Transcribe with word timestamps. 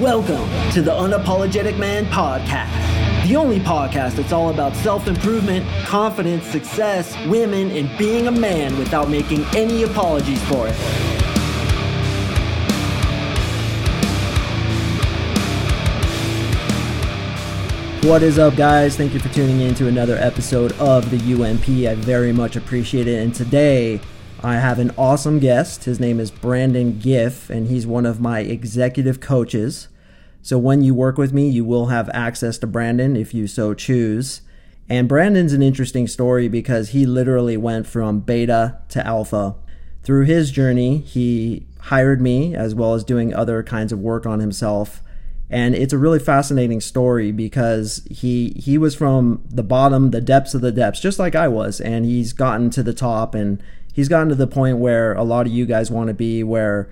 Welcome 0.00 0.50
to 0.72 0.82
the 0.82 0.90
Unapologetic 0.90 1.78
Man 1.78 2.04
Podcast, 2.04 3.26
the 3.26 3.34
only 3.34 3.58
podcast 3.58 4.16
that's 4.16 4.30
all 4.30 4.50
about 4.50 4.76
self 4.76 5.08
improvement, 5.08 5.66
confidence, 5.86 6.44
success, 6.44 7.16
women, 7.28 7.70
and 7.70 7.88
being 7.96 8.26
a 8.26 8.30
man 8.30 8.76
without 8.76 9.08
making 9.08 9.46
any 9.56 9.84
apologies 9.84 10.44
for 10.50 10.68
it. 10.68 10.74
What 18.04 18.22
is 18.22 18.38
up, 18.38 18.54
guys? 18.54 18.98
Thank 18.98 19.14
you 19.14 19.20
for 19.20 19.30
tuning 19.30 19.62
in 19.62 19.74
to 19.76 19.88
another 19.88 20.16
episode 20.18 20.72
of 20.72 21.10
the 21.10 21.42
UMP. 21.42 21.88
I 21.90 21.94
very 21.94 22.34
much 22.34 22.56
appreciate 22.56 23.08
it. 23.08 23.22
And 23.22 23.34
today, 23.34 24.02
I 24.42 24.56
have 24.56 24.78
an 24.78 24.92
awesome 24.98 25.38
guest. 25.38 25.84
His 25.84 25.98
name 25.98 26.20
is 26.20 26.30
Brandon 26.30 26.98
Giff, 26.98 27.48
and 27.48 27.68
he's 27.68 27.86
one 27.86 28.04
of 28.04 28.20
my 28.20 28.40
executive 28.40 29.18
coaches. 29.18 29.88
So 30.42 30.58
when 30.58 30.82
you 30.82 30.94
work 30.94 31.16
with 31.16 31.32
me, 31.32 31.48
you 31.48 31.64
will 31.64 31.86
have 31.86 32.10
access 32.12 32.58
to 32.58 32.66
Brandon 32.66 33.16
if 33.16 33.32
you 33.32 33.46
so 33.46 33.72
choose. 33.72 34.42
And 34.88 35.08
Brandon's 35.08 35.54
an 35.54 35.62
interesting 35.62 36.06
story 36.06 36.48
because 36.48 36.90
he 36.90 37.06
literally 37.06 37.56
went 37.56 37.86
from 37.86 38.20
beta 38.20 38.78
to 38.90 39.04
alpha. 39.04 39.56
Through 40.02 40.26
his 40.26 40.50
journey, 40.52 40.98
he 40.98 41.66
hired 41.80 42.20
me 42.20 42.54
as 42.54 42.74
well 42.74 42.94
as 42.94 43.04
doing 43.04 43.34
other 43.34 43.62
kinds 43.62 43.90
of 43.90 43.98
work 43.98 44.26
on 44.26 44.40
himself. 44.40 45.02
And 45.48 45.74
it's 45.74 45.92
a 45.92 45.98
really 45.98 46.18
fascinating 46.18 46.80
story 46.80 47.32
because 47.32 48.06
he 48.10 48.50
he 48.56 48.78
was 48.78 48.94
from 48.94 49.42
the 49.48 49.62
bottom, 49.62 50.10
the 50.10 50.20
depths 50.20 50.54
of 50.54 50.60
the 50.60 50.72
depths, 50.72 51.00
just 51.00 51.18
like 51.18 51.34
I 51.34 51.48
was, 51.48 51.80
and 51.80 52.04
he's 52.04 52.32
gotten 52.32 52.68
to 52.70 52.82
the 52.82 52.94
top 52.94 53.34
and 53.34 53.62
he's 53.96 54.10
gotten 54.10 54.28
to 54.28 54.34
the 54.34 54.46
point 54.46 54.76
where 54.76 55.14
a 55.14 55.24
lot 55.24 55.46
of 55.46 55.52
you 55.52 55.64
guys 55.64 55.90
want 55.90 56.08
to 56.08 56.12
be 56.14 56.44
where 56.44 56.86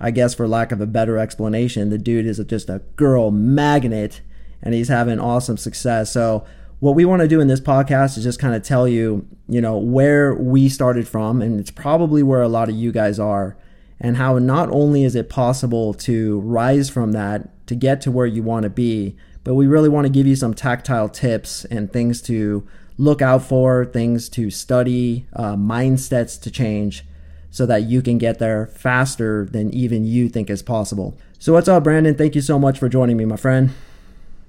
I 0.00 0.10
guess 0.10 0.34
for 0.34 0.48
lack 0.48 0.72
of 0.72 0.80
a 0.80 0.86
better 0.86 1.16
explanation, 1.16 1.88
the 1.88 1.98
dude 1.98 2.26
is 2.26 2.40
just 2.48 2.68
a 2.68 2.80
girl 2.96 3.30
magnet 3.30 4.22
and 4.60 4.74
he's 4.74 4.88
having 4.88 5.20
awesome 5.20 5.56
success. 5.56 6.12
So 6.12 6.44
what 6.80 6.96
we 6.96 7.04
want 7.04 7.22
to 7.22 7.28
do 7.28 7.40
in 7.40 7.46
this 7.46 7.60
podcast 7.60 8.18
is 8.18 8.24
just 8.24 8.40
kind 8.40 8.56
of 8.56 8.64
tell 8.64 8.88
you, 8.88 9.24
you 9.48 9.60
know, 9.60 9.78
where 9.78 10.34
we 10.34 10.68
started 10.68 11.06
from 11.06 11.40
and 11.40 11.60
it's 11.60 11.70
probably 11.70 12.24
where 12.24 12.42
a 12.42 12.48
lot 12.48 12.68
of 12.68 12.74
you 12.74 12.90
guys 12.90 13.20
are 13.20 13.56
and 14.00 14.16
how 14.16 14.36
not 14.38 14.68
only 14.70 15.04
is 15.04 15.14
it 15.14 15.30
possible 15.30 15.94
to 15.94 16.40
rise 16.40 16.90
from 16.90 17.12
that 17.12 17.66
to 17.68 17.76
get 17.76 18.00
to 18.00 18.10
where 18.10 18.26
you 18.26 18.42
want 18.42 18.64
to 18.64 18.70
be, 18.70 19.16
but 19.44 19.54
we 19.54 19.68
really 19.68 19.88
want 19.88 20.06
to 20.06 20.12
give 20.12 20.26
you 20.26 20.34
some 20.34 20.54
tactile 20.54 21.08
tips 21.08 21.64
and 21.66 21.92
things 21.92 22.20
to 22.22 22.66
look 22.98 23.22
out 23.22 23.42
for, 23.42 23.84
things 23.84 24.28
to 24.30 24.50
study, 24.50 25.26
uh, 25.32 25.54
mindsets 25.54 26.40
to 26.42 26.50
change 26.50 27.04
so 27.50 27.64
that 27.64 27.84
you 27.84 28.02
can 28.02 28.18
get 28.18 28.38
there 28.38 28.66
faster 28.66 29.46
than 29.46 29.72
even 29.72 30.04
you 30.04 30.28
think 30.28 30.50
is 30.50 30.62
possible. 30.62 31.16
So, 31.38 31.52
what's 31.52 31.68
up, 31.68 31.84
Brandon? 31.84 32.14
Thank 32.14 32.34
you 32.34 32.40
so 32.40 32.58
much 32.58 32.78
for 32.78 32.88
joining 32.88 33.16
me, 33.16 33.24
my 33.24 33.36
friend. 33.36 33.70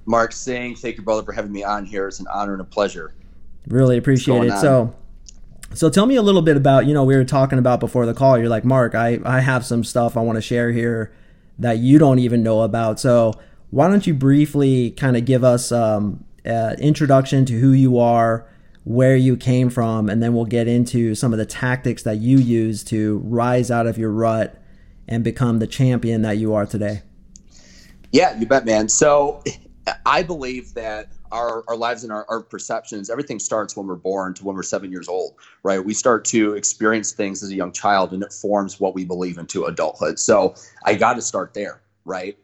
Mark 0.04 0.32
Sing, 0.32 0.74
thank 0.74 0.96
you, 0.96 1.02
brother, 1.02 1.22
for 1.22 1.32
having 1.32 1.52
me 1.52 1.62
on 1.62 1.86
here. 1.86 2.08
It's 2.08 2.20
an 2.20 2.26
honor 2.32 2.52
and 2.52 2.60
a 2.60 2.64
pleasure. 2.64 3.14
Really 3.68 3.96
appreciate 3.96 4.44
it. 4.44 4.50
On? 4.50 4.60
So, 4.60 4.94
so 5.72 5.88
tell 5.88 6.06
me 6.06 6.16
a 6.16 6.22
little 6.22 6.42
bit 6.42 6.56
about, 6.56 6.86
you 6.86 6.94
know, 6.94 7.04
we 7.04 7.14
were 7.14 7.24
talking 7.24 7.58
about 7.58 7.78
before 7.78 8.06
the 8.06 8.14
call. 8.14 8.36
You're 8.36 8.48
like, 8.48 8.64
Mark, 8.64 8.94
I, 8.94 9.20
I 9.24 9.40
have 9.40 9.64
some 9.64 9.84
stuff 9.84 10.16
I 10.16 10.20
want 10.20 10.36
to 10.36 10.42
share 10.42 10.72
here 10.72 11.12
that 11.60 11.78
you 11.78 11.98
don't 11.98 12.18
even 12.18 12.42
know 12.42 12.62
about. 12.62 12.98
So, 12.98 13.34
why 13.70 13.88
don't 13.88 14.04
you 14.04 14.14
briefly 14.14 14.90
kind 14.90 15.16
of 15.16 15.24
give 15.24 15.44
us 15.44 15.70
um, 15.70 16.24
uh, 16.46 16.76
introduction 16.78 17.44
to 17.46 17.58
who 17.58 17.72
you 17.72 17.98
are, 17.98 18.46
where 18.84 19.16
you 19.16 19.36
came 19.36 19.70
from, 19.70 20.08
and 20.08 20.22
then 20.22 20.34
we'll 20.34 20.44
get 20.44 20.66
into 20.66 21.14
some 21.14 21.32
of 21.32 21.38
the 21.38 21.46
tactics 21.46 22.02
that 22.02 22.18
you 22.18 22.38
use 22.38 22.82
to 22.84 23.18
rise 23.24 23.70
out 23.70 23.86
of 23.86 23.98
your 23.98 24.10
rut 24.10 24.60
and 25.06 25.22
become 25.24 25.58
the 25.58 25.66
champion 25.66 26.22
that 26.22 26.38
you 26.38 26.54
are 26.54 26.66
today. 26.66 27.02
Yeah, 28.12 28.38
you 28.38 28.46
bet, 28.46 28.64
man. 28.64 28.88
So 28.88 29.42
I 30.06 30.22
believe 30.22 30.74
that 30.74 31.12
our, 31.32 31.64
our 31.68 31.76
lives 31.76 32.02
and 32.02 32.12
our, 32.12 32.26
our 32.28 32.40
perceptions, 32.40 33.10
everything 33.10 33.38
starts 33.38 33.76
when 33.76 33.86
we're 33.86 33.94
born 33.94 34.34
to 34.34 34.44
when 34.44 34.56
we're 34.56 34.62
seven 34.62 34.90
years 34.90 35.08
old, 35.08 35.34
right? 35.62 35.84
We 35.84 35.94
start 35.94 36.24
to 36.26 36.54
experience 36.54 37.12
things 37.12 37.42
as 37.42 37.50
a 37.50 37.54
young 37.54 37.72
child 37.72 38.12
and 38.12 38.22
it 38.22 38.32
forms 38.32 38.80
what 38.80 38.94
we 38.94 39.04
believe 39.04 39.38
into 39.38 39.64
adulthood. 39.64 40.18
So 40.18 40.54
I 40.84 40.94
got 40.94 41.14
to 41.14 41.22
start 41.22 41.54
there, 41.54 41.82
right? 42.04 42.36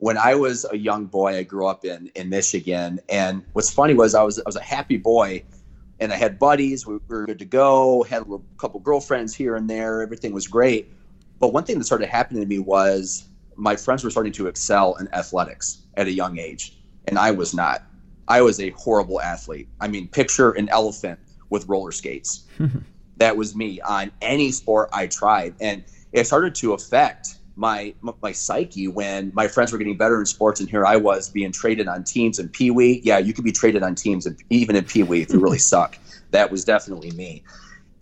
When 0.00 0.16
I 0.16 0.34
was 0.34 0.66
a 0.70 0.76
young 0.76 1.04
boy, 1.04 1.36
I 1.36 1.42
grew 1.42 1.66
up 1.66 1.84
in 1.84 2.10
in 2.14 2.30
Michigan, 2.30 3.00
and 3.08 3.44
what's 3.52 3.70
funny 3.70 3.94
was 3.94 4.14
I 4.14 4.22
was 4.22 4.38
I 4.38 4.42
was 4.46 4.56
a 4.56 4.62
happy 4.62 4.96
boy, 4.96 5.44
and 6.00 6.12
I 6.12 6.16
had 6.16 6.38
buddies. 6.38 6.86
We 6.86 6.98
were 7.06 7.26
good 7.26 7.38
to 7.38 7.44
go. 7.44 8.02
Had 8.04 8.22
a 8.22 8.38
couple 8.58 8.80
girlfriends 8.80 9.34
here 9.34 9.56
and 9.56 9.68
there. 9.68 10.02
Everything 10.02 10.32
was 10.32 10.48
great. 10.48 10.92
But 11.38 11.52
one 11.52 11.64
thing 11.64 11.78
that 11.78 11.84
started 11.84 12.08
happening 12.08 12.42
to 12.42 12.48
me 12.48 12.58
was 12.58 13.28
my 13.56 13.76
friends 13.76 14.02
were 14.02 14.10
starting 14.10 14.32
to 14.32 14.46
excel 14.46 14.94
in 14.96 15.12
athletics 15.14 15.82
at 15.94 16.06
a 16.06 16.12
young 16.12 16.38
age, 16.38 16.78
and 17.06 17.18
I 17.18 17.30
was 17.30 17.54
not. 17.54 17.82
I 18.26 18.40
was 18.40 18.58
a 18.58 18.70
horrible 18.70 19.20
athlete. 19.20 19.68
I 19.80 19.88
mean, 19.88 20.08
picture 20.08 20.52
an 20.52 20.70
elephant 20.70 21.20
with 21.50 21.68
roller 21.68 21.92
skates. 21.92 22.46
that 23.18 23.36
was 23.36 23.54
me 23.54 23.82
on 23.82 24.12
any 24.22 24.50
sport 24.50 24.88
I 24.94 25.08
tried, 25.08 25.56
and 25.60 25.84
it 26.12 26.26
started 26.26 26.54
to 26.56 26.72
affect 26.72 27.36
my 27.60 27.94
my 28.22 28.32
psyche 28.32 28.88
when 28.88 29.30
my 29.34 29.46
friends 29.46 29.70
were 29.70 29.78
getting 29.78 29.98
better 29.98 30.18
in 30.18 30.26
sports, 30.26 30.60
and 30.60 30.68
here 30.68 30.86
I 30.86 30.96
was 30.96 31.28
being 31.28 31.52
traded 31.52 31.88
on 31.88 32.02
teams 32.02 32.38
in 32.38 32.48
Pee 32.48 32.70
Wee. 32.70 33.02
Yeah, 33.04 33.18
you 33.18 33.34
could 33.34 33.44
be 33.44 33.52
traded 33.52 33.82
on 33.82 33.94
teams, 33.94 34.24
and 34.24 34.42
even 34.48 34.74
in 34.74 34.84
Pee 34.84 35.02
Wee 35.02 35.20
if 35.20 35.32
you 35.32 35.38
really 35.38 35.58
suck. 35.72 35.98
That 36.30 36.50
was 36.50 36.64
definitely 36.64 37.10
me. 37.10 37.42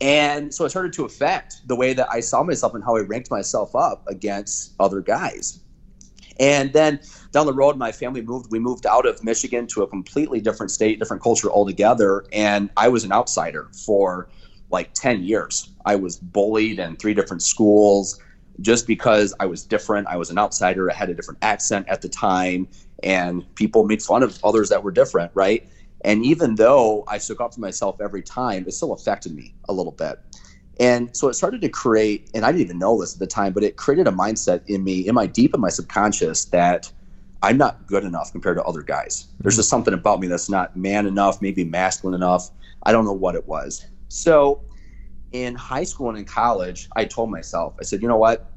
And 0.01 0.55
so 0.55 0.65
it 0.65 0.71
started 0.71 0.93
to 0.93 1.05
affect 1.05 1.67
the 1.67 1.75
way 1.75 1.93
that 1.93 2.09
I 2.09 2.21
saw 2.21 2.45
myself 2.45 2.75
and 2.75 2.85
how 2.85 2.97
I 2.97 3.01
ranked 3.01 3.33
myself 3.33 3.75
up 3.75 4.07
against 4.07 4.75
other 4.79 5.01
guys. 5.01 5.59
And 6.39 6.73
then 6.73 7.01
down 7.33 7.47
the 7.47 7.53
road, 7.53 7.77
my 7.77 7.91
family 7.91 8.23
moved. 8.23 8.53
We 8.53 8.61
moved 8.61 8.87
out 8.87 9.07
of 9.07 9.25
Michigan 9.25 9.67
to 9.69 9.83
a 9.83 9.89
completely 9.89 10.41
different 10.41 10.71
state, 10.71 11.01
different 11.01 11.21
culture 11.21 11.51
altogether. 11.51 12.25
And 12.33 12.71
I 12.77 12.89
was 12.89 13.03
an 13.03 13.11
outsider 13.11 13.71
for 13.85 14.29
like 14.71 14.93
10 14.95 15.25
years. 15.25 15.71
I 15.85 15.97
was 15.97 16.17
bullied 16.17 16.79
in 16.79 16.95
three 16.95 17.15
different 17.15 17.43
schools 17.43 18.21
just 18.61 18.87
because 18.87 19.35
I 19.41 19.47
was 19.47 19.65
different. 19.65 20.09
I 20.09 20.17
was 20.17 20.31
an 20.31 20.39
outsider. 20.39 20.91
I 20.91 20.95
had 20.95 21.11
a 21.11 21.15
different 21.15 21.39
accent 21.43 21.89
at 21.89 22.03
the 22.03 22.09
time, 22.09 22.69
and 23.03 23.45
people 23.55 23.85
made 23.85 24.03
fun 24.03 24.23
of 24.23 24.39
others 24.45 24.69
that 24.71 24.83
were 24.83 24.91
different, 24.91 25.31
right? 25.35 25.69
And 26.03 26.25
even 26.25 26.55
though 26.55 27.05
I 27.09 27.19
stuck 27.19 27.41
up 27.41 27.55
for 27.55 27.61
myself 27.61 28.01
every 28.01 28.23
time, 28.23 28.65
it 28.67 28.73
still 28.73 28.93
affected 28.93 29.35
me 29.35 29.55
a 29.69 29.73
little 29.73 29.93
bit. 29.93 30.19
And 30.81 31.15
so 31.17 31.29
it 31.29 31.35
started 31.35 31.61
to 31.63 31.69
create, 31.69 32.31
and 32.35 32.45
I 32.45 32.53
didn't 32.53 32.63
even 32.63 32.79
know 32.79 33.01
this 33.01 33.15
at 33.15 33.19
the 33.19 33.27
time, 33.27 33.53
but 33.53 33.65
it 33.65 33.77
created 33.77 34.07
a 34.07 34.13
mindset 34.13 34.63
in 34.69 34.85
me, 34.85 35.09
in 35.09 35.15
my 35.15 35.27
deep 35.27 35.55
in 35.55 35.61
my 35.61 35.71
subconscious, 35.71 36.45
that 36.47 36.91
I'm 37.43 37.57
not 37.57 37.87
good 37.87 38.05
enough 38.05 38.31
compared 38.31 38.57
to 38.59 38.65
other 38.65 38.83
guys. 38.83 39.27
There's 39.41 39.57
just 39.57 39.69
something 39.69 39.95
about 39.95 40.21
me 40.21 40.29
that's 40.29 40.49
not 40.49 40.77
man 40.77 41.07
enough, 41.07 41.43
maybe 41.43 41.65
masculine 41.65 42.15
enough. 42.15 42.51
I 42.85 42.93
don't 42.93 43.05
know 43.05 43.13
what 43.13 43.35
it 43.35 43.47
was. 43.49 43.87
So 44.09 44.63
in 45.33 45.55
high 45.55 45.85
school 45.85 46.09
and 46.09 46.19
in 46.19 46.25
college, 46.25 46.89
I 46.97 47.05
told 47.05 47.31
myself, 47.31 47.75
I 47.81 47.85
said, 47.85 48.03
you 48.03 48.09
know 48.09 48.17
what? 48.17 48.53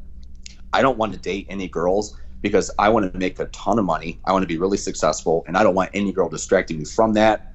I 0.74 0.82
don't 0.82 0.98
want 0.98 1.14
to 1.14 1.20
date 1.20 1.48
any 1.50 1.68
girls 1.68 2.18
because 2.42 2.72
I 2.80 2.90
want 2.90 3.12
to 3.12 3.18
make 3.18 3.40
a 3.40 3.46
ton 3.46 3.78
of 3.78 3.86
money. 3.86 4.20
I 4.26 4.32
want 4.32 4.44
to 4.44 4.48
be 4.48 4.58
really 4.58 4.78
successful, 4.78 5.44
and 5.48 5.58
I 5.58 5.64
don't 5.64 5.76
want 5.76 5.92
any 5.94 6.12
girl 6.12 6.30
distracting 6.30 6.80
me 6.80 6.86
from 6.86 7.14
that. 7.14 7.54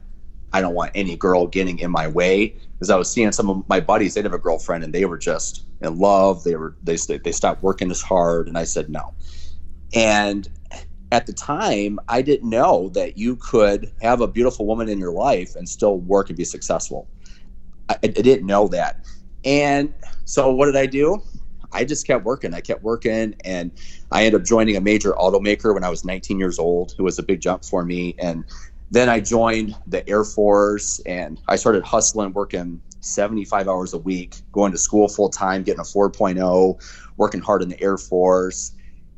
I 0.53 0.61
don't 0.61 0.75
want 0.75 0.93
any 0.95 1.17
girl 1.17 1.47
getting 1.47 1.79
in 1.79 1.91
my 1.91 2.09
way 2.09 2.57
because 2.79 2.91
I 2.91 2.97
was 2.97 3.11
seeing 3.11 3.33
some 3.33 3.51
of 3.51 3.69
my 3.69 3.81
buddies. 3.81 4.15
They'd 4.15 4.25
have 4.25 4.33
a 4.33 4.39
girlfriend, 4.39 4.85
and 4.85 4.95
they 4.95 5.05
were 5.05 5.19
just 5.19 5.65
in 5.81 5.99
love. 5.99 6.45
They 6.45 6.57
were 6.57 6.77
they 6.83 6.97
they 6.97 7.33
stopped 7.33 7.63
working 7.63 7.91
as 7.91 8.03
hard, 8.03 8.49
and 8.49 8.57
I 8.57 8.65
said 8.65 8.89
no. 8.89 9.13
And 9.95 10.49
at 11.13 11.27
the 11.27 11.33
time, 11.33 11.99
I 12.09 12.23
didn't 12.23 12.51
know 12.51 12.91
that 12.91 13.17
you 13.17 13.37
could 13.37 13.93
have 14.03 14.21
a 14.21 14.29
beautiful 14.29 14.67
woman 14.67 14.89
in 14.89 14.99
your 14.99 15.13
life 15.13 15.57
and 15.57 15.69
still 15.69 15.99
work 15.99 16.29
and 16.29 16.37
be 16.37 16.45
successful. 16.45 17.09
I, 17.89 17.97
I 18.03 18.09
didn't 18.09 18.47
know 18.47 18.69
that. 18.69 19.05
And 19.45 19.93
so, 20.25 20.51
what 20.51 20.67
did 20.67 20.77
I 20.77 20.87
do? 20.87 21.23
I 21.73 21.85
just 21.85 22.07
kept 22.07 22.25
working. 22.25 22.55
I 22.55 22.61
kept 22.61 22.83
working, 22.83 23.35
and 23.45 23.71
I 24.11 24.25
ended 24.25 24.41
up 24.41 24.47
joining 24.47 24.77
a 24.77 24.81
major 24.81 25.13
automaker 25.13 25.75
when 25.75 25.85
I 25.85 25.91
was 25.91 26.05
19 26.05 26.39
years 26.39 26.59
old. 26.59 26.95
It 26.99 27.03
was 27.03 27.19
a 27.19 27.23
big 27.23 27.41
jump 27.41 27.65
for 27.65 27.85
me, 27.85 28.15
and 28.19 28.45
then 28.91 29.09
I 29.09 29.21
joined 29.21 29.77
the 29.87 30.09
Air 30.09 30.25
Force, 30.25 31.01
and 31.07 31.41
I 31.49 31.57
started 31.57 31.85
hustling, 31.85 32.33
working 32.33 32.81
75 33.01 33.69
hours 33.69 33.95
a 33.95 33.99
week, 33.99 34.37
going 34.53 34.73
to 34.73 34.79
school 34.79 35.09
full 35.09 35.29
time, 35.29 35.63
getting 35.63 35.81
a 35.81 35.85
4.0, 35.85 36.81
working 37.17 37.41
hard 37.41 37.63
in 37.63 37.69
the 37.69 37.81
Air 37.83 37.99
Force. 37.99 38.73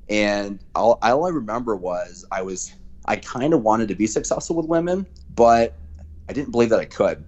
And 0.08 0.58
all, 0.74 0.98
all 1.02 1.26
I 1.26 1.30
remember 1.30 1.76
was 1.76 2.24
I 2.30 2.42
was 2.42 2.72
I 3.04 3.16
kind 3.16 3.54
of 3.54 3.62
wanted 3.62 3.88
to 3.88 3.94
be 3.94 4.06
successful 4.06 4.56
with 4.56 4.66
women, 4.66 5.06
but 5.34 5.76
I 6.28 6.32
didn't 6.32 6.50
believe 6.50 6.70
that 6.70 6.80
I 6.80 6.84
could. 6.84 7.24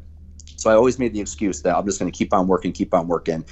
So 0.61 0.69
I 0.69 0.75
always 0.75 0.99
made 0.99 1.15
the 1.15 1.21
excuse 1.21 1.63
that 1.63 1.75
I'm 1.75 1.87
just 1.87 1.99
going 1.99 2.13
to 2.13 2.17
keep 2.17 2.35
on 2.35 2.47
working, 2.47 2.73
keep 2.73 2.93
on 2.93 3.09
working. 3.09 3.47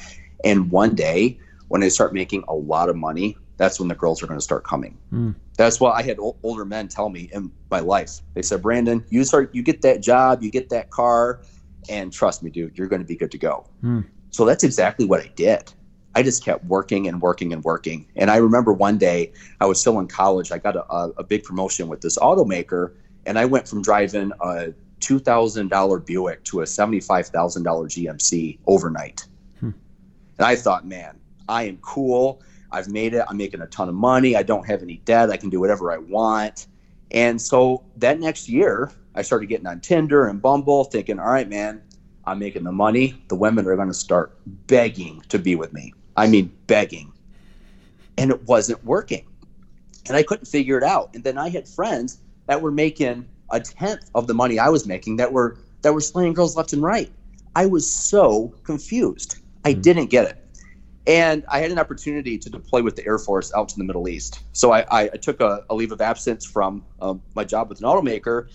And 0.44 0.70
one 0.70 0.94
day 0.94 1.40
when 1.68 1.82
I 1.82 1.88
start 1.88 2.12
making 2.12 2.44
a 2.48 2.54
lot 2.54 2.90
of 2.90 2.96
money, 2.96 3.34
that's 3.56 3.80
when 3.80 3.88
the 3.88 3.94
girls 3.94 4.22
are 4.22 4.26
going 4.26 4.38
to 4.38 4.44
start 4.44 4.62
coming. 4.62 4.98
Mm. 5.10 5.34
That's 5.56 5.80
what 5.80 5.96
I 5.96 6.02
had 6.02 6.18
o- 6.18 6.36
older 6.42 6.66
men 6.66 6.86
tell 6.86 7.08
me 7.08 7.30
in 7.32 7.50
my 7.70 7.80
life. 7.80 8.20
They 8.34 8.42
said, 8.42 8.60
Brandon, 8.60 9.02
you 9.08 9.24
start, 9.24 9.54
you 9.54 9.62
get 9.62 9.80
that 9.82 10.02
job, 10.02 10.42
you 10.42 10.50
get 10.50 10.68
that 10.68 10.90
car, 10.90 11.40
and 11.88 12.12
trust 12.12 12.42
me, 12.42 12.50
dude, 12.50 12.76
you're 12.76 12.88
going 12.88 13.00
to 13.00 13.08
be 13.08 13.16
good 13.16 13.30
to 13.32 13.38
go. 13.38 13.66
Mm. 13.82 14.04
So 14.28 14.44
that's 14.44 14.62
exactly 14.62 15.06
what 15.06 15.20
I 15.20 15.32
did. 15.34 15.72
I 16.14 16.22
just 16.22 16.44
kept 16.44 16.62
working 16.66 17.08
and 17.08 17.22
working 17.22 17.54
and 17.54 17.64
working. 17.64 18.06
And 18.16 18.30
I 18.30 18.36
remember 18.36 18.74
one 18.74 18.98
day 18.98 19.32
I 19.62 19.66
was 19.66 19.80
still 19.80 19.98
in 19.98 20.08
college. 20.08 20.52
I 20.52 20.58
got 20.58 20.76
a, 20.76 21.12
a 21.16 21.24
big 21.24 21.42
promotion 21.42 21.88
with 21.88 22.02
this 22.02 22.18
automaker, 22.18 22.92
and 23.24 23.38
I 23.38 23.46
went 23.46 23.66
from 23.66 23.80
driving 23.80 24.32
a 24.40 24.74
two 25.00 25.18
thousand 25.18 25.68
dollar 25.68 25.98
Buick 25.98 26.44
to 26.44 26.60
a 26.60 26.66
seventy 26.66 27.00
five 27.00 27.26
thousand 27.28 27.62
dollar 27.62 27.86
GMC 27.86 28.58
overnight. 28.66 29.26
Hmm. 29.60 29.70
And 30.38 30.46
I 30.46 30.56
thought, 30.56 30.86
man, 30.86 31.18
I 31.48 31.64
am 31.64 31.78
cool. 31.78 32.42
I've 32.70 32.88
made 32.88 33.14
it. 33.14 33.24
I'm 33.28 33.36
making 33.36 33.60
a 33.62 33.66
ton 33.66 33.88
of 33.88 33.94
money. 33.94 34.36
I 34.36 34.42
don't 34.42 34.66
have 34.66 34.82
any 34.82 34.96
debt. 35.04 35.30
I 35.30 35.36
can 35.36 35.50
do 35.50 35.60
whatever 35.60 35.92
I 35.92 35.98
want. 35.98 36.66
And 37.10 37.40
so 37.40 37.84
that 37.96 38.20
next 38.20 38.48
year, 38.48 38.92
I 39.14 39.22
started 39.22 39.46
getting 39.46 39.66
on 39.66 39.80
Tinder 39.80 40.28
and 40.28 40.40
Bumble, 40.40 40.84
thinking, 40.84 41.18
all 41.18 41.30
right, 41.30 41.48
man, 41.48 41.82
I'm 42.26 42.38
making 42.38 42.64
the 42.64 42.72
money. 42.72 43.22
The 43.28 43.34
women 43.34 43.66
are 43.66 43.76
going 43.76 43.88
to 43.88 43.94
start 43.94 44.36
begging 44.66 45.22
to 45.30 45.38
be 45.38 45.56
with 45.56 45.72
me. 45.72 45.94
I 46.16 46.26
mean, 46.26 46.52
begging. 46.66 47.12
And 48.18 48.30
it 48.30 48.42
wasn't 48.46 48.84
working. 48.84 49.26
And 50.08 50.16
I 50.16 50.22
couldn't 50.22 50.46
figure 50.46 50.76
it 50.76 50.84
out. 50.84 51.10
And 51.14 51.24
then 51.24 51.38
I 51.38 51.48
had 51.48 51.66
friends 51.66 52.20
that 52.46 52.60
were 52.60 52.70
making 52.70 53.26
a 53.50 53.60
tenth 53.60 54.10
of 54.14 54.26
the 54.26 54.34
money 54.34 54.58
I 54.58 54.68
was 54.68 54.86
making 54.86 55.16
that 55.16 55.32
were 55.32 55.58
that 55.82 55.94
were 55.94 56.00
slaying 56.00 56.34
girls 56.34 56.56
left 56.56 56.72
and 56.72 56.82
right. 56.82 57.10
I 57.54 57.66
was 57.66 57.90
so 57.90 58.54
confused. 58.64 59.36
I 59.64 59.72
mm-hmm. 59.72 59.80
didn't 59.80 60.06
get 60.06 60.26
it. 60.26 60.44
And 61.06 61.44
I 61.48 61.60
had 61.60 61.70
an 61.70 61.78
opportunity 61.78 62.36
to 62.36 62.50
deploy 62.50 62.82
with 62.82 62.96
the 62.96 63.06
Air 63.06 63.18
Force 63.18 63.52
out 63.54 63.70
to 63.70 63.78
the 63.78 63.84
Middle 63.84 64.08
East. 64.08 64.40
So 64.52 64.72
I, 64.72 64.80
I, 64.90 65.02
I 65.04 65.16
took 65.16 65.40
a, 65.40 65.64
a, 65.70 65.74
leave 65.74 65.90
of 65.90 66.02
absence 66.02 66.44
from 66.44 66.84
um, 67.00 67.22
my 67.34 67.44
job 67.44 67.70
with 67.70 67.78
an 67.78 67.84
automaker, 67.84 68.48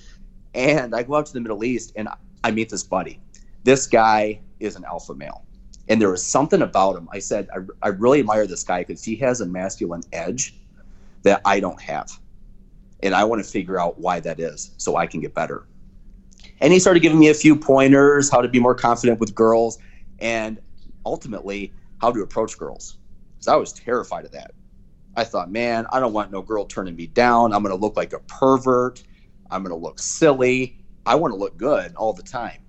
and 0.54 0.94
I 0.94 1.02
go 1.02 1.16
out 1.16 1.26
to 1.26 1.34
the 1.34 1.42
Middle 1.42 1.64
East 1.64 1.94
and 1.96 2.08
I 2.44 2.52
meet 2.52 2.70
this 2.70 2.84
buddy. 2.84 3.20
This 3.64 3.88
guy 3.88 4.40
is 4.60 4.76
an 4.76 4.86
alpha 4.86 5.16
male. 5.16 5.46
And 5.90 6.00
there 6.00 6.10
was 6.10 6.24
something 6.24 6.62
about 6.62 6.96
him. 6.96 7.10
I 7.12 7.20
said, 7.20 7.50
I, 7.54 7.88
I 7.88 7.90
really 7.90 8.20
admire 8.20 8.46
this 8.46 8.64
guy 8.64 8.82
because 8.82 9.04
he 9.04 9.16
has 9.18 9.42
a 9.42 9.46
masculine 9.46 10.04
edge 10.14 10.56
that 11.24 11.42
I 11.46 11.60
don't 11.60 11.82
have. 11.82 12.20
And 13.04 13.14
I 13.14 13.24
want 13.26 13.44
to 13.44 13.50
figure 13.50 13.80
out 13.80 14.00
why 14.00 14.20
that 14.22 14.40
is 14.40 14.72
so 14.78 14.96
I 14.96 15.06
can 15.06 15.20
get 15.20 15.36
better. 15.36 15.68
And 16.62 16.74
he 16.74 16.80
started 16.80 17.02
giving 17.02 17.20
me 17.20 17.30
a 17.30 17.34
few 17.34 17.56
pointers 17.56 18.32
how 18.32 18.42
to 18.42 18.48
be 18.48 18.60
more 18.60 18.74
confident 18.74 19.20
with 19.20 19.36
girls 19.36 19.78
and 20.20 20.60
ultimately 21.06 21.74
how 22.02 22.12
to 22.12 22.22
approach 22.22 22.58
girls. 22.58 22.98
Because 23.34 23.50
I 23.50 23.56
was 23.58 23.74
terrified 23.74 24.26
of 24.26 24.32
that. 24.32 24.52
I 25.16 25.26
thought, 25.26 25.52
man, 25.52 25.86
I 25.92 26.00
don't 26.00 26.14
want 26.14 26.32
no 26.32 26.42
girl 26.42 26.66
turning 26.66 26.96
me 26.96 27.08
down. 27.08 27.54
I'm 27.54 27.62
going 27.62 27.76
to 27.76 27.80
look 27.80 27.98
like 27.98 28.14
a 28.14 28.20
pervert. 28.20 29.04
I'm 29.52 29.64
going 29.64 29.78
to 29.78 29.82
look 29.82 30.00
silly. 30.00 30.80
I 31.06 31.16
want 31.16 31.34
to 31.34 31.38
look 31.38 31.58
good 31.58 31.94
all 31.96 32.14
the 32.14 32.24
time. 32.24 32.62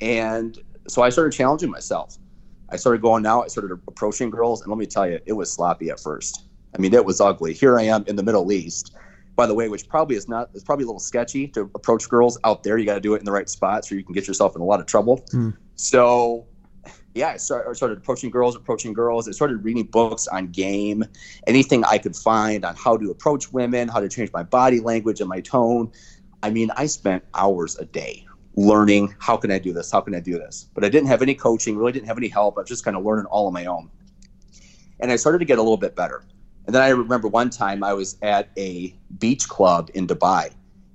And 0.00 0.58
so 0.88 1.02
I 1.02 1.08
started 1.08 1.32
challenging 1.32 1.70
myself. 1.70 2.18
I 2.68 2.76
started 2.76 3.02
going 3.02 3.26
out. 3.26 3.44
I 3.44 3.48
started 3.48 3.72
approaching 3.88 4.30
girls, 4.30 4.62
and 4.62 4.70
let 4.70 4.78
me 4.78 4.86
tell 4.86 5.08
you, 5.08 5.20
it 5.26 5.32
was 5.32 5.52
sloppy 5.52 5.90
at 5.90 6.00
first. 6.00 6.44
I 6.74 6.78
mean, 6.78 6.94
it 6.94 7.04
was 7.04 7.20
ugly. 7.20 7.52
Here 7.52 7.78
I 7.78 7.82
am 7.82 8.04
in 8.06 8.16
the 8.16 8.22
Middle 8.22 8.50
East, 8.50 8.94
by 9.36 9.46
the 9.46 9.54
way, 9.54 9.68
which 9.68 9.88
probably 9.88 10.16
is 10.16 10.28
not. 10.28 10.50
It's 10.54 10.64
probably 10.64 10.84
a 10.84 10.86
little 10.86 11.00
sketchy 11.00 11.48
to 11.48 11.62
approach 11.74 12.08
girls 12.08 12.38
out 12.44 12.62
there. 12.62 12.78
You 12.78 12.86
got 12.86 12.94
to 12.94 13.00
do 13.00 13.14
it 13.14 13.18
in 13.18 13.24
the 13.24 13.32
right 13.32 13.48
spots, 13.48 13.90
or 13.90 13.96
you 13.96 14.04
can 14.04 14.12
get 14.12 14.26
yourself 14.26 14.54
in 14.56 14.62
a 14.62 14.64
lot 14.64 14.80
of 14.80 14.86
trouble. 14.86 15.24
Mm. 15.32 15.56
So, 15.76 16.46
yeah, 17.14 17.28
I, 17.28 17.36
start, 17.38 17.66
I 17.68 17.72
started 17.72 17.98
approaching 17.98 18.30
girls, 18.30 18.56
approaching 18.56 18.92
girls. 18.92 19.28
I 19.28 19.32
started 19.32 19.64
reading 19.64 19.84
books 19.84 20.26
on 20.28 20.48
game, 20.48 21.04
anything 21.46 21.84
I 21.84 21.98
could 21.98 22.16
find 22.16 22.64
on 22.64 22.76
how 22.76 22.96
to 22.96 23.10
approach 23.10 23.52
women, 23.52 23.88
how 23.88 24.00
to 24.00 24.08
change 24.08 24.30
my 24.32 24.42
body 24.42 24.80
language 24.80 25.20
and 25.20 25.28
my 25.28 25.40
tone. 25.40 25.90
I 26.42 26.50
mean, 26.50 26.70
I 26.76 26.86
spent 26.86 27.24
hours 27.34 27.78
a 27.78 27.84
day 27.84 28.26
learning 28.56 29.14
how 29.18 29.36
can 29.36 29.50
I 29.50 29.58
do 29.58 29.72
this? 29.72 29.90
How 29.90 30.00
can 30.00 30.14
I 30.14 30.20
do 30.20 30.38
this? 30.38 30.68
But 30.74 30.84
I 30.84 30.88
didn't 30.88 31.08
have 31.08 31.22
any 31.22 31.34
coaching, 31.34 31.76
really 31.76 31.92
didn't 31.92 32.08
have 32.08 32.18
any 32.18 32.28
help. 32.28 32.58
I 32.58 32.62
was 32.62 32.68
just 32.68 32.84
kind 32.84 32.96
of 32.96 33.04
learning 33.04 33.26
all 33.26 33.46
on 33.46 33.52
my 33.52 33.66
own. 33.66 33.90
And 35.00 35.10
I 35.10 35.16
started 35.16 35.38
to 35.38 35.44
get 35.44 35.58
a 35.58 35.62
little 35.62 35.76
bit 35.78 35.96
better. 35.96 36.22
And 36.66 36.74
then 36.74 36.82
I 36.82 36.90
remember 36.90 37.28
one 37.28 37.50
time 37.50 37.84
I 37.84 37.92
was 37.94 38.16
at 38.22 38.50
a 38.58 38.96
beach 39.18 39.48
club 39.48 39.90
in 39.94 40.06
Dubai 40.06 40.50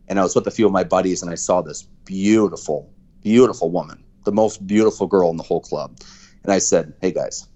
and 0.08 0.20
I 0.20 0.24
was 0.24 0.36
with 0.36 0.48
a 0.48 0.52
few 0.52 0.66
of 0.66 0.72
my 0.72 0.84
buddies 0.84 1.22
and 1.22 1.32
I 1.32 1.36
saw 1.36 1.62
this 1.62 1.88
beautiful, 2.06 2.94
beautiful 3.24 3.72
woman, 3.72 4.04
the 4.26 4.32
most 4.32 4.66
beautiful 4.66 5.08
girl 5.08 5.30
in 5.30 5.38
the 5.38 5.44
whole 5.44 5.62
club. 5.62 5.98
And 6.44 6.54
I 6.54 6.60
said, 6.60 6.94
Hey 7.02 7.12
guys, 7.12 7.48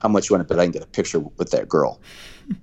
how 0.00 0.08
much 0.08 0.28
you 0.28 0.36
want 0.36 0.48
to 0.48 0.52
bet 0.54 0.60
I 0.60 0.64
can 0.66 0.72
get 0.72 0.82
a 0.82 0.88
picture 0.88 1.20
with 1.38 1.50
that 1.52 1.68
girl? 1.68 2.00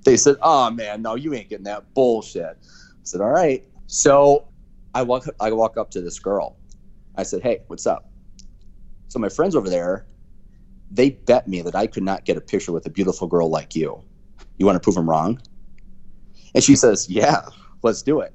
They 0.05 0.17
said, 0.17 0.37
Oh 0.41 0.69
man, 0.71 1.01
no, 1.01 1.15
you 1.15 1.33
ain't 1.33 1.49
getting 1.49 1.65
that 1.65 1.93
bullshit. 1.95 2.45
I 2.45 2.55
said, 3.03 3.21
All 3.21 3.29
right. 3.29 3.63
So 3.87 4.47
I 4.93 5.03
walk 5.03 5.25
I 5.39 5.51
walk 5.51 5.77
up 5.77 5.91
to 5.91 6.01
this 6.01 6.19
girl 6.19 6.59
I 7.15 7.23
said, 7.23 7.41
Hey, 7.43 7.59
what's 7.67 7.87
up? 7.87 8.11
So 9.09 9.19
my 9.19 9.29
friends 9.29 9.55
over 9.55 9.69
there, 9.69 10.07
they 10.91 11.11
bet 11.11 11.47
me 11.47 11.61
that 11.61 11.75
I 11.75 11.87
could 11.87 12.03
not 12.03 12.25
get 12.25 12.37
a 12.37 12.41
picture 12.41 12.71
with 12.71 12.85
a 12.85 12.89
beautiful 12.89 13.27
girl 13.27 13.49
like 13.49 13.75
you. 13.75 14.03
You 14.57 14.65
want 14.65 14.75
to 14.75 14.79
prove 14.79 14.95
them 14.95 15.09
wrong? 15.09 15.41
And 16.53 16.63
she 16.63 16.75
says, 16.75 17.09
Yeah, 17.09 17.41
let's 17.83 18.01
do 18.01 18.21
it. 18.21 18.33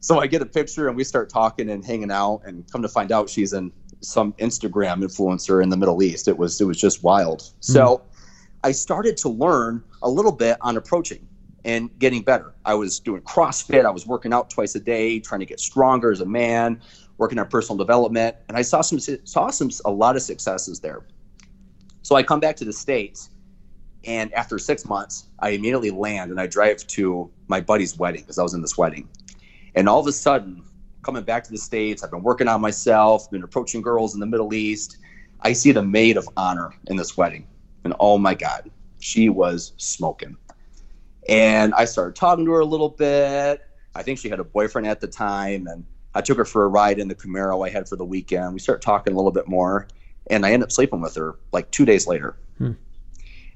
So 0.00 0.20
I 0.20 0.26
get 0.26 0.42
a 0.42 0.46
picture 0.46 0.88
and 0.88 0.96
we 0.96 1.04
start 1.04 1.28
talking 1.28 1.70
and 1.70 1.84
hanging 1.84 2.10
out 2.10 2.42
and 2.44 2.70
come 2.70 2.82
to 2.82 2.88
find 2.88 3.10
out 3.10 3.28
she's 3.28 3.52
in 3.52 3.72
some 4.00 4.32
Instagram 4.34 5.02
influencer 5.02 5.62
in 5.62 5.70
the 5.70 5.76
Middle 5.76 6.02
East. 6.02 6.28
It 6.28 6.38
was 6.38 6.60
it 6.60 6.64
was 6.64 6.80
just 6.80 7.02
wild. 7.02 7.40
Mm-hmm. 7.40 7.72
So 7.72 8.02
I 8.64 8.72
started 8.72 9.16
to 9.18 9.28
learn 9.28 9.82
a 10.02 10.08
little 10.08 10.32
bit 10.32 10.56
on 10.60 10.76
approaching 10.76 11.26
and 11.64 11.96
getting 11.98 12.22
better. 12.22 12.54
I 12.64 12.74
was 12.74 13.00
doing 13.00 13.22
CrossFit, 13.22 13.84
I 13.84 13.90
was 13.90 14.06
working 14.06 14.32
out 14.32 14.50
twice 14.50 14.74
a 14.74 14.80
day, 14.80 15.18
trying 15.18 15.40
to 15.40 15.46
get 15.46 15.60
stronger 15.60 16.12
as 16.12 16.20
a 16.20 16.26
man, 16.26 16.80
working 17.18 17.38
on 17.38 17.48
personal 17.48 17.76
development, 17.76 18.36
and 18.48 18.56
I 18.56 18.62
saw 18.62 18.80
some 18.80 19.00
saw 19.00 19.50
some 19.50 19.70
a 19.84 19.90
lot 19.90 20.16
of 20.16 20.22
successes 20.22 20.80
there. 20.80 21.04
So 22.02 22.14
I 22.14 22.22
come 22.22 22.40
back 22.40 22.56
to 22.56 22.64
the 22.64 22.72
states, 22.72 23.30
and 24.08 24.32
after 24.32 24.58
six 24.58 24.86
months, 24.86 25.28
I 25.38 25.50
immediately 25.50 25.90
land 25.90 26.30
and 26.30 26.40
I 26.40 26.46
drive 26.46 26.84
to 26.86 27.30
my 27.46 27.60
buddy's 27.60 27.98
wedding 27.98 28.22
because 28.22 28.38
I 28.38 28.42
was 28.42 28.54
in 28.54 28.62
this 28.62 28.78
wedding, 28.78 29.06
and 29.74 29.86
all 29.86 30.00
of 30.00 30.06
a 30.06 30.12
sudden, 30.12 30.64
coming 31.02 31.22
back 31.22 31.44
to 31.44 31.50
the 31.50 31.58
states, 31.58 32.02
I've 32.02 32.10
been 32.10 32.22
working 32.22 32.48
on 32.48 32.62
myself, 32.62 33.30
been 33.30 33.42
approaching 33.42 33.82
girls 33.82 34.14
in 34.14 34.20
the 34.20 34.26
Middle 34.26 34.54
East. 34.54 34.96
I 35.42 35.52
see 35.52 35.72
the 35.72 35.82
maid 35.82 36.16
of 36.16 36.26
honor 36.38 36.72
in 36.86 36.96
this 36.96 37.18
wedding, 37.18 37.46
and 37.84 37.94
oh 38.00 38.16
my 38.16 38.34
God, 38.34 38.70
she 38.98 39.28
was 39.28 39.74
smoking. 39.76 40.38
And 41.28 41.74
I 41.74 41.84
started 41.84 42.16
talking 42.16 42.46
to 42.46 42.52
her 42.52 42.60
a 42.60 42.64
little 42.66 42.88
bit. 42.88 43.60
I 43.94 44.02
think 44.02 44.18
she 44.18 44.30
had 44.30 44.40
a 44.40 44.44
boyfriend 44.44 44.86
at 44.86 45.02
the 45.02 45.06
time, 45.06 45.66
and 45.66 45.84
I 46.14 46.22
took 46.22 46.38
her 46.38 46.46
for 46.46 46.64
a 46.64 46.68
ride 46.68 46.98
in 46.98 47.08
the 47.08 47.14
Camaro 47.14 47.66
I 47.66 47.70
had 47.70 47.86
for 47.86 47.96
the 47.96 48.06
weekend. 48.06 48.54
We 48.54 48.60
started 48.60 48.80
talking 48.80 49.12
a 49.12 49.16
little 49.16 49.32
bit 49.32 49.48
more, 49.48 49.86
and 50.28 50.46
I 50.46 50.52
ended 50.52 50.64
up 50.64 50.72
sleeping 50.72 51.02
with 51.02 51.14
her 51.16 51.36
like 51.52 51.70
two 51.70 51.84
days 51.84 52.06
later. 52.06 52.38
Hmm. 52.56 52.72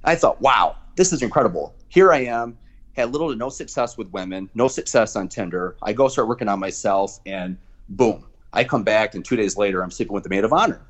I 0.04 0.14
thought, 0.14 0.40
wow, 0.40 0.76
this 0.96 1.12
is 1.12 1.22
incredible. 1.22 1.74
Here 1.88 2.12
I 2.12 2.24
am, 2.24 2.58
had 2.94 3.12
little 3.12 3.30
to 3.30 3.36
no 3.36 3.48
success 3.48 3.96
with 3.96 4.08
women, 4.12 4.50
no 4.54 4.68
success 4.68 5.16
on 5.16 5.28
Tinder. 5.28 5.76
I 5.82 5.92
go 5.92 6.08
start 6.08 6.28
working 6.28 6.48
on 6.48 6.58
myself, 6.58 7.20
and 7.26 7.56
boom, 7.88 8.26
I 8.52 8.64
come 8.64 8.82
back, 8.82 9.14
and 9.14 9.24
two 9.24 9.36
days 9.36 9.56
later, 9.56 9.82
I'm 9.82 9.90
sleeping 9.90 10.14
with 10.14 10.24
the 10.24 10.30
maid 10.30 10.44
of 10.44 10.52
honor. 10.52 10.80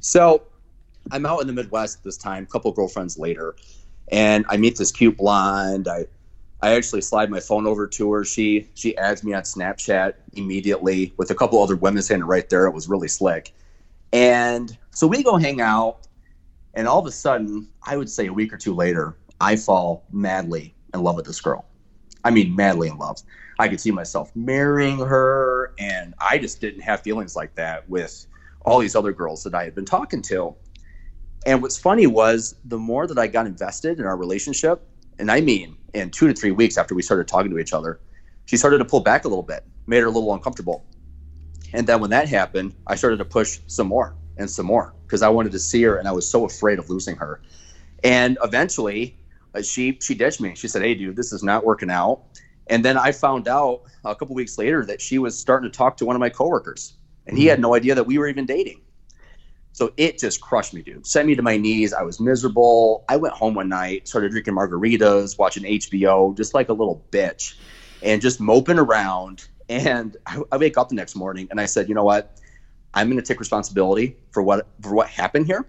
So 0.00 0.42
I'm 1.10 1.26
out 1.26 1.40
in 1.40 1.46
the 1.46 1.52
Midwest 1.52 2.02
this 2.02 2.16
time, 2.16 2.46
couple 2.46 2.72
girlfriends 2.72 3.18
later, 3.18 3.54
and 4.08 4.44
I 4.48 4.56
meet 4.56 4.76
this 4.76 4.90
cute 4.90 5.16
blonde. 5.16 5.88
I 5.88 6.06
I 6.62 6.76
actually 6.76 7.02
slide 7.02 7.30
my 7.30 7.40
phone 7.40 7.66
over 7.66 7.86
to 7.86 8.12
her. 8.12 8.24
She 8.24 8.70
she 8.74 8.96
adds 8.96 9.22
me 9.22 9.34
on 9.34 9.42
Snapchat 9.42 10.14
immediately 10.32 11.12
with 11.18 11.30
a 11.30 11.34
couple 11.34 11.62
other 11.62 11.76
women 11.76 12.02
standing 12.02 12.26
right 12.26 12.48
there. 12.48 12.66
It 12.66 12.72
was 12.72 12.88
really 12.88 13.08
slick. 13.08 13.52
And 14.14 14.76
so 14.90 15.06
we 15.06 15.22
go 15.22 15.36
hang 15.36 15.60
out, 15.60 16.03
and 16.74 16.88
all 16.88 16.98
of 16.98 17.06
a 17.06 17.12
sudden, 17.12 17.68
I 17.82 17.96
would 17.96 18.10
say 18.10 18.26
a 18.26 18.32
week 18.32 18.52
or 18.52 18.56
two 18.56 18.74
later, 18.74 19.16
I 19.40 19.56
fall 19.56 20.04
madly 20.12 20.74
in 20.92 21.02
love 21.02 21.16
with 21.16 21.26
this 21.26 21.40
girl. 21.40 21.66
I 22.24 22.30
mean, 22.30 22.54
madly 22.56 22.88
in 22.88 22.98
love. 22.98 23.18
I 23.58 23.68
could 23.68 23.80
see 23.80 23.90
myself 23.90 24.34
marrying 24.34 24.98
her, 24.98 25.74
and 25.78 26.14
I 26.18 26.38
just 26.38 26.60
didn't 26.60 26.80
have 26.80 27.02
feelings 27.02 27.36
like 27.36 27.54
that 27.54 27.88
with 27.88 28.26
all 28.64 28.80
these 28.80 28.96
other 28.96 29.12
girls 29.12 29.44
that 29.44 29.54
I 29.54 29.64
had 29.64 29.74
been 29.74 29.84
talking 29.84 30.22
to. 30.22 30.54
And 31.46 31.62
what's 31.62 31.78
funny 31.78 32.06
was 32.06 32.56
the 32.64 32.78
more 32.78 33.06
that 33.06 33.18
I 33.18 33.26
got 33.26 33.46
invested 33.46 34.00
in 34.00 34.06
our 34.06 34.16
relationship, 34.16 34.82
and 35.18 35.30
I 35.30 35.40
mean, 35.40 35.76
in 35.92 36.10
two 36.10 36.26
to 36.26 36.34
three 36.34 36.50
weeks 36.50 36.76
after 36.78 36.94
we 36.94 37.02
started 37.02 37.28
talking 37.28 37.50
to 37.50 37.58
each 37.58 37.72
other, 37.72 38.00
she 38.46 38.56
started 38.56 38.78
to 38.78 38.84
pull 38.84 39.00
back 39.00 39.24
a 39.24 39.28
little 39.28 39.42
bit, 39.42 39.64
made 39.86 40.00
her 40.00 40.06
a 40.06 40.10
little 40.10 40.34
uncomfortable. 40.34 40.84
And 41.72 41.86
then 41.86 42.00
when 42.00 42.10
that 42.10 42.28
happened, 42.28 42.74
I 42.86 42.96
started 42.96 43.18
to 43.18 43.24
push 43.24 43.60
some 43.66 43.88
more 43.88 44.16
and 44.36 44.50
some 44.50 44.66
more 44.66 44.94
because 45.02 45.22
I 45.22 45.28
wanted 45.28 45.52
to 45.52 45.58
see 45.58 45.82
her 45.82 45.96
and 45.96 46.08
I 46.08 46.12
was 46.12 46.28
so 46.28 46.44
afraid 46.44 46.78
of 46.78 46.90
losing 46.90 47.16
her. 47.16 47.40
And 48.02 48.36
eventually, 48.42 49.18
uh, 49.54 49.62
she 49.62 49.98
she 50.00 50.14
ditched 50.14 50.40
me. 50.40 50.54
She 50.54 50.68
said, 50.68 50.82
"Hey, 50.82 50.94
dude, 50.94 51.16
this 51.16 51.32
is 51.32 51.42
not 51.42 51.64
working 51.64 51.90
out." 51.90 52.22
And 52.66 52.84
then 52.84 52.96
I 52.96 53.12
found 53.12 53.48
out 53.48 53.82
a 54.04 54.14
couple 54.14 54.34
weeks 54.34 54.58
later 54.58 54.84
that 54.86 55.00
she 55.00 55.18
was 55.18 55.38
starting 55.38 55.70
to 55.70 55.76
talk 55.76 55.96
to 55.98 56.06
one 56.06 56.16
of 56.16 56.20
my 56.20 56.30
coworkers, 56.30 56.94
and 57.26 57.36
he 57.36 57.46
had 57.46 57.60
no 57.60 57.74
idea 57.74 57.94
that 57.94 58.04
we 58.04 58.18
were 58.18 58.28
even 58.28 58.46
dating. 58.46 58.80
So 59.72 59.92
it 59.96 60.18
just 60.18 60.40
crushed 60.40 60.72
me, 60.72 60.82
dude. 60.82 61.04
Sent 61.04 61.26
me 61.26 61.34
to 61.34 61.42
my 61.42 61.56
knees. 61.56 61.92
I 61.92 62.02
was 62.02 62.20
miserable. 62.20 63.04
I 63.08 63.16
went 63.16 63.34
home 63.34 63.54
one 63.54 63.68
night, 63.68 64.06
started 64.06 64.30
drinking 64.30 64.54
margaritas, 64.54 65.36
watching 65.36 65.64
HBO, 65.64 66.36
just 66.36 66.54
like 66.54 66.68
a 66.68 66.72
little 66.72 67.04
bitch, 67.10 67.54
and 68.00 68.22
just 68.22 68.40
moping 68.40 68.78
around. 68.78 69.48
And 69.68 70.16
I, 70.26 70.40
I 70.52 70.56
wake 70.58 70.78
up 70.78 70.90
the 70.90 70.94
next 70.94 71.16
morning 71.16 71.48
and 71.50 71.60
I 71.60 71.66
said, 71.66 71.88
you 71.88 71.94
know 71.94 72.04
what? 72.04 72.38
I'm 72.94 73.08
going 73.08 73.20
to 73.20 73.26
take 73.26 73.40
responsibility 73.40 74.16
for 74.32 74.42
what 74.42 74.68
for 74.82 74.94
what 74.94 75.08
happened 75.08 75.46
here. 75.46 75.66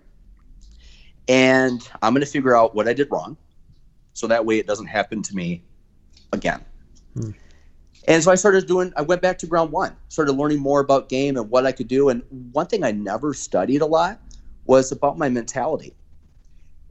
and 1.28 1.88
I'm 2.02 2.14
going 2.14 2.26
to 2.26 2.32
figure 2.32 2.56
out 2.56 2.76
what 2.76 2.88
I 2.88 2.94
did 2.94 3.10
wrong, 3.12 3.38
so 4.14 4.28
that 4.28 4.46
way 4.46 4.60
it 4.60 4.68
doesn't 4.68 4.88
happen 4.88 5.22
to 5.24 5.36
me 5.36 5.64
again. 6.34 6.64
Hmm. 7.16 7.32
And 8.08 8.24
so 8.24 8.32
I 8.32 8.36
started 8.36 8.68
doing. 8.68 8.94
I 8.98 9.02
went 9.02 9.22
back 9.22 9.38
to 9.40 9.48
ground 9.48 9.72
one, 9.72 9.96
started 10.10 10.34
learning 10.34 10.60
more 10.60 10.80
about 10.82 11.10
game 11.10 11.38
and 11.38 11.50
what 11.50 11.66
I 11.66 11.72
could 11.72 11.88
do. 11.88 12.10
And 12.10 12.24
one 12.54 12.68
thing 12.68 12.84
I 12.84 12.92
never 12.92 13.34
studied 13.34 13.82
a 13.82 13.86
lot 13.88 14.20
was 14.66 14.92
about 14.92 15.18
my 15.18 15.30
mentality. 15.30 15.96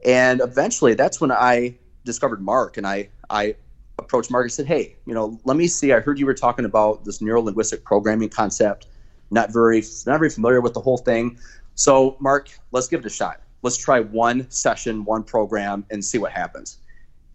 And 0.05 0.41
eventually, 0.41 0.93
that's 0.93 1.21
when 1.21 1.31
I 1.31 1.77
discovered 2.05 2.41
Mark, 2.41 2.77
and 2.77 2.87
I 2.87 3.09
I 3.29 3.55
approached 3.99 4.31
Mark 4.31 4.45
and 4.45 4.51
said, 4.51 4.67
"Hey, 4.67 4.97
you 5.05 5.13
know, 5.13 5.39
let 5.45 5.57
me 5.57 5.67
see. 5.67 5.93
I 5.93 6.01
heard 6.01 6.19
you 6.19 6.25
were 6.25 6.33
talking 6.33 6.65
about 6.65 7.05
this 7.05 7.21
neuro 7.21 7.41
linguistic 7.41 7.85
programming 7.85 8.29
concept. 8.29 8.87
Not 9.31 9.51
very 9.51 9.83
not 10.05 10.19
very 10.19 10.29
familiar 10.29 10.61
with 10.61 10.73
the 10.73 10.81
whole 10.81 10.97
thing. 10.97 11.37
So, 11.75 12.15
Mark, 12.19 12.49
let's 12.71 12.87
give 12.87 13.01
it 13.01 13.05
a 13.05 13.09
shot. 13.09 13.41
Let's 13.61 13.77
try 13.77 13.99
one 13.99 14.49
session, 14.49 15.03
one 15.03 15.23
program, 15.23 15.85
and 15.89 16.03
see 16.03 16.17
what 16.17 16.31
happens." 16.31 16.77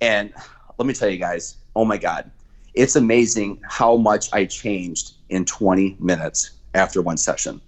And 0.00 0.32
let 0.78 0.87
me 0.87 0.94
tell 0.94 1.11
you 1.11 1.18
guys, 1.18 1.56
oh 1.76 1.85
my 1.85 1.99
God, 1.99 2.30
it's 2.75 2.97
amazing 2.97 3.61
how 3.68 3.97
much 3.97 4.32
I 4.32 4.47
changed 4.47 5.12
in 5.28 5.44
20 5.44 5.97
minutes 6.00 6.52
after 6.75 7.02
one 7.02 7.16
session. 7.16 7.61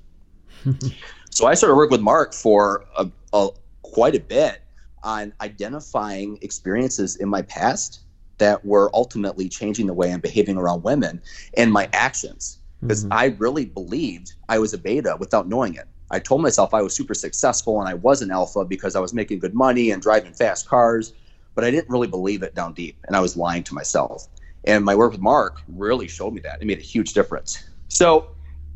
so 1.30 1.46
I 1.46 1.54
started 1.54 1.76
working 1.76 1.92
with 1.92 2.00
Mark 2.00 2.32
for 2.32 2.86
a, 2.96 3.10
a, 3.32 3.48
quite 3.82 4.14
a 4.14 4.20
bit 4.20 4.62
on 5.02 5.32
identifying 5.40 6.38
experiences 6.42 7.16
in 7.16 7.28
my 7.28 7.42
past 7.42 8.00
that 8.38 8.64
were 8.64 8.90
ultimately 8.94 9.48
changing 9.48 9.86
the 9.86 9.94
way 9.94 10.12
I'm 10.12 10.20
behaving 10.20 10.56
around 10.56 10.82
women 10.82 11.20
and 11.56 11.72
my 11.72 11.88
actions. 11.92 12.58
Because 12.82 13.04
mm-hmm. 13.04 13.12
I 13.12 13.36
really 13.38 13.64
believed 13.64 14.34
I 14.48 14.58
was 14.58 14.74
a 14.74 14.78
beta 14.78 15.16
without 15.18 15.48
knowing 15.48 15.74
it. 15.74 15.86
I 16.10 16.18
told 16.18 16.42
myself 16.42 16.74
I 16.74 16.82
was 16.82 16.94
super 16.94 17.14
successful 17.14 17.80
and 17.80 17.88
I 17.88 17.94
was 17.94 18.20
an 18.20 18.30
alpha 18.30 18.64
because 18.64 18.94
I 18.96 19.00
was 19.00 19.14
making 19.14 19.38
good 19.38 19.54
money 19.54 19.92
and 19.92 20.02
driving 20.02 20.34
fast 20.34 20.68
cars, 20.68 21.14
but 21.54 21.64
I 21.64 21.70
didn't 21.70 21.90
really 21.90 22.06
believe 22.06 22.42
it 22.42 22.54
down 22.54 22.74
deep 22.74 22.98
and 23.06 23.16
I 23.16 23.20
was 23.20 23.36
lying 23.36 23.62
to 23.64 23.74
myself. 23.74 24.26
And 24.64 24.84
my 24.84 24.94
work 24.94 25.12
with 25.12 25.20
Mark 25.20 25.62
really 25.68 26.08
showed 26.08 26.34
me 26.34 26.40
that. 26.42 26.60
It 26.60 26.66
made 26.66 26.78
a 26.78 26.82
huge 26.82 27.14
difference. 27.14 27.64
So 27.88 28.28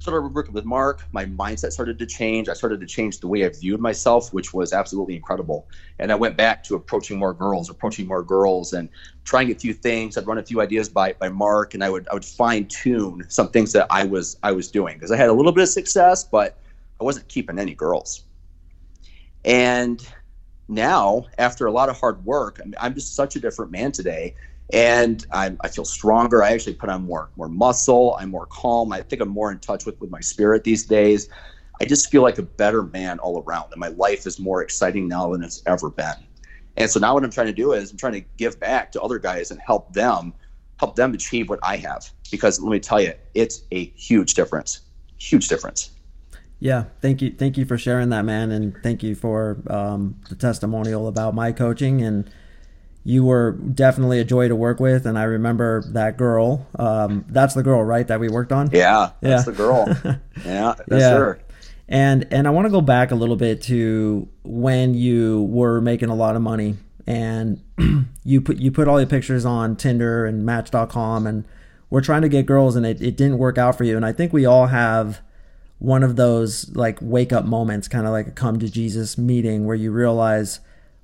started 0.07 0.35
working 0.35 0.55
with 0.55 0.65
Mark, 0.65 1.03
my 1.11 1.25
mindset 1.25 1.73
started 1.73 1.99
to 1.99 2.07
change. 2.07 2.49
I 2.49 2.53
started 2.53 2.79
to 2.79 2.87
change 2.87 3.19
the 3.19 3.27
way 3.27 3.45
I 3.45 3.49
viewed 3.49 3.81
myself, 3.81 4.33
which 4.33 4.55
was 4.55 4.73
absolutely 4.73 5.17
incredible. 5.17 5.67
And 5.99 6.13
I 6.13 6.15
went 6.15 6.37
back 6.37 6.63
to 6.65 6.77
approaching 6.77 7.19
more 7.19 7.35
girls, 7.35 7.69
approaching 7.69 8.07
more 8.07 8.23
girls, 8.23 8.73
and 8.73 8.89
trying 9.25 9.51
a 9.51 9.55
few 9.57 9.73
things. 9.73 10.17
I'd 10.17 10.25
run 10.25 10.39
a 10.39 10.45
few 10.45 10.61
ideas 10.61 10.89
by 10.89 11.15
by 11.15 11.29
Mark, 11.29 11.75
and 11.75 11.83
I 11.83 11.91
would 11.91 12.07
I 12.09 12.15
would 12.15 12.25
fine 12.25 12.67
tune 12.67 13.25
some 13.29 13.49
things 13.49 13.73
that 13.73 13.89
I 13.91 14.05
was 14.05 14.37
I 14.45 14.53
was 14.53 14.71
doing 14.71 14.95
because 14.95 15.11
I 15.11 15.17
had 15.17 15.29
a 15.29 15.33
little 15.33 15.53
bit 15.53 15.63
of 15.63 15.71
success, 15.71 16.23
but 16.23 16.57
I 17.01 17.05
wasn't 17.05 17.27
keeping 17.27 17.59
any 17.59 17.75
girls. 17.75 18.25
And 19.45 20.07
now, 20.69 21.27
after 21.37 21.67
a 21.67 21.73
lot 21.73 21.89
of 21.89 21.99
hard 21.99 22.25
work, 22.25 22.61
I 22.61 22.87
I'm 22.87 22.95
just 22.95 23.17
such 23.17 23.35
a 23.35 23.41
different 23.41 23.73
man 23.73 23.91
today 23.91 24.37
and 24.73 25.25
I, 25.33 25.57
I 25.61 25.69
feel 25.69 25.85
stronger. 25.85 26.43
I 26.43 26.53
actually 26.53 26.75
put 26.75 26.89
on 26.89 27.05
more 27.05 27.31
more 27.37 27.49
muscle. 27.49 28.17
I'm 28.19 28.31
more 28.31 28.47
calm. 28.47 28.93
I 28.93 29.03
think 29.03 29.23
I'm 29.23 29.29
more 29.29 29.53
in 29.53 29.59
touch 29.59 29.87
with 29.87 30.01
with 30.01 30.11
my 30.11 30.21
spirit 30.21 30.65
these 30.65 30.85
days. 30.85 31.29
I 31.81 31.85
just 31.85 32.11
feel 32.11 32.23
like 32.23 32.39
a 32.39 32.43
better 32.43 32.83
man 32.83 33.19
all 33.19 33.43
around, 33.43 33.73
and 33.73 33.81
my 33.81 33.89
life 33.89 34.27
is 34.27 34.41
more 34.41 34.63
exciting 34.63 35.09
now 35.09 35.33
than 35.33 35.43
it's 35.43 35.63
ever 35.67 35.91
been. 35.91 36.15
And 36.79 36.91
so 36.91 37.01
now 37.01 37.15
what 37.15 37.25
I'm 37.25 37.31
trying 37.31 37.47
to 37.47 37.53
do 37.53 37.73
is 37.73 37.91
I'm 37.91 37.97
trying 37.97 38.15
to 38.15 38.25
give 38.37 38.59
back 38.61 38.93
to 38.93 39.03
other 39.03 39.19
guys 39.19 39.51
and 39.51 39.61
help 39.61 39.93
them 39.93 40.35
help 40.79 40.97
them 40.97 41.15
achieve 41.15 41.49
what 41.49 41.59
I 41.63 41.77
have. 41.77 42.11
Because 42.31 42.61
let 42.61 42.71
me 42.71 42.81
tell 42.81 43.01
you, 43.01 43.13
it's 43.35 43.63
a 43.73 43.87
huge 43.97 44.35
difference. 44.35 44.81
Huge 45.19 45.49
difference. 45.49 45.91
Yeah, 46.59 46.85
thank 47.03 47.21
you, 47.21 47.31
thank 47.31 47.59
you 47.59 47.67
for 47.67 47.77
sharing 47.77 48.09
that, 48.11 48.25
man, 48.25 48.51
and 48.51 48.75
thank 48.83 49.03
you 49.03 49.15
for 49.15 49.59
um, 49.69 50.19
the 50.31 50.35
testimonial 50.35 51.07
about 51.07 51.35
my 51.35 51.53
coaching 51.53 52.01
and 52.01 52.31
you 53.07 53.23
were 53.23 53.53
definitely 53.53 54.19
a 54.19 54.25
joy 54.25 54.49
to 54.49 54.57
work 54.57 54.81
with. 54.81 55.07
And 55.07 55.17
I 55.17 55.23
remember 55.23 55.85
that 55.93 56.17
girl. 56.17 56.67
Um, 56.77 57.25
that's 57.29 57.55
the 57.55 57.63
girl, 57.63 57.85
right? 57.85 58.05
That 58.05 58.19
we 58.19 58.29
worked 58.29 58.51
on. 58.51 58.69
Yeah, 58.73 59.13
that's 59.21 59.47
yeah. 59.47 59.53
the 59.53 59.57
girl. 59.57 59.87
yeah, 60.45 60.75
that's 60.89 61.03
yeah. 61.03 61.11
her. 61.11 61.39
And 61.89 62.27
and 62.33 62.49
I 62.49 62.51
want 62.51 62.67
to 62.67 62.71
go 62.71 62.81
back 62.81 63.13
a 63.13 63.15
little 63.15 63.37
bit 63.37 63.63
to 63.63 64.29
when 64.43 64.95
you 64.95 65.43
were 65.43 65.81
making 65.81 66.09
a 66.09 66.17
lot 66.17 66.35
of 66.35 66.43
money 66.43 66.79
and 67.07 67.63
you 68.25 68.41
put 68.41 68.57
you 68.57 68.73
put 68.73 68.89
all 68.89 68.99
your 68.99 69.09
pictures 69.09 69.45
on 69.45 69.77
Tinder 69.77 70.27
and 70.27 70.45
Match.com 70.45 71.29
and 71.29 71.45
we're 71.91 72.01
trying 72.01 72.23
to 72.23 72.29
get 72.29 72.45
girls 72.45 72.75
and 72.75 72.85
it, 72.85 73.01
it 73.01 73.17
didn't 73.17 73.39
work 73.39 73.57
out 73.57 73.79
for 73.79 73.85
you. 73.85 73.95
And 73.97 74.05
I 74.05 74.13
think 74.13 74.33
we 74.33 74.45
all 74.47 74.67
have 74.67 75.21
one 75.79 76.03
of 76.03 76.17
those 76.17 76.75
like 76.75 76.99
wake 77.01 77.33
up 77.33 77.45
moments, 77.45 77.87
kind 77.87 78.05
of 78.05 78.11
like 78.11 78.27
a 78.27 78.33
come 78.33 78.59
to 78.59 78.69
Jesus 78.69 79.17
meeting 79.17 79.65
where 79.65 79.77
you 79.77 79.93
realize 79.93 80.59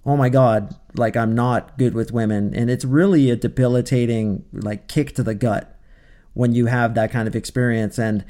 oh 0.04 0.16
my 0.16 0.28
god 0.28 0.74
like 0.96 1.16
i'm 1.16 1.34
not 1.34 1.76
good 1.78 1.94
with 1.94 2.12
women. 2.12 2.54
And 2.54 2.70
it's 2.70 2.84
really 2.84 3.30
a 3.30 3.36
debilitating 3.36 4.44
like 4.52 4.88
kick 4.88 5.14
to 5.16 5.22
the 5.22 5.34
gut 5.34 5.78
when 6.34 6.54
you 6.54 6.66
have 6.66 6.94
that 6.94 7.10
kind 7.10 7.28
of 7.28 7.36
experience. 7.36 7.98
And 7.98 8.24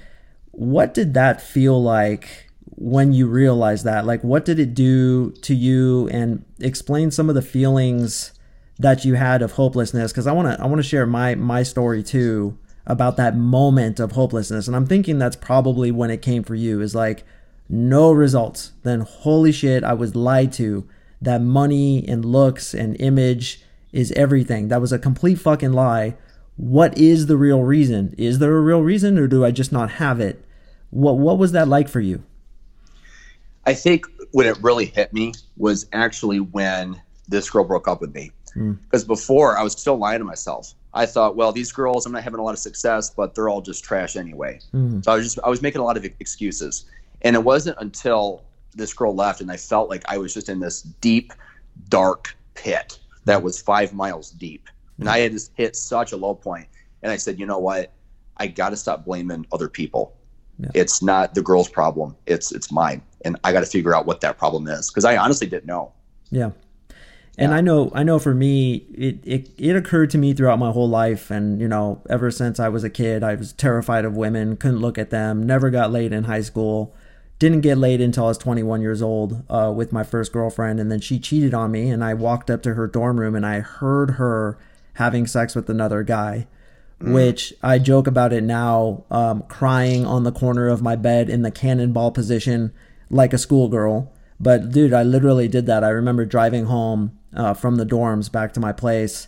what 0.51 0.95
did 0.95 1.15
that 1.15 1.41
feel 1.41 1.81
like 1.83 2.51
when 2.67 3.13
you 3.13 3.27
realized 3.27 3.85
that? 3.85 4.07
Like 4.07 4.23
what 4.23 4.45
did 4.45 4.59
it 4.59 4.75
do 4.75 5.33
to 5.43 5.55
you? 5.55 6.09
And 6.09 6.45
explain 6.61 7.11
some 7.11 7.29
of 7.29 7.35
the 7.35 7.43
feelings 7.43 8.33
that 8.79 9.05
you 9.05 9.15
had 9.15 9.43
of 9.43 9.53
hopelessness 9.53 10.11
because 10.11 10.27
i 10.27 10.33
want 10.33 10.49
to 10.49 10.61
i 10.61 10.67
want 10.67 10.79
to 10.79 10.83
share 10.83 11.07
my 11.07 11.35
my 11.35 11.63
story 11.63 12.03
too 12.03 12.59
about 12.87 13.17
that 13.17 13.37
moment 13.37 14.01
of 14.01 14.13
hopelessness. 14.13 14.67
And 14.67 14.77
i'm 14.77 14.87
thinking 14.87 15.19
that's 15.19 15.37
probably 15.37 15.91
when 15.91 16.11
it 16.11 16.23
came 16.23 16.43
for 16.43 16.55
you 16.55 16.81
is 16.81 16.95
like 16.95 17.25
no 17.69 18.13
results. 18.13 18.73
Then 18.83 19.01
holy 19.01 19.53
shit 19.53 19.83
i 19.83 19.93
was 19.93 20.15
lied 20.15 20.53
to 20.55 20.89
that 21.23 21.41
money 21.41 22.07
and 22.07 22.25
looks 22.25 22.75
and 22.75 23.01
image 23.01 23.63
is 23.93 24.13
everything. 24.13 24.69
That 24.69 24.81
was 24.81 24.93
a 24.93 24.99
complete 24.99 25.37
fucking 25.37 25.73
lie. 25.73 26.17
What 26.57 26.99
is 26.99 27.27
the 27.27 27.37
real 27.37 27.63
reason? 27.63 28.15
Is 28.19 28.39
there 28.39 28.57
a 28.57 28.61
real 28.61 28.83
reason 28.83 29.19
or 29.19 29.27
do 29.27 29.45
I 29.45 29.51
just 29.51 29.73
not 29.73 29.93
have 29.93 30.21
it? 30.21 30.45
What 30.91 31.19
what 31.19 31.39
was 31.39 31.53
that 31.53 31.69
like 31.69 31.89
for 31.89 32.01
you? 32.01 32.23
I 33.65 33.75
think 33.75 34.07
when 34.33 34.47
it 34.47 34.59
really 34.61 34.87
hit 34.87 35.13
me 35.13 35.33
was 35.57 35.87
actually 35.93 36.41
when 36.41 37.01
this 37.29 37.49
girl 37.49 37.65
broke 37.65 37.89
up 37.89 38.01
with 38.01 38.15
me. 38.15 38.33
Because 38.55 39.05
mm. 39.05 39.09
before 39.09 39.57
I 39.57 39.63
was 39.63 39.73
still 39.73 39.97
lying 39.97 40.19
to 40.19 40.25
myself. 40.25 40.75
I 40.95 41.07
thought, 41.07 41.37
well, 41.37 41.53
these 41.53 41.73
girls, 41.73 42.05
I'm 42.05 42.13
not 42.13 42.23
having 42.23 42.39
a 42.39 42.43
lot 42.43 42.53
of 42.53 42.59
success, 42.59 43.09
but 43.09 43.35
they're 43.35 43.49
all 43.49 43.63
just 43.63 43.83
trash 43.83 44.15
anyway. 44.15 44.61
Mm. 44.75 45.03
So 45.03 45.13
I 45.13 45.15
was 45.17 45.25
just 45.25 45.39
I 45.43 45.49
was 45.49 45.63
making 45.63 45.81
a 45.81 45.85
lot 45.85 45.97
of 45.97 46.05
excuses. 46.05 46.85
And 47.23 47.35
it 47.37 47.45
wasn't 47.45 47.79
until 47.81 48.43
this 48.75 48.93
girl 48.93 49.15
left, 49.15 49.41
and 49.41 49.51
I 49.51 49.57
felt 49.57 49.89
like 49.89 50.03
I 50.09 50.19
was 50.19 50.35
just 50.35 50.49
in 50.49 50.61
this 50.61 50.83
deep, 50.83 51.33
dark 51.89 52.35
pit 52.55 52.99
that 53.25 53.43
was 53.43 53.61
five 53.61 53.93
miles 53.93 54.31
deep, 54.31 54.69
and 54.99 55.09
I 55.09 55.19
had 55.19 55.33
just 55.33 55.53
hit 55.55 55.77
such 55.77 56.13
a 56.13 56.17
low 56.17 56.35
point. 56.35 56.69
And 57.03 57.11
I 57.11 57.17
said, 57.17 57.39
you 57.39 57.47
know 57.47 57.59
what? 57.59 57.93
I 58.37 58.47
got 58.47 58.71
to 58.71 58.77
stop 58.77 59.05
blaming 59.05 59.47
other 59.53 59.69
people. 59.69 60.17
Yeah. 60.59 60.71
It's 60.75 61.03
not 61.03 61.35
the 61.35 61.43
girl's 61.43 61.69
problem. 61.69 62.17
It's 62.27 62.53
it's 62.53 62.71
mine, 62.71 63.03
and 63.25 63.37
I 63.45 63.53
got 63.53 63.61
to 63.61 63.67
figure 63.67 63.95
out 63.95 64.07
what 64.07 64.21
that 64.21 64.39
problem 64.39 64.69
is 64.69 64.91
because 64.91 65.05
I 65.05 65.17
honestly 65.17 65.47
didn't 65.47 65.67
know. 65.67 65.93
Yeah. 66.31 66.51
And 67.39 67.51
yeah. 67.51 67.57
I 67.57 67.61
know, 67.63 67.91
I 67.95 68.03
know 68.03 68.19
for 68.19 68.35
me, 68.35 68.75
it, 68.95 69.21
it, 69.25 69.51
it 69.57 69.75
occurred 69.75 70.11
to 70.11 70.19
me 70.19 70.35
throughout 70.35 70.59
my 70.59 70.71
whole 70.71 70.89
life. 70.89 71.31
And, 71.31 71.63
you 71.63 71.67
know, 71.67 72.03
ever 72.11 72.31
since 72.31 72.61
I 72.61 72.69
was 72.69 72.85
a 72.85 72.91
kid, 72.91 73.23
I 73.23 73.37
was 73.37 73.55
terrified 73.55 74.05
of 74.05 74.15
women, 74.15 74.57
couldn't 74.59 74.81
look 74.81 74.99
at 74.99 75.09
them, 75.09 75.47
never 75.47 75.71
got 75.71 75.91
laid 75.91 76.13
in 76.13 76.25
high 76.25 76.43
school 76.43 76.95
didn't 77.43 77.63
get 77.63 77.77
laid 77.77 78.01
until 78.01 78.27
I 78.27 78.29
was 78.29 78.39
21 78.39 78.83
years 78.83 79.03
old 79.03 79.43
uh, 79.51 79.73
with 79.75 79.93
my 79.93 80.05
first 80.05 80.33
girlfriend, 80.33 80.79
and 80.79 80.93
then 80.93 81.01
she 81.01 81.19
cheated 81.19 81.53
on 81.53 81.73
me. 81.73 81.91
And 81.91 82.05
I 82.05 82.15
walked 82.15 82.49
up 82.51 82.63
to 82.63 82.75
her 82.75 82.87
dorm 82.87 83.19
room 83.19 83.35
and 83.35 83.45
I 83.45 83.59
heard 83.59 84.13
her 84.13 84.57
having 84.95 85.27
sex 85.27 85.57
with 85.57 85.69
another 85.69 86.05
guy, 86.05 86.47
mm. 87.01 87.13
which 87.13 87.53
I 87.61 87.81
joke 87.81 88.07
about 88.07 88.33
it 88.33 88.45
now, 88.45 89.03
um, 89.11 89.43
crying 89.49 90.07
on 90.07 90.23
the 90.23 90.31
corner 90.31 90.69
of 90.69 90.83
my 90.83 90.95
bed 90.95 91.29
in 91.29 91.43
the 91.43 91.51
cannonball 91.51 92.13
position 92.13 92.73
like 93.11 93.33
a 93.33 93.39
schoolgirl. 93.39 94.13
But 94.39 94.71
dude, 94.71 94.93
I 94.93 95.03
literally 95.03 95.49
did 95.49 95.67
that. 95.67 95.83
I 95.83 95.89
remember 95.89 96.25
driving 96.25 96.67
home 96.67 97.19
uh, 97.35 97.55
from 97.55 97.75
the 97.75 97.85
dorms 97.85 98.31
back 98.31 98.53
to 98.53 98.61
my 98.61 98.71
place, 98.71 99.27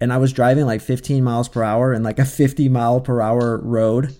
and 0.00 0.12
I 0.12 0.18
was 0.18 0.32
driving 0.32 0.64
like 0.64 0.80
15 0.80 1.24
miles 1.24 1.48
per 1.48 1.64
hour 1.64 1.92
in 1.92 2.04
like 2.04 2.20
a 2.20 2.24
50 2.24 2.68
mile 2.68 3.00
per 3.00 3.20
hour 3.20 3.56
road 3.58 4.14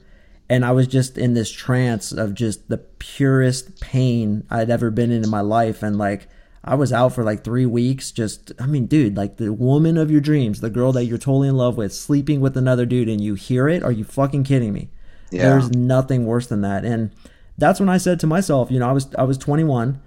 and 0.49 0.65
I 0.65 0.73
was 0.73 0.87
just 0.87 1.19
in 1.19 1.35
this 1.35 1.51
trance 1.51 2.13
of 2.13 2.35
just 2.35 2.69
the 2.69 2.79
purest 2.79 3.81
pain 3.81 4.47
I'd 4.51 4.71
ever 4.71 4.91
been 4.91 5.11
in 5.11 5.23
in 5.23 5.31
my 5.31 5.43
life. 5.43 5.83
And 5.83 5.99
like 5.99 6.29
I 6.65 6.75
was 6.75 6.93
out 6.93 7.15
for 7.15 7.23
like 7.23 7.45
3 7.45 7.67
weeks 7.67 8.11
just 8.11 8.53
I 8.59 8.67
mean 8.67 8.87
dude 8.87 9.17
like 9.17 9.37
the 9.37 9.53
woman 9.53 9.97
of 9.97 10.11
your 10.11 10.21
dreams 10.21 10.61
the 10.61 10.71
girl 10.71 10.93
that 10.93 11.05
you're 11.05 11.19
totally 11.19 11.49
in 11.49 11.57
love 11.57 11.77
with 11.77 11.95
sleeping 11.95 12.41
with 12.41 12.57
another 12.57 12.87
dude 12.87 13.09
and 13.09 13.21
you 13.21 13.35
hear 13.35 13.69
it? 13.69 13.83
Are 13.83 13.93
you 13.93 14.05
fucking 14.05 14.45
kidding 14.45 14.73
me? 14.73 14.91
Yeah. 15.31 15.51
there's 15.51 15.71
nothing 15.71 16.25
worse 16.25 16.47
than 16.47 16.63
that. 16.63 16.85
And 16.85 17.11
that's 17.59 17.81
when 17.81 17.91
I 17.91 17.99
said 17.99 18.19
to 18.21 18.27
myself 18.27 18.71
you 18.71 18.79
know 18.79 18.89
I 18.89 18.93
was 18.93 19.15
I 19.17 19.25
was 19.25 19.39
21 19.39 20.01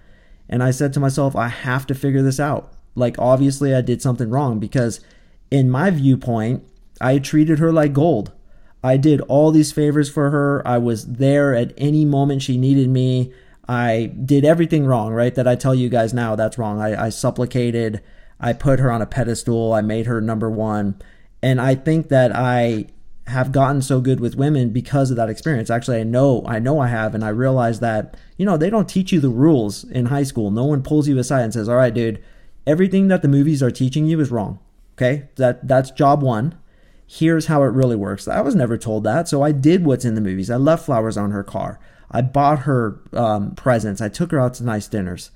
and 0.50 0.64
I 0.64 0.72
said 0.72 0.94
to 0.94 1.00
myself 1.00 1.36
I 1.36 1.50
have 1.50 1.86
to 1.88 1.96
figure 1.96 2.24
this 2.24 2.40
out. 2.40 2.74
Like 2.96 3.16
obviously 3.20 3.76
I 3.76 3.82
did 3.82 4.02
something 4.02 4.30
wrong 4.30 4.60
because 4.60 5.02
in 5.52 5.70
my 5.70 5.92
viewpoint 5.92 6.66
I 7.00 7.20
treated 7.20 7.60
her 7.60 7.72
like 7.72 7.94
gold 7.94 8.32
I 8.84 8.98
did 8.98 9.22
all 9.22 9.52
these 9.52 9.72
favors 9.72 10.10
for 10.10 10.32
her. 10.32 10.68
I 10.68 10.78
was 10.78 11.06
there 11.06 11.54
at 11.54 11.74
any 11.78 12.06
moment 12.06 12.42
she 12.42 12.58
needed 12.58 12.90
me. 12.90 13.32
I 13.68 14.12
did 14.26 14.44
everything 14.44 14.86
wrong, 14.86 15.14
right? 15.14 15.34
That 15.34 15.48
I 15.48 15.56
tell 15.56 15.76
you 15.76 15.88
guys 15.88 16.14
now 16.14 16.36
that's 16.36 16.58
wrong. 16.58 16.82
I, 16.82 17.06
I 17.06 17.10
supplicated, 17.10 18.02
I 18.40 18.54
put 18.54 18.80
her 18.80 18.92
on 18.92 19.02
a 19.02 19.06
pedestal, 19.06 19.74
I 19.74 19.82
made 19.82 20.08
her 20.08 20.20
number 20.20 20.50
one. 20.50 21.00
And 21.44 21.62
I 21.62 21.76
think 21.76 22.10
that 22.10 22.36
I 22.36 22.88
have 23.28 23.52
gotten 23.52 23.82
so 23.82 24.02
good 24.02 24.20
with 24.20 24.36
women 24.36 24.72
because 24.72 25.12
of 25.12 25.18
that 25.18 25.30
experience. 25.30 25.70
Actually, 25.70 26.02
I 26.02 26.04
know 26.04 26.44
I 26.46 26.60
know 26.60 26.80
I 26.80 26.88
have 26.88 27.16
and 27.16 27.24
I 27.24 27.30
realize 27.30 27.80
that, 27.80 28.18
you 28.38 28.46
know, 28.46 28.58
they 28.58 28.70
don't 28.70 28.90
teach 28.90 29.12
you 29.12 29.20
the 29.20 29.30
rules 29.30 29.84
in 29.84 30.08
high 30.08 30.24
school. 30.24 30.52
No 30.52 30.66
one 30.66 30.84
pulls 30.84 31.08
you 31.08 31.18
aside 31.18 31.44
and 31.44 31.54
says, 31.54 31.70
"All 31.70 31.76
right, 31.76 31.94
dude, 31.94 32.22
everything 32.66 33.08
that 33.08 33.22
the 33.22 33.28
movies 33.28 33.62
are 33.64 33.72
teaching 33.72 34.06
you 34.06 34.20
is 34.20 34.32
wrong." 34.32 34.60
Okay? 34.98 35.30
That 35.36 35.68
that's 35.68 35.92
job 35.92 36.22
1 36.22 36.56
here's 37.12 37.48
how 37.48 37.62
it 37.64 37.74
really 37.74 37.96
works. 37.96 38.26
I 38.26 38.40
was 38.40 38.56
never 38.56 38.78
told 38.78 39.04
that, 39.04 39.28
so 39.28 39.42
I 39.42 39.52
did 39.52 39.86
what's 39.86 40.06
in 40.06 40.16
the 40.16 40.22
movies. 40.22 40.50
I 40.50 40.56
left 40.56 40.86
flowers 40.86 41.18
on 41.18 41.32
her 41.32 41.44
car. 41.44 41.78
I 42.10 42.22
bought 42.22 42.60
her 42.60 43.02
um, 43.12 43.54
presents. 43.56 44.00
I 44.00 44.08
took 44.08 44.32
her 44.32 44.40
out 44.40 44.54
to 44.56 44.64
nice 44.64 44.88
dinners. 44.88 45.32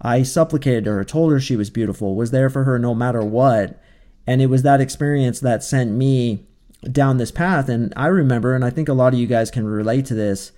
I 0.00 0.22
supplicated 0.22 0.86
her, 0.86 1.04
told 1.04 1.32
her 1.32 1.38
she 1.38 1.54
was 1.54 1.68
beautiful, 1.68 2.14
was 2.14 2.30
there 2.30 2.48
for 2.48 2.64
her 2.64 2.78
no 2.78 2.94
matter 2.94 3.22
what. 3.22 3.78
And 4.26 4.40
it 4.40 4.46
was 4.46 4.62
that 4.62 4.80
experience 4.80 5.40
that 5.40 5.62
sent 5.62 5.90
me 5.90 6.46
down 6.90 7.18
this 7.18 7.30
path. 7.30 7.68
And 7.68 7.92
I 7.94 8.06
remember, 8.06 8.54
and 8.54 8.64
I 8.64 8.70
think 8.70 8.88
a 8.88 8.94
lot 8.94 9.12
of 9.12 9.18
you 9.18 9.26
guys 9.26 9.50
can 9.50 9.66
relate 9.66 10.06
to 10.06 10.14
this, 10.14 10.52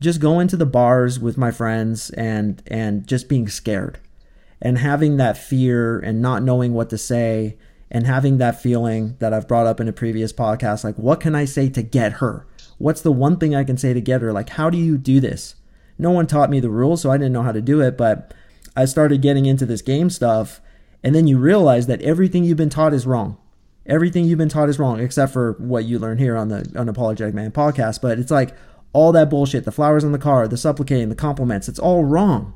just 0.00 0.20
going 0.20 0.48
to 0.48 0.56
the 0.56 0.66
bars 0.66 1.20
with 1.20 1.38
my 1.38 1.52
friends 1.52 2.10
and 2.10 2.62
and 2.66 3.06
just 3.06 3.28
being 3.28 3.48
scared 3.48 3.98
and 4.60 4.78
having 4.78 5.16
that 5.16 5.38
fear 5.38 5.98
and 5.98 6.22
not 6.22 6.42
knowing 6.42 6.72
what 6.72 6.90
to 6.90 6.98
say 6.98 7.56
and 7.90 8.06
having 8.06 8.38
that 8.38 8.60
feeling 8.60 9.16
that 9.18 9.32
I've 9.32 9.48
brought 9.48 9.66
up 9.66 9.80
in 9.80 9.88
a 9.88 9.92
previous 9.92 10.32
podcast 10.32 10.84
like, 10.84 10.96
what 10.96 11.20
can 11.20 11.34
I 11.34 11.44
say 11.44 11.68
to 11.70 11.82
get 11.82 12.14
her? 12.14 12.46
What's 12.78 13.00
the 13.00 13.12
one 13.12 13.38
thing 13.38 13.54
I 13.54 13.64
can 13.64 13.76
say 13.76 13.92
to 13.94 14.00
get 14.00 14.20
her? 14.22 14.32
Like, 14.32 14.50
how 14.50 14.70
do 14.70 14.78
you 14.78 14.98
do 14.98 15.20
this? 15.20 15.56
No 15.98 16.10
one 16.10 16.26
taught 16.26 16.50
me 16.50 16.60
the 16.60 16.70
rules, 16.70 17.02
so 17.02 17.10
I 17.10 17.16
didn't 17.16 17.32
know 17.32 17.42
how 17.42 17.52
to 17.52 17.60
do 17.60 17.80
it, 17.80 17.96
but 17.96 18.32
I 18.76 18.84
started 18.84 19.22
getting 19.22 19.46
into 19.46 19.66
this 19.66 19.82
game 19.82 20.10
stuff. 20.10 20.60
And 21.02 21.14
then 21.14 21.26
you 21.26 21.38
realize 21.38 21.86
that 21.86 22.02
everything 22.02 22.44
you've 22.44 22.56
been 22.56 22.70
taught 22.70 22.94
is 22.94 23.06
wrong. 23.06 23.36
Everything 23.86 24.24
you've 24.24 24.38
been 24.38 24.48
taught 24.48 24.68
is 24.68 24.78
wrong, 24.78 25.00
except 25.00 25.32
for 25.32 25.52
what 25.58 25.84
you 25.84 25.98
learn 25.98 26.18
here 26.18 26.36
on 26.36 26.48
the 26.48 26.62
Unapologetic 26.74 27.34
Man 27.34 27.50
podcast. 27.50 28.00
But 28.00 28.18
it's 28.18 28.30
like 28.30 28.54
all 28.92 29.12
that 29.12 29.30
bullshit 29.30 29.64
the 29.64 29.72
flowers 29.72 30.04
on 30.04 30.12
the 30.12 30.18
car, 30.18 30.46
the 30.46 30.56
supplicating, 30.56 31.08
the 31.08 31.14
compliments 31.14 31.68
it's 31.68 31.78
all 31.78 32.04
wrong. 32.04 32.54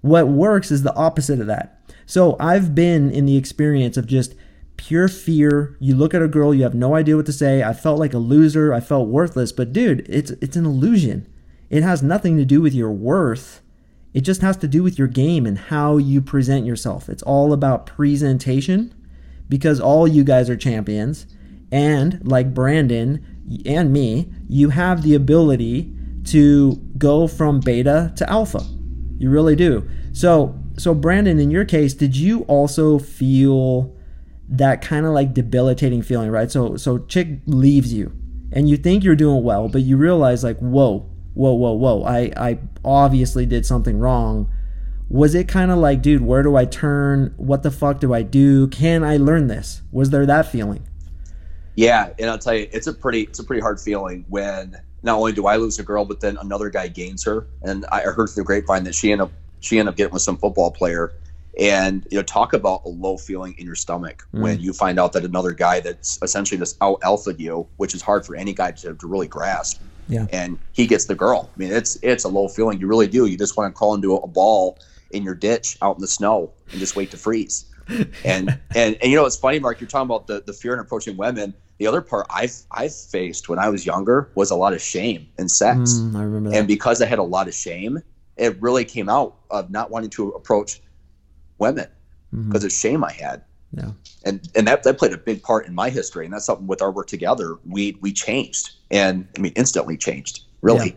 What 0.00 0.28
works 0.28 0.70
is 0.70 0.82
the 0.82 0.94
opposite 0.94 1.40
of 1.40 1.46
that. 1.46 1.80
So 2.06 2.36
I've 2.40 2.74
been 2.74 3.10
in 3.10 3.26
the 3.26 3.36
experience 3.36 3.96
of 3.96 4.06
just 4.06 4.34
pure 4.80 5.08
fear. 5.08 5.76
You 5.78 5.94
look 5.94 6.14
at 6.14 6.22
a 6.22 6.28
girl, 6.28 6.54
you 6.54 6.62
have 6.62 6.74
no 6.74 6.94
idea 6.94 7.14
what 7.14 7.26
to 7.26 7.32
say. 7.34 7.62
I 7.62 7.74
felt 7.74 7.98
like 7.98 8.14
a 8.14 8.18
loser. 8.18 8.72
I 8.72 8.80
felt 8.80 9.08
worthless. 9.08 9.52
But 9.52 9.74
dude, 9.74 10.06
it's 10.08 10.30
it's 10.42 10.56
an 10.56 10.64
illusion. 10.64 11.28
It 11.68 11.82
has 11.82 12.02
nothing 12.02 12.38
to 12.38 12.46
do 12.46 12.62
with 12.62 12.72
your 12.72 12.90
worth. 12.90 13.60
It 14.14 14.22
just 14.22 14.40
has 14.40 14.56
to 14.56 14.66
do 14.66 14.82
with 14.82 14.98
your 14.98 15.06
game 15.06 15.44
and 15.44 15.58
how 15.58 15.98
you 15.98 16.22
present 16.22 16.64
yourself. 16.64 17.10
It's 17.10 17.22
all 17.22 17.52
about 17.52 17.86
presentation 17.86 18.94
because 19.50 19.80
all 19.80 20.08
you 20.08 20.24
guys 20.24 20.48
are 20.48 20.56
champions. 20.56 21.26
And 21.70 22.26
like 22.26 22.54
Brandon 22.54 23.24
and 23.66 23.92
me, 23.92 24.32
you 24.48 24.70
have 24.70 25.02
the 25.02 25.14
ability 25.14 25.92
to 26.24 26.76
go 26.96 27.28
from 27.28 27.60
beta 27.60 28.12
to 28.16 28.28
alpha. 28.30 28.62
You 29.18 29.30
really 29.30 29.56
do. 29.56 29.88
So, 30.12 30.58
so 30.78 30.94
Brandon, 30.94 31.38
in 31.38 31.50
your 31.50 31.66
case, 31.66 31.92
did 31.92 32.16
you 32.16 32.42
also 32.44 32.98
feel 32.98 33.94
that 34.50 34.82
kind 34.82 35.06
of 35.06 35.12
like 35.12 35.32
debilitating 35.32 36.02
feeling, 36.02 36.30
right? 36.30 36.50
So 36.50 36.76
so 36.76 36.98
chick 36.98 37.28
leaves 37.46 37.92
you 37.92 38.12
and 38.52 38.68
you 38.68 38.76
think 38.76 39.04
you're 39.04 39.16
doing 39.16 39.44
well, 39.44 39.68
but 39.68 39.82
you 39.82 39.96
realize 39.96 40.42
like, 40.42 40.58
whoa, 40.58 41.08
whoa, 41.34 41.52
whoa, 41.52 41.72
whoa, 41.72 42.02
I, 42.02 42.32
I 42.36 42.58
obviously 42.84 43.46
did 43.46 43.64
something 43.64 43.98
wrong. 43.98 44.52
Was 45.08 45.34
it 45.34 45.48
kind 45.48 45.70
of 45.70 45.78
like, 45.78 46.02
dude, 46.02 46.22
where 46.22 46.42
do 46.42 46.56
I 46.56 46.64
turn? 46.64 47.34
What 47.36 47.62
the 47.62 47.70
fuck 47.70 48.00
do 48.00 48.12
I 48.12 48.22
do? 48.22 48.68
Can 48.68 49.02
I 49.02 49.16
learn 49.16 49.46
this? 49.46 49.82
Was 49.92 50.10
there 50.10 50.26
that 50.26 50.50
feeling? 50.50 50.86
Yeah, 51.74 52.10
and 52.18 52.28
I'll 52.28 52.38
tell 52.38 52.54
you, 52.54 52.68
it's 52.72 52.86
a 52.86 52.92
pretty 52.92 53.22
it's 53.22 53.38
a 53.38 53.44
pretty 53.44 53.62
hard 53.62 53.80
feeling 53.80 54.24
when 54.28 54.76
not 55.02 55.16
only 55.16 55.32
do 55.32 55.46
I 55.46 55.56
lose 55.56 55.78
a 55.78 55.82
girl, 55.82 56.04
but 56.04 56.20
then 56.20 56.36
another 56.36 56.68
guy 56.70 56.88
gains 56.88 57.24
her. 57.24 57.46
And 57.62 57.86
I 57.86 58.02
heard 58.02 58.28
through 58.28 58.42
the 58.42 58.44
grapevine 58.44 58.84
that 58.84 58.94
she 58.94 59.12
ended 59.12 59.26
up 59.26 59.32
she 59.60 59.78
ended 59.78 59.92
up 59.92 59.96
getting 59.96 60.12
with 60.12 60.22
some 60.22 60.36
football 60.36 60.70
player 60.70 61.12
and 61.58 62.06
you 62.10 62.18
know 62.18 62.22
talk 62.22 62.52
about 62.52 62.82
a 62.84 62.88
low 62.88 63.16
feeling 63.16 63.54
in 63.58 63.66
your 63.66 63.74
stomach 63.74 64.26
mm. 64.32 64.40
when 64.40 64.60
you 64.60 64.72
find 64.72 64.98
out 64.98 65.12
that 65.12 65.24
another 65.24 65.52
guy 65.52 65.80
that's 65.80 66.18
essentially 66.22 66.58
just 66.58 66.76
out 66.80 66.98
alpha 67.02 67.34
you 67.38 67.66
which 67.76 67.94
is 67.94 68.02
hard 68.02 68.24
for 68.24 68.36
any 68.36 68.52
guy 68.52 68.70
to, 68.70 68.94
to 68.94 69.06
really 69.06 69.26
grasp. 69.26 69.82
Yeah. 70.08 70.26
And 70.32 70.58
he 70.72 70.86
gets 70.86 71.04
the 71.04 71.14
girl. 71.14 71.50
I 71.54 71.58
mean 71.58 71.72
it's 71.72 71.96
it's 72.02 72.24
a 72.24 72.28
low 72.28 72.48
feeling. 72.48 72.80
You 72.80 72.86
really 72.86 73.08
do. 73.08 73.26
You 73.26 73.36
just 73.36 73.56
want 73.56 73.72
to 73.72 73.78
call 73.78 73.94
into 73.94 74.14
a 74.16 74.26
ball 74.26 74.78
in 75.10 75.22
your 75.22 75.34
ditch 75.34 75.76
out 75.82 75.96
in 75.96 76.00
the 76.00 76.08
snow 76.08 76.52
and 76.70 76.78
just 76.78 76.96
wait 76.96 77.10
to 77.10 77.16
freeze. 77.16 77.64
And 77.88 78.10
and 78.74 78.96
and 79.00 79.10
you 79.10 79.16
know 79.16 79.26
it's 79.26 79.36
funny 79.36 79.58
mark 79.58 79.80
you're 79.80 79.88
talking 79.88 80.06
about 80.06 80.26
the 80.26 80.42
the 80.46 80.52
fear 80.52 80.74
in 80.74 80.80
approaching 80.80 81.16
women. 81.16 81.54
The 81.78 81.86
other 81.86 82.02
part 82.02 82.26
I've 82.30 82.54
I've 82.70 82.94
faced 82.94 83.48
when 83.48 83.58
I 83.58 83.70
was 83.70 83.86
younger 83.86 84.30
was 84.34 84.50
a 84.50 84.56
lot 84.56 84.72
of 84.72 84.82
shame 84.82 85.28
and 85.38 85.50
sex. 85.50 85.94
Mm, 85.94 86.14
I 86.14 86.22
remember 86.22 86.50
that. 86.50 86.58
And 86.58 86.68
because 86.68 87.00
I 87.00 87.06
had 87.06 87.18
a 87.18 87.24
lot 87.24 87.48
of 87.48 87.54
shame, 87.54 88.00
it 88.36 88.60
really 88.60 88.84
came 88.84 89.08
out 89.08 89.36
of 89.50 89.70
not 89.70 89.90
wanting 89.90 90.10
to 90.10 90.28
approach 90.30 90.80
women 91.60 91.86
because 92.30 92.60
mm-hmm. 92.60 92.66
of 92.66 92.72
shame 92.72 93.04
I 93.04 93.12
had. 93.12 93.42
Yeah. 93.72 93.90
And 94.24 94.48
and 94.54 94.66
that, 94.66 94.82
that 94.82 94.98
played 94.98 95.12
a 95.12 95.18
big 95.18 95.42
part 95.42 95.66
in 95.66 95.74
my 95.74 95.90
history. 95.90 96.24
And 96.24 96.34
that's 96.34 96.46
something 96.46 96.66
with 96.66 96.82
our 96.82 96.90
work 96.90 97.06
together, 97.06 97.56
we 97.66 97.96
we 98.00 98.12
changed. 98.12 98.72
And 98.90 99.28
I 99.36 99.40
mean 99.40 99.52
instantly 99.56 99.96
changed. 99.96 100.44
Really. 100.62 100.96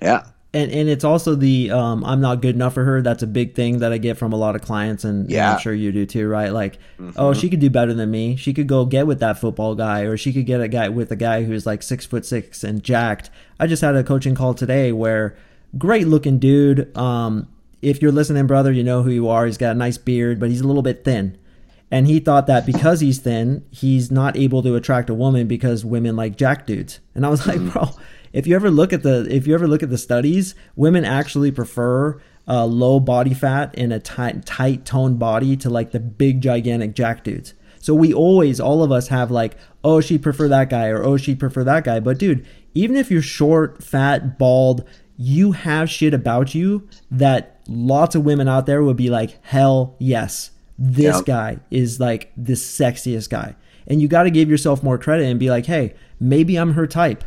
Yeah. 0.00 0.08
yeah. 0.08 0.26
And 0.52 0.72
and 0.72 0.88
it's 0.88 1.04
also 1.04 1.36
the 1.36 1.70
um, 1.70 2.04
I'm 2.04 2.20
not 2.20 2.42
good 2.42 2.56
enough 2.56 2.74
for 2.74 2.84
her. 2.84 3.00
That's 3.02 3.22
a 3.22 3.28
big 3.28 3.54
thing 3.54 3.78
that 3.78 3.92
I 3.92 3.98
get 3.98 4.18
from 4.18 4.32
a 4.32 4.36
lot 4.36 4.56
of 4.56 4.62
clients 4.62 5.04
and, 5.04 5.30
yeah. 5.30 5.46
and 5.46 5.54
I'm 5.54 5.60
sure 5.60 5.72
you 5.72 5.92
do 5.92 6.04
too, 6.04 6.28
right? 6.28 6.52
Like, 6.52 6.78
mm-hmm. 6.98 7.12
oh, 7.14 7.32
she 7.32 7.48
could 7.48 7.60
do 7.60 7.70
better 7.70 7.94
than 7.94 8.10
me. 8.10 8.34
She 8.34 8.52
could 8.52 8.66
go 8.66 8.84
get 8.84 9.06
with 9.06 9.20
that 9.20 9.38
football 9.38 9.76
guy, 9.76 10.00
or 10.00 10.16
she 10.16 10.32
could 10.32 10.46
get 10.46 10.60
a 10.60 10.66
guy 10.66 10.88
with 10.88 11.12
a 11.12 11.16
guy 11.16 11.44
who's 11.44 11.66
like 11.66 11.84
six 11.84 12.04
foot 12.04 12.26
six 12.26 12.64
and 12.64 12.82
jacked. 12.82 13.30
I 13.60 13.68
just 13.68 13.80
had 13.80 13.94
a 13.94 14.02
coaching 14.02 14.34
call 14.34 14.54
today 14.54 14.90
where 14.90 15.36
great 15.78 16.08
looking 16.08 16.40
dude. 16.40 16.96
Um, 16.96 17.46
if 17.82 18.02
you're 18.02 18.12
listening, 18.12 18.46
brother, 18.46 18.72
you 18.72 18.84
know 18.84 19.02
who 19.02 19.10
you 19.10 19.28
are. 19.28 19.46
He's 19.46 19.58
got 19.58 19.72
a 19.72 19.78
nice 19.78 19.98
beard, 19.98 20.38
but 20.38 20.50
he's 20.50 20.60
a 20.60 20.66
little 20.66 20.82
bit 20.82 21.04
thin. 21.04 21.38
And 21.90 22.06
he 22.06 22.20
thought 22.20 22.46
that 22.46 22.66
because 22.66 23.00
he's 23.00 23.18
thin, 23.18 23.64
he's 23.70 24.10
not 24.10 24.36
able 24.36 24.62
to 24.62 24.76
attract 24.76 25.10
a 25.10 25.14
woman 25.14 25.48
because 25.48 25.84
women 25.84 26.14
like 26.14 26.36
jack 26.36 26.66
dudes. 26.66 27.00
And 27.14 27.26
I 27.26 27.30
was 27.30 27.46
like, 27.46 27.60
bro, 27.72 27.90
if 28.32 28.46
you 28.46 28.54
ever 28.54 28.70
look 28.70 28.92
at 28.92 29.02
the 29.02 29.26
if 29.28 29.46
you 29.46 29.54
ever 29.54 29.66
look 29.66 29.82
at 29.82 29.90
the 29.90 29.98
studies, 29.98 30.54
women 30.76 31.04
actually 31.04 31.50
prefer 31.50 32.20
uh, 32.46 32.64
low 32.64 33.00
body 33.00 33.34
fat 33.34 33.74
and 33.76 33.92
a 33.92 33.98
tight 33.98 34.46
tight 34.46 34.84
toned 34.84 35.18
body 35.18 35.56
to 35.56 35.70
like 35.70 35.90
the 35.90 36.00
big 36.00 36.40
gigantic 36.40 36.94
jack 36.94 37.24
dudes. 37.24 37.54
So 37.80 37.94
we 37.94 38.12
always, 38.12 38.60
all 38.60 38.82
of 38.82 38.92
us 38.92 39.08
have 39.08 39.30
like, 39.30 39.56
oh, 39.82 40.00
she'd 40.02 40.22
prefer 40.22 40.48
that 40.48 40.68
guy 40.68 40.88
or 40.88 41.02
oh, 41.02 41.16
she'd 41.16 41.40
prefer 41.40 41.64
that 41.64 41.84
guy. 41.84 41.98
But 41.98 42.18
dude, 42.18 42.46
even 42.74 42.94
if 42.94 43.10
you're 43.10 43.22
short, 43.22 43.82
fat, 43.82 44.38
bald, 44.38 44.86
you 45.20 45.52
have 45.52 45.90
shit 45.90 46.14
about 46.14 46.54
you 46.54 46.88
that 47.10 47.60
lots 47.68 48.14
of 48.14 48.24
women 48.24 48.48
out 48.48 48.64
there 48.64 48.82
would 48.82 48.96
be 48.96 49.10
like, 49.10 49.38
hell 49.44 49.94
yes, 49.98 50.50
this 50.78 51.16
yep. 51.16 51.26
guy 51.26 51.58
is 51.70 52.00
like 52.00 52.32
the 52.38 52.54
sexiest 52.54 53.28
guy. 53.28 53.54
And 53.86 54.00
you 54.00 54.08
got 54.08 54.22
to 54.22 54.30
give 54.30 54.48
yourself 54.48 54.82
more 54.82 54.96
credit 54.96 55.26
and 55.26 55.38
be 55.38 55.50
like, 55.50 55.66
hey, 55.66 55.94
maybe 56.18 56.56
I'm 56.56 56.72
her 56.72 56.86
type. 56.86 57.22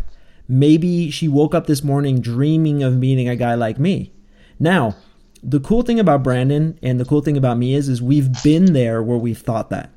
Maybe 0.48 1.12
she 1.12 1.28
woke 1.28 1.54
up 1.54 1.68
this 1.68 1.84
morning 1.84 2.20
dreaming 2.20 2.82
of 2.82 2.98
meeting 2.98 3.30
a 3.30 3.36
guy 3.36 3.54
like 3.54 3.78
me. 3.78 4.12
Now, 4.60 4.96
the 5.44 5.60
cool 5.60 5.84
thing 5.84 6.00
about 6.00 6.24
Brandon 6.24 6.80
and 6.82 7.00
the 7.00 7.06
cool 7.06 7.22
thing 7.22 7.38
about 7.38 7.60
me 7.60 7.76
is, 7.76 7.90
is 7.90 8.02
we've 8.02 8.42
been 8.42 8.74
there 8.74 9.04
where 9.04 9.20
we've 9.20 9.38
thought 9.38 9.70
that. 9.70 9.92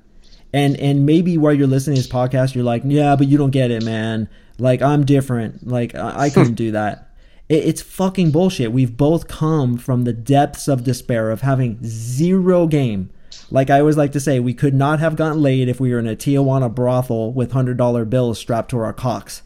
And 0.52 0.76
and 0.76 1.06
maybe 1.06 1.38
while 1.38 1.54
you're 1.54 1.66
listening 1.66 1.96
to 1.96 2.02
this 2.02 2.12
podcast, 2.12 2.54
you're 2.54 2.62
like, 2.62 2.82
yeah, 2.84 3.16
but 3.16 3.26
you 3.26 3.38
don't 3.38 3.50
get 3.50 3.70
it, 3.70 3.84
man. 3.84 4.28
Like 4.58 4.82
I'm 4.82 5.06
different. 5.06 5.66
Like 5.66 5.94
I, 5.94 6.24
I 6.24 6.30
couldn't 6.30 6.54
do 6.54 6.72
that. 6.72 7.05
It's 7.48 7.80
fucking 7.80 8.32
bullshit. 8.32 8.72
We've 8.72 8.96
both 8.96 9.28
come 9.28 9.76
from 9.76 10.02
the 10.02 10.12
depths 10.12 10.66
of 10.66 10.82
despair 10.82 11.30
of 11.30 11.42
having 11.42 11.78
zero 11.84 12.66
game. 12.66 13.10
Like 13.50 13.70
I 13.70 13.78
always 13.78 13.96
like 13.96 14.12
to 14.12 14.20
say, 14.20 14.40
we 14.40 14.54
could 14.54 14.74
not 14.74 14.98
have 14.98 15.14
gotten 15.14 15.40
laid 15.40 15.68
if 15.68 15.78
we 15.78 15.92
were 15.92 16.00
in 16.00 16.08
a 16.08 16.16
Tijuana 16.16 16.74
brothel 16.74 17.32
with 17.32 17.52
hundred 17.52 17.76
dollar 17.76 18.04
bills 18.04 18.38
strapped 18.38 18.70
to 18.70 18.78
our 18.78 18.92
cocks. 18.92 19.42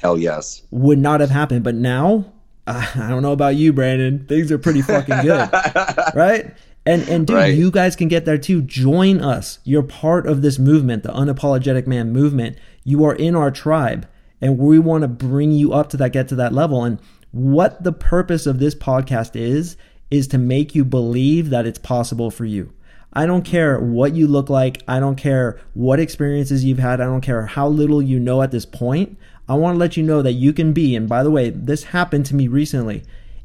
Hell 0.00 0.18
yes. 0.18 0.62
Would 0.70 0.98
not 0.98 1.20
have 1.20 1.30
happened. 1.30 1.62
But 1.62 1.76
now, 1.76 2.32
I 2.66 3.06
don't 3.08 3.22
know 3.22 3.32
about 3.32 3.54
you, 3.54 3.72
Brandon. 3.72 4.26
Things 4.26 4.50
are 4.50 4.58
pretty 4.58 4.82
fucking 4.82 5.22
good, 5.22 5.48
right? 6.14 6.52
And 6.84 7.08
and 7.08 7.26
dude, 7.26 7.36
right. 7.36 7.54
you 7.54 7.70
guys 7.70 7.94
can 7.94 8.08
get 8.08 8.24
there 8.24 8.38
too. 8.38 8.62
Join 8.62 9.20
us. 9.20 9.60
You're 9.64 9.82
part 9.82 10.26
of 10.26 10.42
this 10.42 10.58
movement, 10.58 11.04
the 11.04 11.10
unapologetic 11.10 11.86
man 11.86 12.12
movement. 12.12 12.58
You 12.82 13.04
are 13.04 13.14
in 13.14 13.36
our 13.36 13.50
tribe, 13.50 14.08
and 14.40 14.58
we 14.58 14.78
want 14.78 15.02
to 15.02 15.08
bring 15.08 15.52
you 15.52 15.72
up 15.72 15.90
to 15.90 15.96
that, 15.98 16.12
get 16.12 16.28
to 16.28 16.36
that 16.36 16.52
level. 16.52 16.84
And 16.84 17.00
what 17.32 17.82
the 17.82 17.92
purpose 17.92 18.46
of 18.46 18.58
this 18.58 18.74
podcast 18.74 19.36
is, 19.36 19.76
is 20.10 20.28
to 20.28 20.38
make 20.38 20.74
you 20.74 20.84
believe 20.84 21.50
that 21.50 21.66
it's 21.66 21.78
possible 21.78 22.30
for 22.30 22.44
you. 22.44 22.72
I 23.12 23.26
don't 23.26 23.44
care 23.44 23.80
what 23.80 24.14
you 24.14 24.26
look 24.26 24.50
like. 24.50 24.82
I 24.86 25.00
don't 25.00 25.16
care 25.16 25.58
what 25.74 25.98
experiences 25.98 26.64
you've 26.64 26.78
had. 26.78 27.00
I 27.00 27.04
don't 27.04 27.22
care 27.22 27.46
how 27.46 27.66
little 27.66 28.02
you 28.02 28.20
know 28.20 28.42
at 28.42 28.50
this 28.50 28.66
point. 28.66 29.18
I 29.48 29.54
want 29.54 29.76
to 29.76 29.78
let 29.78 29.96
you 29.96 30.02
know 30.02 30.22
that 30.22 30.32
you 30.32 30.52
can 30.52 30.72
be, 30.72 30.94
and 30.94 31.08
by 31.08 31.22
the 31.22 31.30
way, 31.30 31.50
this 31.50 31.84
happened 31.84 32.26
to 32.26 32.36
me 32.36 32.46
recently, 32.48 33.04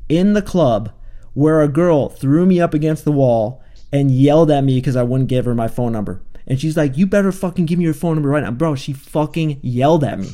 in 0.10 0.34
the 0.34 0.42
club 0.42 0.92
where 1.34 1.62
a 1.62 1.68
girl 1.68 2.10
threw 2.10 2.46
me 2.46 2.60
up 2.60 2.74
against 2.74 3.06
the 3.06 3.12
wall 3.12 3.64
and 3.94 4.12
yelled 4.12 4.52
at 4.52 4.64
me 4.64 4.76
because 4.76 4.96
I 4.96 5.04
wouldn't 5.04 5.30
give 5.30 5.46
her 5.46 5.56
my 5.56 5.68
phone 5.68 5.94
number. 5.94 6.22
And 6.48 6.60
she's 6.60 6.76
like, 6.76 6.98
"You 6.98 7.08
better 7.08 7.32
fucking 7.32 7.66
give 7.66 7.78
me 7.80 7.86
your 7.86 7.94
phone 7.94 8.16
number 8.16 8.30
right 8.30 8.44
now, 8.44 8.52
bro." 8.52 8.76
She 8.76 8.94
fucking 8.94 9.60
yelled 9.62 10.04
at 10.04 10.20
me. 10.20 10.32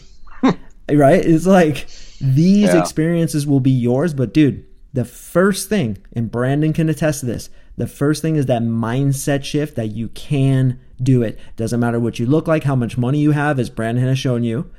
Right? 0.89 1.23
It's 1.23 1.45
like 1.45 1.87
these 2.19 2.73
Yeah. 2.73 2.79
experiences 2.79 3.45
will 3.45 3.59
be 3.59 3.71
yours, 3.71 4.13
but 4.13 4.33
dude, 4.33 4.63
the 4.93 5.05
first 5.05 5.69
thing, 5.69 5.97
and 6.13 6.31
Brandon 6.31 6.73
can 6.73 6.89
attest 6.89 7.19
to 7.21 7.25
this, 7.25 7.49
the 7.77 7.87
first 7.87 8.21
thing 8.21 8.35
is 8.35 8.47
that 8.47 8.63
mindset 8.63 9.43
shift 9.43 9.75
that 9.75 9.91
you 9.91 10.07
can 10.09 10.79
do 11.01 11.21
it. 11.21 11.37
Doesn't 11.55 11.79
matter 11.79 11.99
what 11.99 12.19
you 12.19 12.25
look 12.25 12.47
like, 12.47 12.63
how 12.63 12.75
much 12.75 12.97
money 12.97 13.19
you 13.19 13.31
have, 13.31 13.59
as 13.59 13.69
Brandon 13.69 14.05
has 14.05 14.17
shown 14.17 14.43
you. 14.43 14.69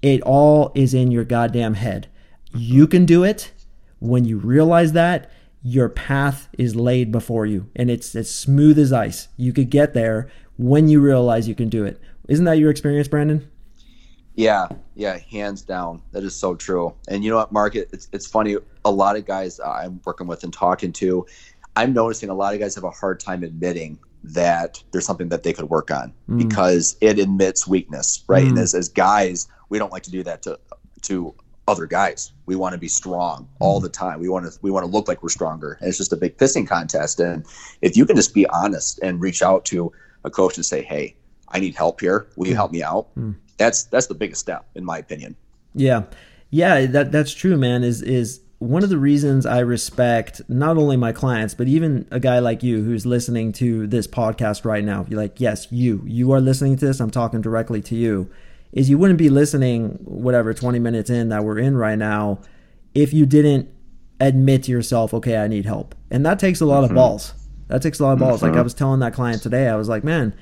It 0.00 0.22
all 0.22 0.72
is 0.74 0.94
in 0.94 1.10
your 1.10 1.24
goddamn 1.24 1.74
head. 1.74 2.08
You 2.54 2.84
uh-huh. 2.84 2.90
can 2.90 3.06
do 3.06 3.24
it. 3.24 3.52
When 3.98 4.24
you 4.24 4.38
realize 4.38 4.92
that, 4.92 5.30
your 5.62 5.88
path 5.88 6.48
is 6.56 6.76
laid 6.76 7.10
before 7.10 7.44
you 7.44 7.68
and 7.74 7.90
it's 7.90 8.14
as 8.14 8.30
smooth 8.30 8.78
as 8.78 8.92
ice. 8.92 9.28
You 9.36 9.52
could 9.52 9.68
get 9.68 9.94
there 9.94 10.28
when 10.56 10.88
you 10.88 11.00
realize 11.00 11.48
you 11.48 11.54
can 11.56 11.68
do 11.68 11.84
it. 11.84 12.00
Isn't 12.28 12.44
that 12.44 12.58
your 12.58 12.70
experience, 12.70 13.08
Brandon? 13.08 13.50
Yeah, 14.36 14.68
yeah, 14.94 15.18
hands 15.30 15.62
down. 15.62 16.02
That 16.12 16.22
is 16.22 16.36
so 16.36 16.54
true. 16.54 16.94
And 17.08 17.24
you 17.24 17.30
know 17.30 17.38
what, 17.38 17.52
Mark? 17.52 17.74
It's 17.74 18.08
it's 18.12 18.26
funny. 18.26 18.56
A 18.84 18.90
lot 18.90 19.16
of 19.16 19.24
guys 19.24 19.58
I'm 19.60 20.00
working 20.04 20.26
with 20.26 20.44
and 20.44 20.52
talking 20.52 20.92
to, 20.94 21.26
I'm 21.74 21.92
noticing 21.94 22.28
a 22.28 22.34
lot 22.34 22.54
of 22.54 22.60
guys 22.60 22.74
have 22.74 22.84
a 22.84 22.90
hard 22.90 23.18
time 23.18 23.42
admitting 23.42 23.98
that 24.24 24.82
there's 24.92 25.06
something 25.06 25.28
that 25.30 25.42
they 25.42 25.52
could 25.52 25.70
work 25.70 25.90
on 25.90 26.12
mm. 26.28 26.38
because 26.38 26.96
it 27.00 27.18
admits 27.18 27.66
weakness, 27.66 28.24
right? 28.26 28.44
And 28.44 28.58
mm. 28.58 28.62
as, 28.62 28.74
as 28.74 28.88
guys, 28.88 29.48
we 29.68 29.78
don't 29.78 29.92
like 29.92 30.02
to 30.04 30.10
do 30.10 30.22
that 30.24 30.42
to 30.42 30.58
to 31.02 31.34
other 31.68 31.86
guys. 31.86 32.32
We 32.44 32.56
want 32.56 32.74
to 32.74 32.78
be 32.78 32.88
strong 32.88 33.48
all 33.58 33.80
mm. 33.80 33.84
the 33.84 33.88
time. 33.88 34.20
We 34.20 34.28
want 34.28 34.52
to 34.52 34.58
we 34.60 34.70
want 34.70 34.84
to 34.84 34.90
look 34.90 35.08
like 35.08 35.22
we're 35.22 35.30
stronger. 35.30 35.78
And 35.80 35.88
it's 35.88 35.98
just 35.98 36.12
a 36.12 36.16
big 36.16 36.36
pissing 36.36 36.68
contest. 36.68 37.20
And 37.20 37.46
if 37.80 37.96
you 37.96 38.04
can 38.04 38.16
just 38.16 38.34
be 38.34 38.46
honest 38.48 39.00
and 39.02 39.18
reach 39.20 39.40
out 39.40 39.64
to 39.66 39.92
a 40.24 40.30
coach 40.30 40.56
and 40.56 40.66
say, 40.66 40.82
"Hey, 40.82 41.16
I 41.48 41.60
need 41.60 41.74
help 41.74 42.00
here. 42.00 42.26
Will 42.36 42.46
you 42.46 42.54
hmm. 42.54 42.56
help 42.56 42.72
me 42.72 42.82
out?" 42.82 43.08
Hmm. 43.14 43.32
That's 43.58 43.84
that's 43.84 44.06
the 44.06 44.14
biggest 44.14 44.40
step, 44.40 44.66
in 44.74 44.84
my 44.84 44.98
opinion. 44.98 45.36
Yeah. 45.74 46.04
Yeah, 46.50 46.86
that 46.86 47.12
that's 47.12 47.34
true, 47.34 47.56
man. 47.56 47.82
Is 47.82 48.02
is 48.02 48.40
one 48.58 48.82
of 48.82 48.88
the 48.88 48.98
reasons 48.98 49.44
I 49.44 49.58
respect 49.58 50.40
not 50.48 50.78
only 50.78 50.96
my 50.96 51.12
clients, 51.12 51.54
but 51.54 51.68
even 51.68 52.06
a 52.10 52.20
guy 52.20 52.38
like 52.38 52.62
you 52.62 52.82
who's 52.82 53.04
listening 53.04 53.52
to 53.54 53.86
this 53.86 54.06
podcast 54.06 54.64
right 54.64 54.84
now. 54.84 55.04
You're 55.08 55.20
like, 55.20 55.40
yes, 55.40 55.70
you. 55.70 56.02
You 56.06 56.32
are 56.32 56.40
listening 56.40 56.76
to 56.76 56.86
this. 56.86 57.00
I'm 57.00 57.10
talking 57.10 57.40
directly 57.40 57.82
to 57.82 57.94
you. 57.94 58.30
Is 58.72 58.88
you 58.88 58.98
wouldn't 58.98 59.18
be 59.18 59.28
listening 59.28 59.98
whatever 60.04 60.52
20 60.52 60.78
minutes 60.78 61.10
in 61.10 61.28
that 61.30 61.44
we're 61.44 61.58
in 61.58 61.76
right 61.76 61.98
now 61.98 62.40
if 62.96 63.12
you 63.12 63.26
didn't 63.26 63.68
admit 64.20 64.64
to 64.64 64.72
yourself, 64.72 65.12
okay, 65.12 65.36
I 65.36 65.48
need 65.48 65.66
help. 65.66 65.94
And 66.10 66.24
that 66.24 66.38
takes 66.38 66.62
a 66.62 66.66
lot 66.66 66.82
of 66.82 66.88
mm-hmm. 66.88 66.96
balls. 66.96 67.34
That 67.68 67.82
takes 67.82 68.00
a 68.00 68.04
lot 68.04 68.14
of 68.14 68.20
balls. 68.20 68.42
Like 68.42 68.52
I 68.52 68.54
mm-hmm. 68.54 68.64
was 68.64 68.74
telling 68.74 69.00
that 69.00 69.12
client 69.12 69.42
today, 69.42 69.68
I 69.68 69.76
was 69.76 69.88
like, 69.88 70.02
man, 70.02 70.34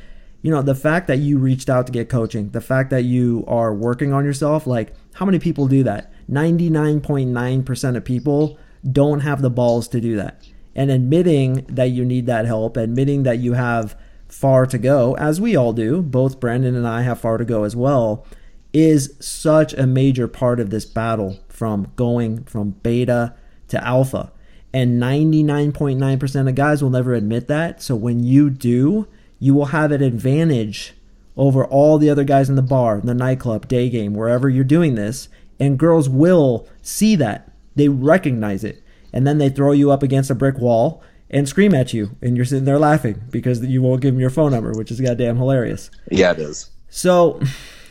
you 0.44 0.50
know, 0.50 0.60
the 0.60 0.74
fact 0.74 1.06
that 1.06 1.20
you 1.20 1.38
reached 1.38 1.70
out 1.70 1.86
to 1.86 1.92
get 1.92 2.10
coaching, 2.10 2.50
the 2.50 2.60
fact 2.60 2.90
that 2.90 3.04
you 3.04 3.44
are 3.48 3.72
working 3.72 4.12
on 4.12 4.26
yourself, 4.26 4.66
like 4.66 4.92
how 5.14 5.24
many 5.24 5.38
people 5.38 5.66
do 5.68 5.82
that? 5.84 6.12
99.9% 6.30 7.96
of 7.96 8.04
people 8.04 8.58
don't 8.92 9.20
have 9.20 9.40
the 9.40 9.48
balls 9.48 9.88
to 9.88 10.02
do 10.02 10.16
that. 10.16 10.46
And 10.74 10.90
admitting 10.90 11.64
that 11.70 11.92
you 11.92 12.04
need 12.04 12.26
that 12.26 12.44
help, 12.44 12.76
admitting 12.76 13.22
that 13.22 13.38
you 13.38 13.54
have 13.54 13.98
far 14.28 14.66
to 14.66 14.76
go, 14.76 15.16
as 15.16 15.40
we 15.40 15.56
all 15.56 15.72
do, 15.72 16.02
both 16.02 16.40
Brandon 16.40 16.76
and 16.76 16.86
I 16.86 17.00
have 17.02 17.20
far 17.20 17.38
to 17.38 17.44
go 17.46 17.64
as 17.64 17.74
well, 17.74 18.26
is 18.74 19.14
such 19.20 19.72
a 19.72 19.86
major 19.86 20.28
part 20.28 20.60
of 20.60 20.68
this 20.68 20.84
battle 20.84 21.38
from 21.48 21.90
going 21.96 22.44
from 22.44 22.72
beta 22.82 23.34
to 23.68 23.82
alpha. 23.82 24.30
And 24.74 25.00
99.9% 25.00 26.48
of 26.50 26.54
guys 26.54 26.82
will 26.82 26.90
never 26.90 27.14
admit 27.14 27.48
that. 27.48 27.80
So 27.80 27.96
when 27.96 28.22
you 28.22 28.50
do, 28.50 29.08
you 29.38 29.54
will 29.54 29.66
have 29.66 29.92
an 29.92 30.02
advantage 30.02 30.94
over 31.36 31.64
all 31.64 31.98
the 31.98 32.10
other 32.10 32.24
guys 32.24 32.48
in 32.48 32.54
the 32.54 32.62
bar, 32.62 33.00
the 33.00 33.14
nightclub, 33.14 33.66
day 33.68 33.90
game, 33.90 34.14
wherever 34.14 34.48
you're 34.48 34.64
doing 34.64 34.94
this. 34.94 35.28
And 35.58 35.78
girls 35.78 36.08
will 36.08 36.68
see 36.82 37.16
that. 37.16 37.50
They 37.74 37.88
recognize 37.88 38.64
it. 38.64 38.82
And 39.12 39.26
then 39.26 39.38
they 39.38 39.48
throw 39.48 39.72
you 39.72 39.90
up 39.90 40.02
against 40.02 40.30
a 40.30 40.34
brick 40.34 40.58
wall 40.58 41.02
and 41.30 41.48
scream 41.48 41.74
at 41.74 41.92
you. 41.92 42.16
And 42.22 42.36
you're 42.36 42.46
sitting 42.46 42.64
there 42.64 42.78
laughing 42.78 43.22
because 43.30 43.64
you 43.64 43.82
won't 43.82 44.00
give 44.00 44.14
them 44.14 44.20
your 44.20 44.30
phone 44.30 44.52
number, 44.52 44.72
which 44.72 44.90
is 44.90 45.00
goddamn 45.00 45.36
hilarious. 45.36 45.90
Yeah, 46.10 46.32
it 46.32 46.38
is. 46.38 46.70
So, 46.88 47.40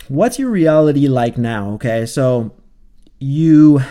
what's 0.07 0.39
your 0.39 0.49
reality 0.49 1.07
like 1.07 1.37
now? 1.37 1.71
Okay, 1.73 2.05
so 2.05 2.53
you 3.19 3.81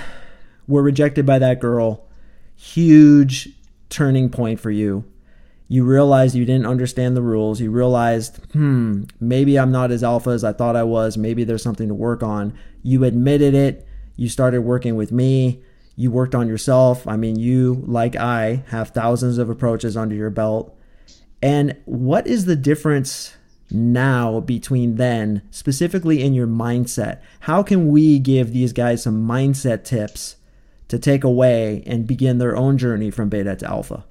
were 0.67 0.83
rejected 0.83 1.27
by 1.27 1.39
that 1.39 1.61
girl, 1.61 2.07
huge 2.57 3.51
turning 3.89 4.31
point 4.31 4.61
for 4.61 4.71
you. 4.71 5.05
You 5.73 5.85
realized 5.85 6.35
you 6.35 6.45
didn't 6.45 6.67
understand 6.67 7.17
the 7.17 7.23
rules. 7.23 7.59
You 7.59 7.71
realized, 7.71 8.45
hmm, 8.53 9.05
maybe 9.21 9.59
I'm 9.59 9.73
not 9.73 9.91
as 9.91 10.05
alpha 10.05 10.29
as 10.29 10.45
I 10.45 10.53
thought 10.53 10.77
I 10.77 10.83
was. 10.83 11.17
Maybe 11.17 11.45
there's 11.45 11.63
something 11.63 11.89
to 11.89 11.95
work 11.95 12.23
on. 12.23 12.53
You 12.83 13.05
admitted 13.05 13.55
it. 13.55 13.89
You 14.15 14.29
started 14.29 14.61
working 14.61 14.97
with 14.97 15.13
me. 15.13 15.63
You 15.97 16.11
worked 16.11 16.35
on 16.35 16.47
yourself. 16.47 17.09
I 17.09 17.17
mean, 17.17 17.39
you, 17.39 17.83
like 17.87 18.17
I, 18.17 18.65
have 18.67 18.91
thousands 18.91 19.39
of 19.39 19.49
approaches 19.49 19.97
under 19.97 20.15
your 20.15 20.29
belt. 20.29 20.79
And 21.41 21.75
what 21.87 22.27
is 22.27 22.45
the 22.45 22.55
difference 22.55 23.35
now 23.71 24.41
between 24.41 24.97
then, 24.97 25.41
specifically 25.51 26.23
in 26.23 26.35
your 26.35 26.47
mindset? 26.47 27.23
How 27.41 27.63
can 27.63 27.89
we 27.89 28.19
give 28.19 28.53
these 28.53 28.75
guys 28.75 29.03
some 29.03 29.27
mindset 29.27 29.85
tips 29.85 30.37
to 30.89 30.99
take 30.99 31.25
away 31.25 31.83
and 31.87 32.07
begin 32.07 32.37
their 32.37 32.59
own 32.59 32.77
journey 32.77 33.11
from 33.11 33.31
beta 33.31 33.57
to 33.57 33.67
alpha? 33.67 34.05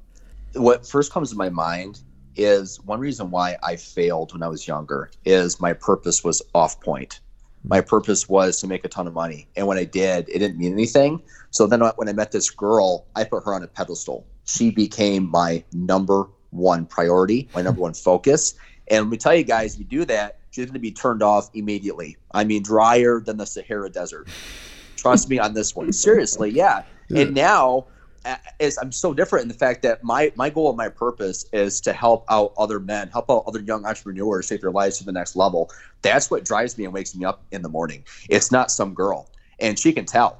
What 0.53 0.87
first 0.87 1.11
comes 1.11 1.29
to 1.31 1.35
my 1.35 1.49
mind 1.49 2.01
is 2.35 2.79
one 2.81 2.99
reason 2.99 3.31
why 3.31 3.57
I 3.63 3.75
failed 3.75 4.33
when 4.33 4.43
I 4.43 4.47
was 4.47 4.67
younger 4.67 5.11
is 5.25 5.59
my 5.59 5.73
purpose 5.73 6.23
was 6.23 6.41
off 6.53 6.79
point. 6.81 7.19
My 7.63 7.81
purpose 7.81 8.27
was 8.27 8.59
to 8.61 8.67
make 8.67 8.83
a 8.83 8.87
ton 8.87 9.07
of 9.07 9.13
money. 9.13 9.47
And 9.55 9.67
when 9.67 9.77
I 9.77 9.83
did, 9.83 10.27
it 10.29 10.39
didn't 10.39 10.57
mean 10.57 10.73
anything. 10.73 11.21
So 11.51 11.67
then 11.67 11.81
when 11.95 12.09
I 12.09 12.13
met 12.13 12.31
this 12.31 12.49
girl, 12.49 13.05
I 13.15 13.23
put 13.23 13.43
her 13.43 13.53
on 13.53 13.63
a 13.63 13.67
pedestal. 13.67 14.25
She 14.45 14.71
became 14.71 15.29
my 15.29 15.63
number 15.73 16.27
one 16.49 16.85
priority, 16.85 17.49
my 17.53 17.61
number 17.61 17.81
one 17.81 17.93
focus. 17.93 18.55
And 18.87 19.05
let 19.05 19.11
me 19.11 19.17
tell 19.17 19.35
you 19.35 19.43
guys, 19.43 19.77
you 19.77 19.85
do 19.85 20.05
that, 20.05 20.39
she's 20.49 20.65
going 20.65 20.73
to 20.73 20.79
be 20.79 20.91
turned 20.91 21.23
off 21.23 21.49
immediately. 21.53 22.17
I 22.31 22.43
mean, 22.43 22.63
drier 22.63 23.19
than 23.19 23.37
the 23.37 23.45
Sahara 23.45 23.89
Desert. 23.89 24.27
Trust 24.95 25.29
me 25.29 25.39
on 25.39 25.53
this 25.53 25.75
one. 25.75 25.93
Seriously, 25.93 26.49
yeah. 26.51 26.83
And 27.09 27.33
now, 27.33 27.87
Uh, 28.23 28.35
is 28.59 28.77
I'm 28.77 28.91
so 28.91 29.15
different 29.15 29.43
in 29.43 29.47
the 29.47 29.55
fact 29.55 29.81
that 29.81 30.03
my 30.03 30.31
my 30.35 30.49
goal 30.49 30.69
and 30.69 30.77
my 30.77 30.89
purpose 30.89 31.45
is 31.53 31.81
to 31.81 31.93
help 31.93 32.23
out 32.29 32.53
other 32.55 32.79
men, 32.79 33.07
help 33.07 33.31
out 33.31 33.43
other 33.47 33.61
young 33.61 33.83
entrepreneurs 33.85 34.47
take 34.47 34.61
their 34.61 34.71
lives 34.71 34.99
to 34.99 35.03
the 35.03 35.11
next 35.11 35.35
level. 35.35 35.71
That's 36.03 36.29
what 36.29 36.45
drives 36.45 36.77
me 36.77 36.85
and 36.85 36.93
wakes 36.93 37.15
me 37.15 37.25
up 37.25 37.43
in 37.51 37.63
the 37.63 37.69
morning. 37.69 38.03
It's 38.29 38.51
not 38.51 38.69
some 38.69 38.93
girl, 38.93 39.29
and 39.59 39.77
she 39.77 39.91
can 39.91 40.05
tell. 40.05 40.39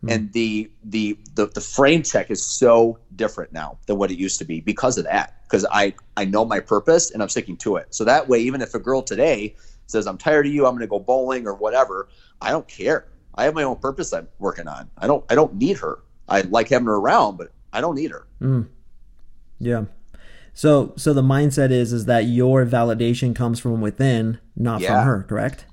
Hmm. 0.00 0.08
And 0.08 0.32
the, 0.32 0.70
the 0.84 1.18
the 1.34 1.46
the 1.46 1.60
frame 1.60 2.02
check 2.02 2.30
is 2.30 2.44
so 2.44 2.98
different 3.16 3.52
now 3.52 3.78
than 3.86 3.98
what 3.98 4.10
it 4.10 4.18
used 4.18 4.38
to 4.38 4.44
be 4.44 4.60
because 4.60 4.96
of 4.96 5.04
that. 5.04 5.42
Because 5.42 5.66
I 5.70 5.94
I 6.16 6.24
know 6.24 6.44
my 6.44 6.60
purpose 6.60 7.10
and 7.10 7.22
I'm 7.22 7.28
sticking 7.28 7.56
to 7.58 7.76
it. 7.76 7.94
So 7.94 8.04
that 8.04 8.28
way, 8.28 8.38
even 8.40 8.62
if 8.62 8.74
a 8.74 8.78
girl 8.78 9.02
today 9.02 9.54
says 9.86 10.06
I'm 10.06 10.18
tired 10.18 10.46
of 10.46 10.52
you, 10.52 10.66
I'm 10.66 10.72
going 10.72 10.80
to 10.80 10.86
go 10.86 10.98
bowling 10.98 11.46
or 11.46 11.54
whatever, 11.54 12.08
I 12.40 12.50
don't 12.50 12.68
care. 12.68 13.08
I 13.34 13.44
have 13.44 13.54
my 13.54 13.62
own 13.62 13.76
purpose 13.76 14.12
I'm 14.12 14.28
working 14.38 14.68
on. 14.68 14.90
I 14.98 15.06
don't 15.06 15.24
I 15.30 15.34
don't 15.34 15.54
need 15.54 15.78
her. 15.78 15.98
I 16.28 16.42
like 16.42 16.68
having 16.68 16.86
her 16.86 16.96
around, 16.96 17.36
but 17.38 17.52
I 17.72 17.80
don't 17.80 17.94
need 17.94 18.10
her. 18.10 18.26
Mm. 18.40 18.68
Yeah. 19.58 19.84
So 20.54 20.92
so 20.96 21.12
the 21.12 21.22
mindset 21.22 21.70
is 21.70 21.92
is 21.92 22.04
that 22.06 22.24
your 22.24 22.66
validation 22.66 23.34
comes 23.34 23.60
from 23.60 23.80
within, 23.80 24.38
not 24.56 24.80
Yeah. 24.80 24.88
from 24.94 25.04
her, 25.06 25.22
correct? 25.28 25.66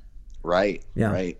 Right. 0.44 0.84
Yeah. 0.96 1.12
Right. 1.12 1.38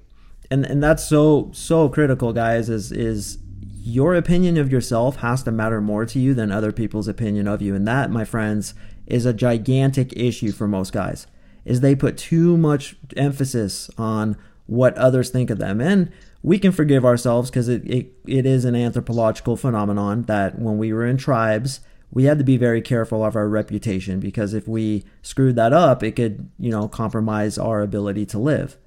and 0.52 0.66
and 0.66 0.82
that's 0.84 1.04
so 1.08 1.50
so 1.54 1.90
critical 1.90 2.34
guys 2.34 2.70
is 2.70 2.92
is 2.92 3.38
your 3.84 4.16
opinion 4.16 4.58
of 4.58 4.72
yourself 4.72 5.18
has 5.18 5.44
to 5.44 5.52
matter 5.52 5.80
more 5.82 6.06
to 6.08 6.20
you 6.20 6.34
than 6.34 6.52
other 6.52 6.72
people's 6.72 7.08
opinion 7.08 7.48
of 7.48 7.62
you 7.62 7.76
and 7.76 7.88
that 7.88 8.10
my 8.12 8.26
friends 8.26 8.74
is 9.06 9.26
a 9.26 9.34
gigantic 9.34 10.12
issue 10.18 10.52
for 10.52 10.68
most 10.68 10.92
guys 10.92 11.28
is 11.66 11.82
they 11.82 11.96
put 11.96 12.18
too 12.18 12.58
much 12.58 12.96
emphasis 13.16 13.90
on 13.98 14.36
what 14.66 14.96
others 14.98 15.30
think 15.30 15.50
of 15.52 15.60
them 15.60 15.80
and 15.82 16.12
we 16.46 16.60
can 16.60 16.72
forgive 16.72 17.04
ourselves 17.04 17.50
because 17.50 17.68
it, 17.68 17.84
it, 17.86 18.14
it 18.28 18.46
is 18.46 18.66
an 18.66 18.76
anthropological 18.76 19.56
phenomenon 19.58 20.24
that 20.24 20.60
when 20.60 20.78
we 20.78 20.94
were 20.94 21.06
in 21.06 21.18
tribes 21.18 21.80
we 22.12 22.26
had 22.26 22.38
to 22.38 22.44
be 22.44 22.56
very 22.56 22.82
careful 22.82 23.26
of 23.26 23.36
our 23.36 23.50
reputation 23.50 24.20
because 24.20 24.54
if 24.54 24.68
we 24.68 25.04
screwed 25.22 25.56
that 25.56 25.74
up 25.74 26.04
it 26.04 26.16
could 26.16 26.50
you 26.60 26.70
know 26.70 26.88
compromise 26.88 27.58
our 27.58 27.82
ability 27.82 28.26
to 28.26 28.38
live 28.38 28.78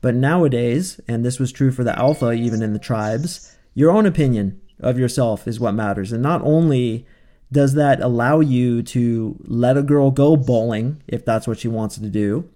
but 0.00 0.14
nowadays, 0.14 1.00
and 1.08 1.24
this 1.24 1.38
was 1.38 1.52
true 1.52 1.72
for 1.72 1.84
the 1.84 1.98
alpha 1.98 2.32
even 2.32 2.62
in 2.62 2.72
the 2.72 2.78
tribes, 2.78 3.56
your 3.74 3.90
own 3.90 4.06
opinion 4.06 4.60
of 4.78 4.98
yourself 4.98 5.48
is 5.48 5.58
what 5.58 5.74
matters. 5.74 6.12
And 6.12 6.22
not 6.22 6.42
only 6.42 7.06
does 7.50 7.74
that 7.74 8.00
allow 8.00 8.40
you 8.40 8.82
to 8.82 9.36
let 9.44 9.76
a 9.76 9.82
girl 9.82 10.10
go 10.10 10.36
bowling 10.36 11.02
if 11.06 11.24
that's 11.24 11.46
what 11.46 11.58
she 11.58 11.68
wants 11.68 11.96
to 11.96 12.08
do, 12.08 12.48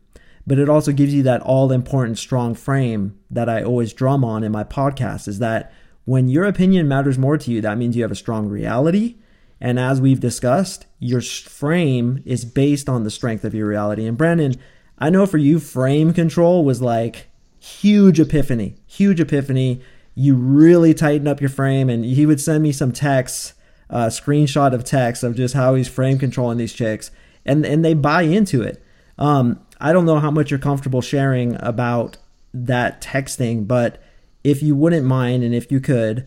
but 0.50 0.58
it 0.58 0.68
also 0.68 0.90
gives 0.90 1.14
you 1.14 1.22
that 1.22 1.40
all 1.42 1.70
important 1.70 2.18
strong 2.18 2.56
frame 2.56 3.16
that 3.30 3.48
I 3.48 3.62
always 3.62 3.92
drum 3.92 4.24
on 4.24 4.42
in 4.42 4.50
my 4.50 4.64
podcast 4.64 5.28
is 5.28 5.38
that 5.38 5.72
when 6.06 6.26
your 6.28 6.44
opinion 6.44 6.88
matters 6.88 7.16
more 7.16 7.38
to 7.38 7.52
you, 7.52 7.60
that 7.60 7.78
means 7.78 7.94
you 7.94 8.02
have 8.02 8.10
a 8.10 8.16
strong 8.16 8.48
reality 8.48 9.14
And 9.60 9.78
as 9.78 10.00
we've 10.00 10.20
discussed, 10.20 10.86
your 10.98 11.20
frame 11.20 12.22
is 12.24 12.44
based 12.44 12.88
on 12.88 13.04
the 13.04 13.10
strength 13.10 13.44
of 13.44 13.54
your 13.54 13.68
reality. 13.68 14.06
And 14.06 14.16
Brandon, 14.16 14.54
I 14.98 15.10
know 15.10 15.26
for 15.26 15.38
you, 15.38 15.60
frame 15.60 16.12
control 16.12 16.64
was 16.64 16.80
like 16.80 17.28
huge 17.58 18.18
epiphany, 18.18 18.76
huge 18.86 19.20
epiphany. 19.20 19.82
You 20.14 20.34
really 20.34 20.94
tighten 20.94 21.28
up 21.28 21.40
your 21.40 21.50
frame, 21.50 21.90
and 21.90 22.04
he 22.04 22.26
would 22.26 22.40
send 22.40 22.62
me 22.62 22.72
some 22.72 22.92
texts, 22.92 23.54
uh, 23.90 24.06
screenshot 24.06 24.72
of 24.74 24.84
text 24.84 25.22
of 25.22 25.36
just 25.36 25.54
how 25.54 25.74
he's 25.74 25.88
frame 25.88 26.18
controlling 26.18 26.58
these 26.58 26.72
chicks, 26.72 27.10
and 27.44 27.64
and 27.64 27.84
they 27.84 27.94
buy 27.94 28.22
into 28.22 28.62
it. 28.62 28.82
Um, 29.18 29.60
I 29.80 29.92
don't 29.92 30.04
know 30.04 30.18
how 30.18 30.30
much 30.30 30.50
you're 30.50 30.60
comfortable 30.60 31.00
sharing 31.00 31.56
about 31.60 32.18
that 32.52 33.00
texting, 33.00 33.66
but 33.66 34.02
if 34.44 34.62
you 34.62 34.74
wouldn't 34.74 35.06
mind, 35.06 35.42
and 35.42 35.54
if 35.54 35.70
you 35.70 35.80
could, 35.80 36.26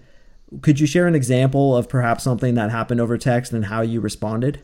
could 0.62 0.80
you 0.80 0.88
share 0.88 1.08
an 1.08 1.16
example 1.16 1.76
of 1.76 1.90
perhaps 1.90 2.24
something 2.24 2.56
that 2.56 2.70
happened 2.70 3.02
over 3.02 3.18
text 3.18 3.54
and 3.54 3.66
how 3.66 3.82
you 3.82 4.02
responded? 4.02 4.62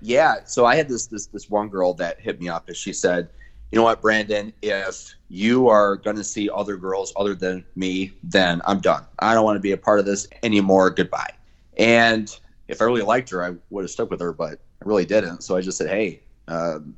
Yeah. 0.00 0.36
So 0.44 0.64
I 0.64 0.76
had 0.76 0.88
this 0.88 1.06
this 1.06 1.26
this 1.26 1.50
one 1.50 1.68
girl 1.68 1.94
that 1.94 2.20
hit 2.20 2.40
me 2.40 2.48
up 2.48 2.68
and 2.68 2.76
she 2.76 2.92
said, 2.92 3.28
"You 3.70 3.76
know 3.76 3.82
what, 3.82 4.00
Brandon? 4.00 4.52
If 4.62 5.14
you 5.28 5.68
are 5.68 5.96
going 5.96 6.16
to 6.16 6.24
see 6.24 6.48
other 6.48 6.76
girls 6.76 7.12
other 7.16 7.34
than 7.34 7.64
me, 7.76 8.12
then 8.22 8.62
I'm 8.64 8.80
done. 8.80 9.04
I 9.18 9.34
don't 9.34 9.44
want 9.44 9.56
to 9.56 9.60
be 9.60 9.72
a 9.72 9.76
part 9.76 9.98
of 9.98 10.06
this 10.06 10.26
anymore. 10.42 10.90
Goodbye." 10.90 11.32
And 11.76 12.34
if 12.68 12.80
I 12.80 12.84
really 12.84 13.02
liked 13.02 13.30
her, 13.30 13.44
I 13.44 13.54
would 13.70 13.82
have 13.82 13.90
stuck 13.90 14.10
with 14.10 14.20
her, 14.20 14.32
but 14.32 14.52
I 14.52 14.84
really 14.84 15.04
didn't. 15.04 15.42
So 15.42 15.56
I 15.56 15.60
just 15.60 15.76
said, 15.76 15.88
"Hey, 15.88 16.20
um, 16.48 16.94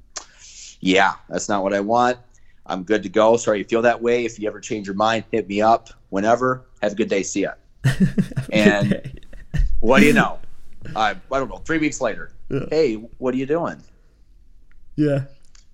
yeah, 0.82 1.14
that's 1.28 1.48
not 1.48 1.62
what 1.62 1.72
I 1.72 1.80
want. 1.80 2.18
I'm 2.66 2.82
good 2.82 3.02
to 3.04 3.08
go. 3.08 3.36
Sorry 3.36 3.58
you 3.58 3.64
feel 3.64 3.82
that 3.82 4.02
way. 4.02 4.24
If 4.24 4.38
you 4.38 4.48
ever 4.48 4.60
change 4.60 4.86
your 4.86 4.96
mind, 4.96 5.24
hit 5.30 5.48
me 5.48 5.62
up 5.62 5.90
whenever. 6.10 6.66
Have 6.82 6.92
a 6.92 6.94
good 6.94 7.08
day. 7.08 7.22
See 7.22 7.42
ya." 7.42 7.52
and 8.52 9.20
what 9.80 10.00
do 10.00 10.06
you 10.06 10.12
know? 10.12 10.38
I, 10.94 11.10
I 11.10 11.38
don't 11.38 11.48
know. 11.48 11.58
Three 11.58 11.78
weeks 11.78 12.00
later, 12.00 12.32
yeah. 12.50 12.66
hey, 12.70 12.94
what 13.18 13.32
are 13.32 13.36
you 13.36 13.46
doing? 13.46 13.80
Yeah. 14.96 15.24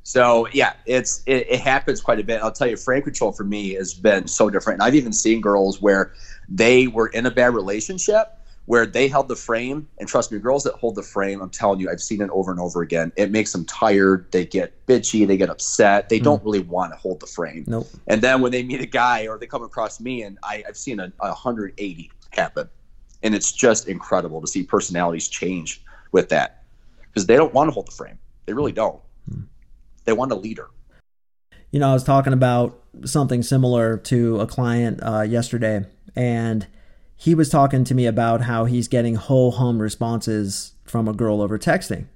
So 0.03 0.47
yeah, 0.53 0.75
it's 0.87 1.23
it, 1.27 1.47
it, 1.51 1.61
happens 1.61 2.01
quite 2.01 2.21
a 2.21 2.25
bit. 2.25 2.43
I'll 2.43 2.53
tell 2.53 2.69
you, 2.69 2.77
frame 2.77 3.03
control 3.03 3.33
for 3.33 3.45
me 3.45 3.75
has 3.75 3.95
been 3.95 4.27
so 4.27 4.51
different. 4.51 4.81
And 4.81 4.83
I've 4.83 4.95
even 4.95 5.13
seen 5.13 5.41
girls 5.41 5.83
where 5.83 6.13
they 6.49 6.87
were 6.87 7.09
in 7.09 7.27
a 7.27 7.31
bad 7.31 7.55
relationship 7.55 8.38
where 8.69 8.85
they 8.85 9.09
held 9.09 9.29
the 9.29 9.35
frame. 9.35 9.89
And 9.99 10.07
trust 10.07 10.31
me, 10.31 10.39
girls 10.39 10.63
that 10.65 10.75
hold 10.75 10.95
the 10.95 11.03
frame, 11.03 11.41
I'm 11.41 11.49
telling 11.49 11.81
you, 11.81 11.89
I've 11.91 12.03
seen 12.03 12.21
it 12.21 12.29
over 12.29 12.51
and 12.51 12.61
over 12.61 12.83
again. 12.83 13.11
It 13.17 13.31
makes 13.31 13.51
them 13.51 13.65
tired. 13.65 14.31
They 14.31 14.45
get 14.45 14.87
bitchy. 14.87 15.27
They 15.27 15.39
get 15.39 15.49
upset. 15.49 16.11
They 16.11 16.21
mm. 16.21 16.25
don't 16.25 16.45
really 16.45 16.61
want 16.61 16.93
to 16.93 16.99
hold 16.99 17.21
the 17.21 17.27
frame. 17.27 17.65
Nope. 17.67 17.89
And 18.09 18.21
then 18.21 18.43
when 18.43 18.53
they 18.53 18.63
meet 18.63 18.83
a 18.83 18.87
guy 18.87 19.27
or 19.27 19.39
they 19.39 19.47
come 19.47 19.63
across 19.63 20.01
me, 20.01 20.23
and 20.23 20.37
I, 20.43 20.63
I've 20.69 20.77
seen 20.77 21.01
a, 21.01 21.11
a 21.21 21.29
180 21.29 22.13
happen, 22.29 22.69
and 23.23 23.35
it's 23.35 23.53
just 23.53 23.89
incredible 23.89 24.43
to 24.43 24.47
see 24.47 24.65
personalities 24.65 25.29
change 25.29 25.83
with 26.13 26.29
that 26.29 26.65
because 27.01 27.25
they 27.25 27.37
don't 27.37 27.55
want 27.55 27.69
to 27.69 27.73
hold 27.73 27.87
the 27.87 27.93
frame. 27.93 28.19
They 28.45 28.53
really 28.53 28.73
don't. 28.73 29.01
Mm. 29.33 29.47
They 30.05 30.13
want 30.13 30.31
a 30.31 30.37
leader. 30.37 30.69
You 31.71 31.81
know, 31.81 31.89
I 31.89 31.95
was 31.95 32.05
talking 32.05 32.35
about 32.35 32.79
something 33.07 33.43
similar 33.43 33.97
to 33.97 34.41
a 34.41 34.47
client 34.47 35.01
uh, 35.03 35.23
yesterday, 35.23 35.87
and 36.15 36.67
he 37.21 37.35
was 37.35 37.49
talking 37.49 37.83
to 37.83 37.97
me 37.97 38.07
about 38.07 38.43
how 38.43 38.65
he's 38.65 38.87
getting 38.87 39.17
whole 39.17 39.51
hum 39.51 39.83
responses 39.83 40.73
from 40.85 41.09
a 41.09 41.13
girl 41.13 41.43
over 41.43 41.59
texting. 41.59 42.07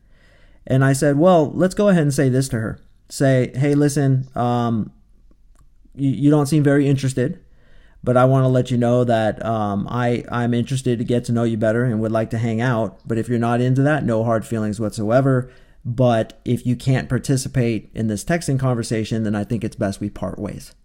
And 0.65 0.85
I 0.85 0.93
said, 0.93 1.19
well, 1.19 1.51
let's 1.51 1.75
go 1.75 1.89
ahead 1.89 2.05
and 2.05 2.15
say 2.15 2.29
this 2.29 2.49
to 2.51 2.61
her. 2.61 2.79
Say, 3.09 3.51
hey, 3.57 3.75
listen, 3.75 4.29
um, 4.37 4.93
you, 5.97 6.09
you 6.09 6.31
don't 6.31 6.47
seem 6.47 6.63
very 6.63 6.87
interested, 6.87 7.45
but 8.05 8.17
I 8.17 8.27
want 8.27 8.45
to 8.45 8.49
let 8.49 8.71
you 8.71 8.79
know 8.79 9.03
that 9.03 9.45
um, 9.45 9.89
I, 9.91 10.25
I'm 10.31 10.55
interested 10.55 11.01
to 11.01 11.05
get 11.05 11.25
to 11.25 11.33
know 11.33 11.43
you 11.43 11.57
better 11.57 11.83
and 11.85 12.01
would 12.01 12.13
like 12.13 12.31
to 12.31 12.39
hang 12.39 12.61
out. 12.61 13.01
But 13.05 13.19
if 13.19 13.29
you're 13.29 13.41
not 13.41 13.61
into 13.61 13.83
that, 13.83 14.05
no 14.05 14.23
hard 14.23 14.47
feelings 14.47 14.79
whatsoever. 14.79 15.51
But 15.85 16.41
if 16.45 16.65
you 16.65 16.77
can't 16.77 17.09
participate 17.09 17.91
in 17.93 18.07
this 18.07 18.25
texting 18.25 18.59
conversation, 18.59 19.25
then 19.25 19.35
I 19.35 19.43
think 19.43 19.65
it's 19.65 19.75
best 19.75 19.99
we 19.99 20.11
part 20.11 20.39
ways 20.39 20.77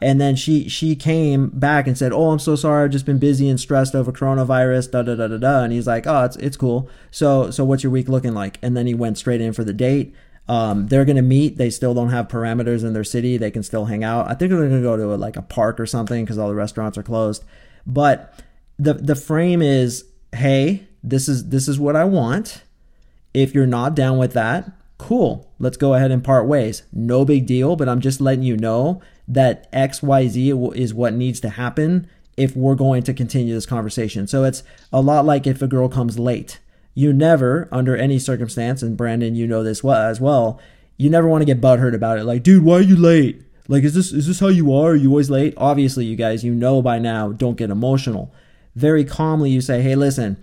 and 0.00 0.20
then 0.20 0.36
she 0.36 0.68
she 0.68 0.94
came 0.94 1.48
back 1.48 1.86
and 1.86 1.96
said, 1.96 2.12
"Oh, 2.12 2.30
I'm 2.30 2.38
so 2.38 2.56
sorry. 2.56 2.84
I've 2.84 2.90
just 2.90 3.06
been 3.06 3.18
busy 3.18 3.48
and 3.48 3.58
stressed 3.58 3.94
over 3.94 4.12
coronavirus." 4.12 4.90
Da 4.90 5.02
da 5.02 5.14
da 5.14 5.28
da 5.28 5.36
da. 5.36 5.62
And 5.64 5.72
he's 5.72 5.86
like, 5.86 6.06
"Oh, 6.06 6.24
it's 6.24 6.36
it's 6.36 6.56
cool. 6.56 6.88
So 7.10 7.50
so 7.50 7.64
what's 7.64 7.82
your 7.82 7.92
week 7.92 8.08
looking 8.08 8.34
like?" 8.34 8.58
And 8.62 8.76
then 8.76 8.86
he 8.86 8.94
went 8.94 9.18
straight 9.18 9.40
in 9.40 9.52
for 9.52 9.64
the 9.64 9.72
date. 9.72 10.14
Um, 10.48 10.88
they're 10.88 11.04
gonna 11.04 11.22
meet. 11.22 11.56
They 11.56 11.70
still 11.70 11.94
don't 11.94 12.10
have 12.10 12.28
parameters 12.28 12.84
in 12.84 12.92
their 12.92 13.04
city. 13.04 13.36
They 13.36 13.50
can 13.50 13.62
still 13.62 13.86
hang 13.86 14.04
out. 14.04 14.30
I 14.30 14.34
think 14.34 14.50
they're 14.50 14.68
gonna 14.68 14.82
go 14.82 14.96
to 14.96 15.14
a, 15.14 15.16
like 15.16 15.36
a 15.36 15.42
park 15.42 15.78
or 15.80 15.86
something 15.86 16.24
because 16.24 16.38
all 16.38 16.48
the 16.48 16.54
restaurants 16.54 16.98
are 16.98 17.02
closed. 17.02 17.44
But 17.86 18.34
the 18.78 18.94
the 18.94 19.14
frame 19.14 19.62
is, 19.62 20.04
hey, 20.32 20.86
this 21.02 21.28
is 21.28 21.48
this 21.48 21.68
is 21.68 21.78
what 21.78 21.96
I 21.96 22.04
want. 22.04 22.62
If 23.34 23.54
you're 23.54 23.66
not 23.66 23.94
down 23.94 24.18
with 24.18 24.34
that, 24.34 24.70
cool. 25.02 25.52
Let's 25.58 25.76
go 25.76 25.94
ahead 25.94 26.10
and 26.10 26.22
part 26.22 26.46
ways. 26.46 26.84
No 26.92 27.24
big 27.24 27.46
deal, 27.46 27.76
but 27.76 27.88
I'm 27.88 28.00
just 28.00 28.20
letting 28.20 28.44
you 28.44 28.56
know 28.56 29.02
that 29.26 29.70
XYZ 29.72 30.76
is 30.76 30.94
what 30.94 31.12
needs 31.12 31.40
to 31.40 31.50
happen 31.50 32.08
if 32.36 32.56
we're 32.56 32.76
going 32.76 33.02
to 33.02 33.12
continue 33.12 33.52
this 33.52 33.66
conversation. 33.66 34.26
So 34.26 34.44
it's 34.44 34.62
a 34.92 35.00
lot 35.00 35.26
like 35.26 35.46
if 35.46 35.60
a 35.60 35.66
girl 35.66 35.88
comes 35.88 36.18
late. 36.18 36.60
You 36.94 37.12
never, 37.12 37.68
under 37.72 37.96
any 37.96 38.18
circumstance, 38.18 38.82
and 38.82 38.96
Brandon, 38.96 39.34
you 39.34 39.46
know 39.46 39.62
this 39.62 39.84
as 39.84 40.20
well, 40.20 40.60
you 40.96 41.10
never 41.10 41.28
want 41.28 41.42
to 41.42 41.46
get 41.46 41.60
butthurt 41.60 41.94
about 41.94 42.18
it. 42.18 42.24
Like, 42.24 42.42
dude, 42.42 42.64
why 42.64 42.76
are 42.76 42.80
you 42.80 42.96
late? 42.96 43.42
Like, 43.68 43.84
is 43.84 43.94
this 43.94 44.12
is 44.12 44.26
this 44.26 44.40
how 44.40 44.48
you 44.48 44.72
are? 44.74 44.90
Are 44.90 44.96
you 44.96 45.08
always 45.08 45.30
late? 45.30 45.54
Obviously, 45.56 46.04
you 46.04 46.16
guys, 46.16 46.44
you 46.44 46.54
know 46.54 46.82
by 46.82 46.98
now, 46.98 47.32
don't 47.32 47.56
get 47.56 47.70
emotional. 47.70 48.32
Very 48.76 49.04
calmly, 49.04 49.50
you 49.50 49.60
say, 49.60 49.82
hey, 49.82 49.94
listen, 49.94 50.36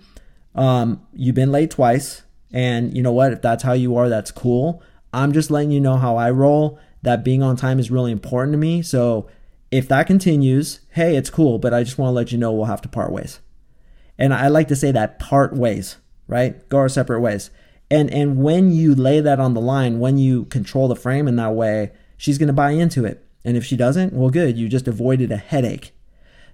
um, 0.54 1.06
you've 1.12 1.34
been 1.34 1.52
late 1.52 1.70
twice, 1.70 2.22
and 2.52 2.96
you 2.96 3.02
know 3.02 3.12
what? 3.12 3.32
If 3.32 3.42
that's 3.42 3.62
how 3.62 3.72
you 3.72 3.96
are, 3.96 4.08
that's 4.08 4.30
cool. 4.30 4.82
I'm 5.12 5.32
just 5.32 5.50
letting 5.50 5.70
you 5.70 5.80
know 5.80 5.96
how 5.96 6.16
I 6.16 6.30
roll 6.30 6.78
that 7.02 7.24
being 7.24 7.42
on 7.42 7.56
time 7.56 7.78
is 7.78 7.90
really 7.90 8.12
important 8.12 8.52
to 8.52 8.58
me. 8.58 8.82
So 8.82 9.28
if 9.70 9.88
that 9.88 10.06
continues, 10.06 10.80
hey, 10.90 11.16
it's 11.16 11.30
cool, 11.30 11.58
but 11.58 11.72
I 11.72 11.82
just 11.82 11.98
want 11.98 12.10
to 12.10 12.14
let 12.14 12.32
you 12.32 12.38
know 12.38 12.52
we'll 12.52 12.66
have 12.66 12.82
to 12.82 12.88
part 12.88 13.12
ways. 13.12 13.40
And 14.18 14.34
I 14.34 14.48
like 14.48 14.68
to 14.68 14.76
say 14.76 14.92
that 14.92 15.18
part 15.18 15.54
ways, 15.56 15.96
right? 16.26 16.68
Go 16.68 16.78
our 16.78 16.88
separate 16.88 17.20
ways. 17.20 17.50
And 17.90 18.12
and 18.12 18.36
when 18.36 18.72
you 18.72 18.94
lay 18.94 19.20
that 19.20 19.40
on 19.40 19.54
the 19.54 19.60
line, 19.60 19.98
when 19.98 20.18
you 20.18 20.44
control 20.44 20.88
the 20.88 20.96
frame 20.96 21.26
in 21.26 21.36
that 21.36 21.54
way, 21.54 21.90
she's 22.16 22.38
going 22.38 22.48
to 22.48 22.52
buy 22.52 22.70
into 22.72 23.04
it. 23.04 23.24
And 23.44 23.56
if 23.56 23.64
she 23.64 23.76
doesn't, 23.76 24.12
well 24.12 24.30
good, 24.30 24.58
you 24.58 24.68
just 24.68 24.86
avoided 24.86 25.32
a 25.32 25.36
headache. 25.36 25.92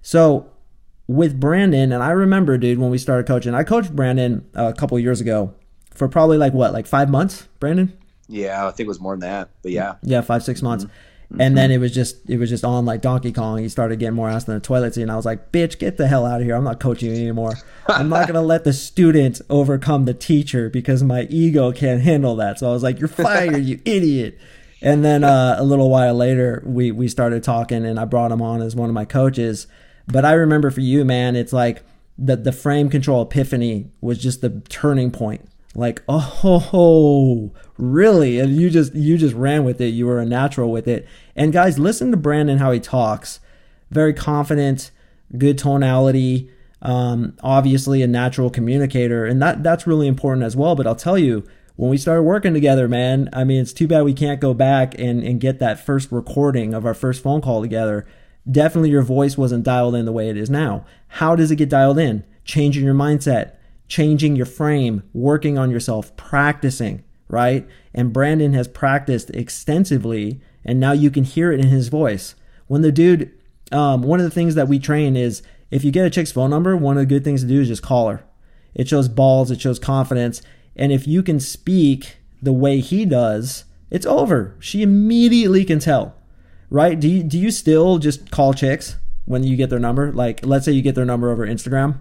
So 0.01 0.51
with 1.09 1.39
Brandon, 1.41 1.93
and 1.93 2.03
I 2.03 2.11
remember, 2.11 2.57
dude, 2.57 2.79
when 2.79 2.91
we 2.91 2.99
started 2.99 3.27
coaching, 3.27 3.55
I 3.55 3.65
coached 3.65 3.95
Brandon 3.95 4.49
a 4.55 4.73
couple 4.73 4.99
years 4.99 5.21
ago 5.21 5.55
for 5.97 6.09
probably 6.09 6.39
like 6.39 6.53
what, 6.53 6.73
like 6.73 6.87
five 6.87 7.11
months, 7.11 7.49
Brandon? 7.61 7.97
Yeah, 8.29 8.67
I 8.67 8.71
think 8.71 8.87
it 8.87 8.89
was 8.89 9.01
more 9.01 9.13
than 9.13 9.21
that, 9.21 9.51
but 9.63 9.73
yeah. 9.73 9.95
Yeah, 10.03 10.21
five 10.21 10.43
six 10.43 10.63
months. 10.63 10.85
Mm-hmm. 10.85 11.41
And 11.41 11.59
then 11.59 11.71
it 11.73 11.79
was 11.79 11.93
just 11.93 12.29
it 12.31 12.39
was 12.39 12.51
just 12.51 12.65
on 12.65 12.85
like 12.85 13.01
Donkey 13.03 13.33
Kong. 13.33 13.59
He 13.59 13.69
started 13.69 13.99
getting 13.99 14.15
more 14.15 14.31
ass 14.31 14.45
than 14.45 14.55
the 14.55 14.61
toilet 14.61 14.95
seat, 14.95 15.03
and 15.03 15.11
I 15.11 15.17
was 15.17 15.27
like, 15.27 15.51
"Bitch, 15.51 15.77
get 15.79 15.97
the 15.97 16.07
hell 16.07 16.25
out 16.25 16.41
of 16.41 16.47
here! 16.47 16.55
I'm 16.55 16.63
not 16.63 16.79
coaching 16.79 17.11
you 17.11 17.17
anymore. 17.17 17.55
I'm 17.89 18.09
not 18.09 18.29
gonna 18.29 18.43
let 18.43 18.63
the 18.63 18.73
student 18.73 19.41
overcome 19.51 20.05
the 20.05 20.15
teacher 20.15 20.71
because 20.71 21.03
my 21.03 21.23
ego 21.23 21.73
can't 21.73 22.01
handle 22.01 22.37
that." 22.37 22.61
So 22.61 22.69
I 22.69 22.73
was 22.73 22.85
like, 22.85 23.01
"You're 23.01 23.09
fired, 23.09 23.65
you 23.65 23.81
idiot!" 23.85 24.39
And 24.81 25.05
then 25.05 25.25
uh, 25.25 25.57
a 25.59 25.65
little 25.65 25.91
while 25.91 26.15
later, 26.15 26.63
we 26.65 26.93
we 26.93 27.09
started 27.09 27.43
talking, 27.43 27.85
and 27.85 27.99
I 27.99 28.05
brought 28.05 28.31
him 28.31 28.41
on 28.41 28.63
as 28.63 28.77
one 28.77 28.89
of 28.89 28.95
my 28.95 29.05
coaches. 29.05 29.67
But 30.07 30.25
I 30.25 30.35
remember 30.35 30.71
for 30.71 30.81
you, 30.81 31.05
man, 31.05 31.35
it's 31.35 31.53
like 31.53 31.83
the 32.17 32.37
the 32.37 32.53
frame 32.53 32.89
control 32.89 33.23
epiphany 33.23 33.91
was 34.01 34.19
just 34.19 34.43
the 34.43 34.63
turning 34.69 35.11
point 35.11 35.49
like 35.77 36.03
oh 36.09 37.53
really? 37.79 38.41
And 38.41 38.57
you 38.57 38.71
just 38.71 38.95
you 38.95 39.19
just 39.19 39.35
ran 39.35 39.65
with 39.65 39.81
it. 39.81 39.89
You 39.89 40.07
were 40.07 40.19
a 40.19 40.27
natural 40.27 40.73
with 40.73 40.89
it. 40.89 41.07
And 41.37 41.53
guys 41.53 41.79
listen 41.79 42.11
to 42.11 42.17
brandon 42.17 42.59
how 42.59 42.73
he 42.73 42.81
talks. 42.81 43.41
Very 43.91 44.15
confident 44.15 44.91
good 45.37 45.59
tonality 45.59 46.51
um, 46.83 47.37
obviously 47.43 48.03
a 48.03 48.07
natural 48.07 48.51
communicator. 48.51 49.25
And 49.27 49.41
that 49.43 49.63
that's 49.63 49.87
really 49.87 50.07
important 50.07 50.45
as 50.45 50.57
well. 50.57 50.75
But 50.75 50.87
i'll 50.87 50.97
tell 50.97 51.19
you 51.19 51.45
when 51.77 51.91
we 51.91 51.99
started 51.99 52.23
working 52.23 52.55
together 52.55 52.89
man 52.89 53.29
i 53.35 53.45
mean 53.45 53.61
it's 53.61 53.75
too 53.75 53.87
bad 53.87 54.03
we 54.03 54.15
can't 54.15 54.41
go 54.41 54.55
back 54.55 54.99
and, 54.99 55.23
and 55.23 55.43
get 55.43 55.59
that 55.59 55.79
first 55.79 56.11
recording 56.11 56.73
of 56.73 56.87
our 56.87 56.95
first 56.95 57.23
phone 57.23 57.41
call 57.41 57.61
together. 57.61 58.07
Definitely 58.51 58.91
your 58.91 59.03
voice 59.03 59.37
wasn't 59.37 59.65
dialed 59.65 59.97
in 59.97 60.05
the 60.05 60.13
way 60.13 60.31
it 60.31 60.37
is 60.37 60.49
now. 60.49 60.87
How 61.09 61.35
does 61.35 61.51
it 61.51 61.57
get 61.57 61.69
dialed 61.69 61.99
in? 61.99 62.25
Changing 62.45 62.85
your 62.85 62.95
mindset 62.95 63.57
changing 63.89 64.37
your 64.37 64.47
frame, 64.47 65.03
working 65.13 65.59
on 65.59 65.71
yourself, 65.71 66.17
practicing, 66.17 67.05
right? 67.29 67.67
And 67.95 68.13
Brandon 68.13 68.53
has 68.53 68.69
practiced 68.69 69.31
extensively, 69.31 70.41
and 70.65 70.81
now 70.81 70.93
you 70.93 71.11
can 71.11 71.25
hear 71.25 71.53
it 71.53 71.61
in 71.61 71.69
his 71.69 71.89
voice. 71.89 72.35
When 72.67 72.83
the 72.83 72.93
dude, 72.93 73.33
um, 73.73 74.03
one 74.03 74.21
of 74.21 74.25
the 74.25 74.31
things 74.31 74.55
that 74.55 74.69
we 74.69 74.79
train 74.79 75.17
is 75.17 75.43
if 75.71 75.85
you 75.85 75.91
get 75.91 76.07
a 76.07 76.11
chick's 76.11 76.33
phone 76.33 76.51
number, 76.51 76.77
one 76.77 76.97
of 76.97 77.03
the 77.03 77.15
good 77.15 77.25
things 77.25 77.43
to 77.43 77.49
do 77.49 77.61
is 77.61 77.69
just 77.69 77.83
call 77.83 78.09
her. 78.09 78.25
It 78.75 78.89
shows 78.89 79.09
balls, 79.09 79.51
it 79.51 79.61
shows 79.61 79.79
confidence. 79.79 80.43
And 80.75 80.93
if 80.93 81.07
you 81.07 81.23
can 81.23 81.41
speak 81.41 82.17
the 82.43 82.53
way 82.53 82.81
he 82.81 83.05
does, 83.05 83.65
it's 83.91 84.05
over. 84.05 84.57
She 84.59 84.83
immediately 84.83 85.65
can 85.65 85.79
tell, 85.79 86.15
right? 86.71 86.99
Do 86.99 87.09
you, 87.09 87.23
do 87.23 87.39
you 87.39 87.51
still 87.51 87.99
just 87.99 88.31
call 88.31 88.53
chicks 88.53 88.97
when 89.25 89.45
you 89.45 89.57
get 89.57 89.71
their 89.71 89.79
number? 89.79 90.13
Like, 90.13 90.45
let's 90.45 90.65
say 90.65 90.73
you 90.73 90.83
get 90.83 90.95
their 90.95 91.05
number 91.05 91.31
over 91.31 91.47
Instagram. 91.47 92.01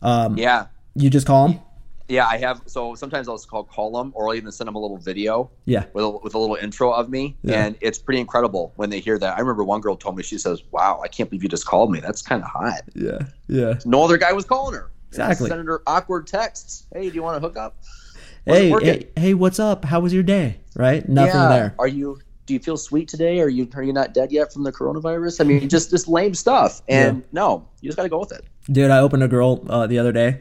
Um, 0.00 0.38
yeah 0.38 0.66
you 1.02 1.10
just 1.10 1.26
call 1.26 1.48
them? 1.48 1.60
Yeah, 2.08 2.26
I 2.26 2.38
have. 2.38 2.62
So 2.66 2.94
sometimes 2.94 3.28
I'll 3.28 3.36
just 3.36 3.50
call 3.50 3.64
call 3.64 3.92
them, 3.92 4.12
or 4.14 4.28
I'll 4.28 4.34
even 4.34 4.50
send 4.50 4.66
them 4.66 4.74
a 4.76 4.78
little 4.78 4.96
video. 4.96 5.50
Yeah. 5.66 5.84
With 5.92 6.04
a, 6.04 6.08
with 6.08 6.34
a 6.34 6.38
little 6.38 6.56
intro 6.56 6.90
of 6.90 7.10
me, 7.10 7.36
Yeah. 7.42 7.66
and 7.66 7.76
it's 7.82 7.98
pretty 7.98 8.18
incredible 8.20 8.72
when 8.76 8.88
they 8.88 8.98
hear 8.98 9.18
that. 9.18 9.36
I 9.36 9.40
remember 9.40 9.62
one 9.62 9.82
girl 9.82 9.94
told 9.94 10.16
me, 10.16 10.22
she 10.22 10.38
says, 10.38 10.62
"Wow, 10.70 11.02
I 11.04 11.08
can't 11.08 11.28
believe 11.28 11.42
you 11.42 11.50
just 11.50 11.66
called 11.66 11.90
me. 11.90 12.00
That's 12.00 12.22
kind 12.22 12.42
of 12.42 12.48
hot." 12.48 12.80
Yeah. 12.94 13.18
Yeah. 13.46 13.74
No 13.84 14.02
other 14.02 14.16
guy 14.16 14.32
was 14.32 14.46
calling 14.46 14.74
her. 14.74 14.90
Exactly. 15.08 15.48
Sending 15.48 15.66
her 15.66 15.82
awkward 15.86 16.26
texts. 16.26 16.86
Hey, 16.94 17.08
do 17.10 17.14
you 17.14 17.22
want 17.22 17.40
to 17.40 17.46
hook 17.46 17.58
up? 17.58 17.76
Hey, 18.46 18.70
hey, 18.70 19.08
hey, 19.16 19.34
what's 19.34 19.58
up? 19.58 19.84
How 19.84 20.00
was 20.00 20.14
your 20.14 20.22
day? 20.22 20.60
Right? 20.74 21.06
Nothing 21.06 21.34
yeah. 21.34 21.48
there. 21.48 21.74
Are 21.78 21.88
you? 21.88 22.20
Do 22.46 22.54
you 22.54 22.60
feel 22.60 22.78
sweet 22.78 23.08
today? 23.08 23.40
Are 23.40 23.50
you? 23.50 23.68
Are 23.74 23.82
you 23.82 23.92
not 23.92 24.14
dead 24.14 24.32
yet 24.32 24.50
from 24.50 24.62
the 24.62 24.72
coronavirus? 24.72 25.42
I 25.42 25.44
mean, 25.44 25.68
just 25.68 25.90
just 25.90 26.08
lame 26.08 26.34
stuff. 26.34 26.80
And 26.88 27.22
no, 27.32 27.68
you 27.82 27.88
just 27.90 27.96
got 27.96 28.04
to 28.04 28.08
go 28.08 28.18
with 28.18 28.32
it. 28.32 28.46
Dude, 28.72 28.90
I 28.90 29.00
opened 29.00 29.22
a 29.22 29.28
girl 29.28 29.62
uh, 29.68 29.86
the 29.86 29.98
other 29.98 30.12
day. 30.12 30.40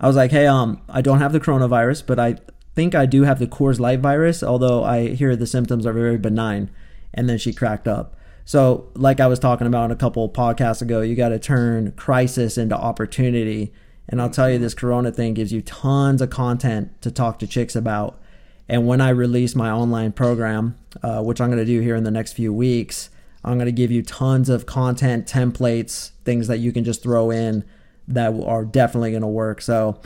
I 0.00 0.06
was 0.06 0.16
like, 0.16 0.30
"Hey, 0.30 0.46
um, 0.46 0.80
I 0.88 1.00
don't 1.00 1.20
have 1.20 1.32
the 1.32 1.40
coronavirus, 1.40 2.04
but 2.06 2.18
I 2.18 2.36
think 2.74 2.94
I 2.94 3.06
do 3.06 3.22
have 3.22 3.38
the 3.38 3.46
Coors 3.46 3.80
Light 3.80 4.00
virus. 4.00 4.42
Although 4.42 4.84
I 4.84 5.08
hear 5.08 5.34
the 5.36 5.46
symptoms 5.46 5.86
are 5.86 5.92
very 5.92 6.18
benign." 6.18 6.70
And 7.14 7.28
then 7.28 7.38
she 7.38 7.52
cracked 7.52 7.88
up. 7.88 8.14
So, 8.44 8.88
like 8.94 9.20
I 9.20 9.26
was 9.26 9.38
talking 9.38 9.66
about 9.66 9.86
in 9.86 9.90
a 9.90 9.96
couple 9.96 10.26
podcasts 10.30 10.80
ago, 10.80 11.02
you 11.02 11.14
got 11.14 11.28
to 11.30 11.38
turn 11.38 11.92
crisis 11.92 12.56
into 12.56 12.74
opportunity. 12.74 13.74
And 14.08 14.22
I'll 14.22 14.30
tell 14.30 14.48
you, 14.48 14.58
this 14.58 14.72
Corona 14.72 15.12
thing 15.12 15.34
gives 15.34 15.52
you 15.52 15.60
tons 15.60 16.22
of 16.22 16.30
content 16.30 17.02
to 17.02 17.10
talk 17.10 17.38
to 17.40 17.46
chicks 17.46 17.76
about. 17.76 18.18
And 18.66 18.86
when 18.86 19.02
I 19.02 19.10
release 19.10 19.54
my 19.54 19.70
online 19.70 20.12
program, 20.12 20.78
uh, 21.02 21.22
which 21.22 21.42
I'm 21.42 21.48
going 21.48 21.58
to 21.58 21.66
do 21.66 21.80
here 21.80 21.94
in 21.94 22.04
the 22.04 22.10
next 22.10 22.32
few 22.32 22.50
weeks, 22.50 23.10
I'm 23.44 23.58
going 23.58 23.66
to 23.66 23.72
give 23.72 23.90
you 23.90 24.02
tons 24.02 24.48
of 24.48 24.64
content 24.64 25.26
templates, 25.26 26.12
things 26.24 26.48
that 26.48 26.58
you 26.58 26.72
can 26.72 26.84
just 26.84 27.02
throw 27.02 27.30
in 27.30 27.64
that 28.08 28.32
are 28.44 28.64
definitely 28.64 29.10
going 29.10 29.22
to 29.22 29.28
work. 29.28 29.60
So, 29.60 30.00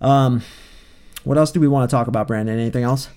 um, 0.00 0.42
what 1.24 1.36
else 1.36 1.52
do 1.52 1.60
we 1.60 1.68
want 1.68 1.90
to 1.90 1.94
talk 1.94 2.06
about, 2.06 2.26
Brandon? 2.26 2.58
Anything 2.58 2.84
else? 2.84 3.08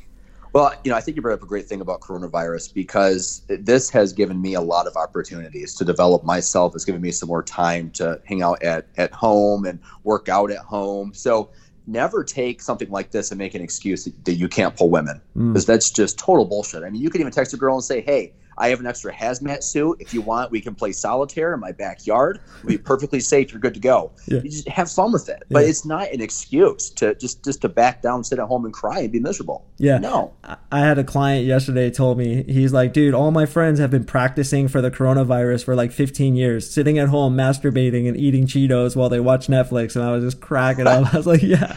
Well, 0.54 0.73
you 0.84 0.91
know, 0.91 0.97
I 0.97 1.01
think 1.01 1.15
you 1.15 1.21
brought 1.21 1.36
up 1.36 1.43
a 1.43 1.45
great 1.45 1.65
thing 1.67 1.80
about 1.80 2.01
coronavirus 2.01 2.73
because 2.73 3.41
this 3.47 3.89
has 3.91 4.12
given 4.12 4.41
me 4.41 4.54
a 4.54 4.60
lot 4.60 4.86
of 4.86 4.97
opportunities 4.97 5.73
to 5.75 5.86
develop 5.86 6.25
myself. 6.25 6.75
It's 6.75 6.84
given 6.84 7.01
me 7.01 7.12
some 7.12 7.30
more 7.30 7.41
time 7.41 7.89
to 7.91 8.19
hang 8.25 8.41
out 8.41 8.62
at, 8.62 8.88
at 8.97 9.13
home 9.13 9.65
and 9.65 9.80
work 10.04 10.27
out 10.27 10.51
at 10.51 10.60
home. 10.60 11.13
So 11.13 11.51
never 11.88 12.23
take 12.23 12.62
something 12.62 12.89
like 12.89 13.12
this 13.12 13.32
and 13.32 13.38
make 13.38 13.56
an 13.56 13.62
excuse 13.62 14.04
that, 14.04 14.25
that 14.25 14.34
you 14.34 14.49
can't 14.49 14.75
pull 14.75 14.89
women 14.89 15.21
because 15.36 15.65
that's 15.65 15.89
just 15.89 16.19
total 16.19 16.43
bullshit. 16.43 16.84
I 16.84 16.89
mean, 16.89 17.01
you 17.01 17.10
can 17.10 17.21
even 17.21 17.32
text 17.32 17.54
a 17.54 17.58
girl 17.58 17.75
and 17.75 17.84
say, 17.84 18.01
hey, 18.01 18.34
I 18.62 18.69
have 18.69 18.80
an 18.80 18.86
extra 18.86 19.12
hazmat 19.13 19.63
suit. 19.63 19.97
If 20.00 20.13
you 20.13 20.21
want, 20.21 20.52
we 20.52 20.62
can 20.62 20.76
play 20.76 20.91
solitaire 20.91 21.54
in 21.54 21.60
my 21.60 21.71
backyard. 21.71 22.39
We'll 22.63 22.74
be 22.74 22.78
perfectly 22.78 23.19
safe. 23.19 23.52
You're 23.52 23.60
good 23.60 23.74
to 23.74 23.80
go. 23.80 24.12
Yeah. 24.28 24.41
You 24.43 24.50
just 24.50 24.67
have 24.69 24.89
fun 24.91 25.12
with 25.12 25.28
it. 25.30 25.43
But 25.50 25.63
Yeah. 25.63 25.69
it's 25.69 25.84
not 25.86 26.12
an 26.12 26.21
excuse 26.21 26.91
to 26.91 27.15
just 27.15 27.43
just 27.43 27.62
to 27.62 27.69
back 27.69 28.04
down, 28.04 28.24
sit 28.24 28.38
at 28.38 28.45
home 28.45 28.65
and 28.65 28.74
cry 28.74 29.00
and 29.00 29.12
be 29.12 29.19
miserable. 29.19 29.65
Yeah. 29.78 29.97
No. 29.97 30.32
I- 30.43 30.58
I 30.71 30.80
had 30.82 31.00
a 31.00 31.04
client 31.04 31.45
yesterday 31.47 31.89
told 31.89 32.17
me 32.19 32.43
he's 32.43 32.71
like, 32.71 32.93
dude, 32.93 33.13
all 33.15 33.32
my 33.32 33.45
friends 33.47 33.80
have 33.80 33.89
been 33.91 34.06
practicing 34.06 34.67
for 34.67 34.80
the 34.82 34.91
coronavirus 34.91 35.65
for 35.65 35.76
like 35.76 35.91
15 35.91 36.36
years, 36.36 36.69
sitting 36.69 36.97
at 37.00 37.10
home 37.10 37.36
masturbating 37.36 38.08
and 38.08 38.15
eating 38.15 38.45
Cheetos 38.45 38.95
while 38.95 39.10
they 39.10 39.19
watch 39.19 39.47
Netflix, 39.47 39.95
and 39.95 40.06
I 40.06 40.12
was 40.12 40.24
just 40.24 40.39
cracking 40.39 40.88
up. 40.88 41.13
I 41.13 41.17
was 41.17 41.26
like, 41.28 41.41
yeah, 41.56 41.76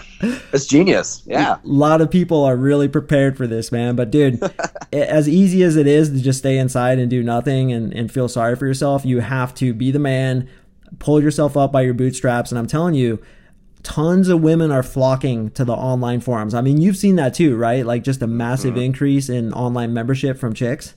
It's 0.53 0.67
genius. 0.67 1.23
Yeah. 1.27 1.55
a 1.57 1.61
lot 1.65 2.01
of 2.03 2.11
people 2.11 2.45
are 2.45 2.57
really 2.57 2.89
prepared 2.89 3.37
for 3.37 3.47
this, 3.47 3.73
man. 3.73 3.97
But 3.97 4.11
dude, 4.11 4.41
as 4.93 5.29
easy 5.29 5.63
as 5.63 5.77
it 5.77 5.87
is 5.87 6.11
to 6.11 6.21
just 6.21 6.41
stay 6.41 6.59
inside 6.59 6.74
and 6.75 7.11
do 7.11 7.23
nothing 7.23 7.73
and, 7.73 7.93
and 7.93 8.11
feel 8.11 8.29
sorry 8.29 8.57
for 8.57 8.67
yourself, 8.67 9.05
you 9.05 9.21
have 9.21 9.55
to 9.55 9.73
be 9.73 9.91
the 9.91 9.99
man, 9.99 10.49
pull 10.99 11.23
yourself 11.23 11.57
up 11.57 11.73
by 11.73 11.83
your 11.83 11.95
bootstraps. 11.95 12.51
And 12.51 12.59
I'm 12.59 12.67
telling 12.67 12.95
you, 12.95 13.23
tons 13.83 14.29
of 14.29 14.41
women 14.41 14.71
are 14.71 14.83
flocking 14.83 15.51
to 15.51 15.65
the 15.65 15.75
online 15.75 16.21
forums. 16.21 16.55
I 16.55 16.61
mean, 16.61 16.81
you've 16.81 16.97
seen 16.97 17.17
that 17.17 17.35
too, 17.35 17.57
right? 17.57 17.85
Like 17.85 18.03
just 18.03 18.23
a 18.23 18.27
massive 18.27 18.75
mm-hmm. 18.75 18.83
increase 18.83 19.29
in 19.29 19.53
online 19.53 19.93
membership 19.93 20.39
from 20.39 20.55
chicks. 20.55 20.95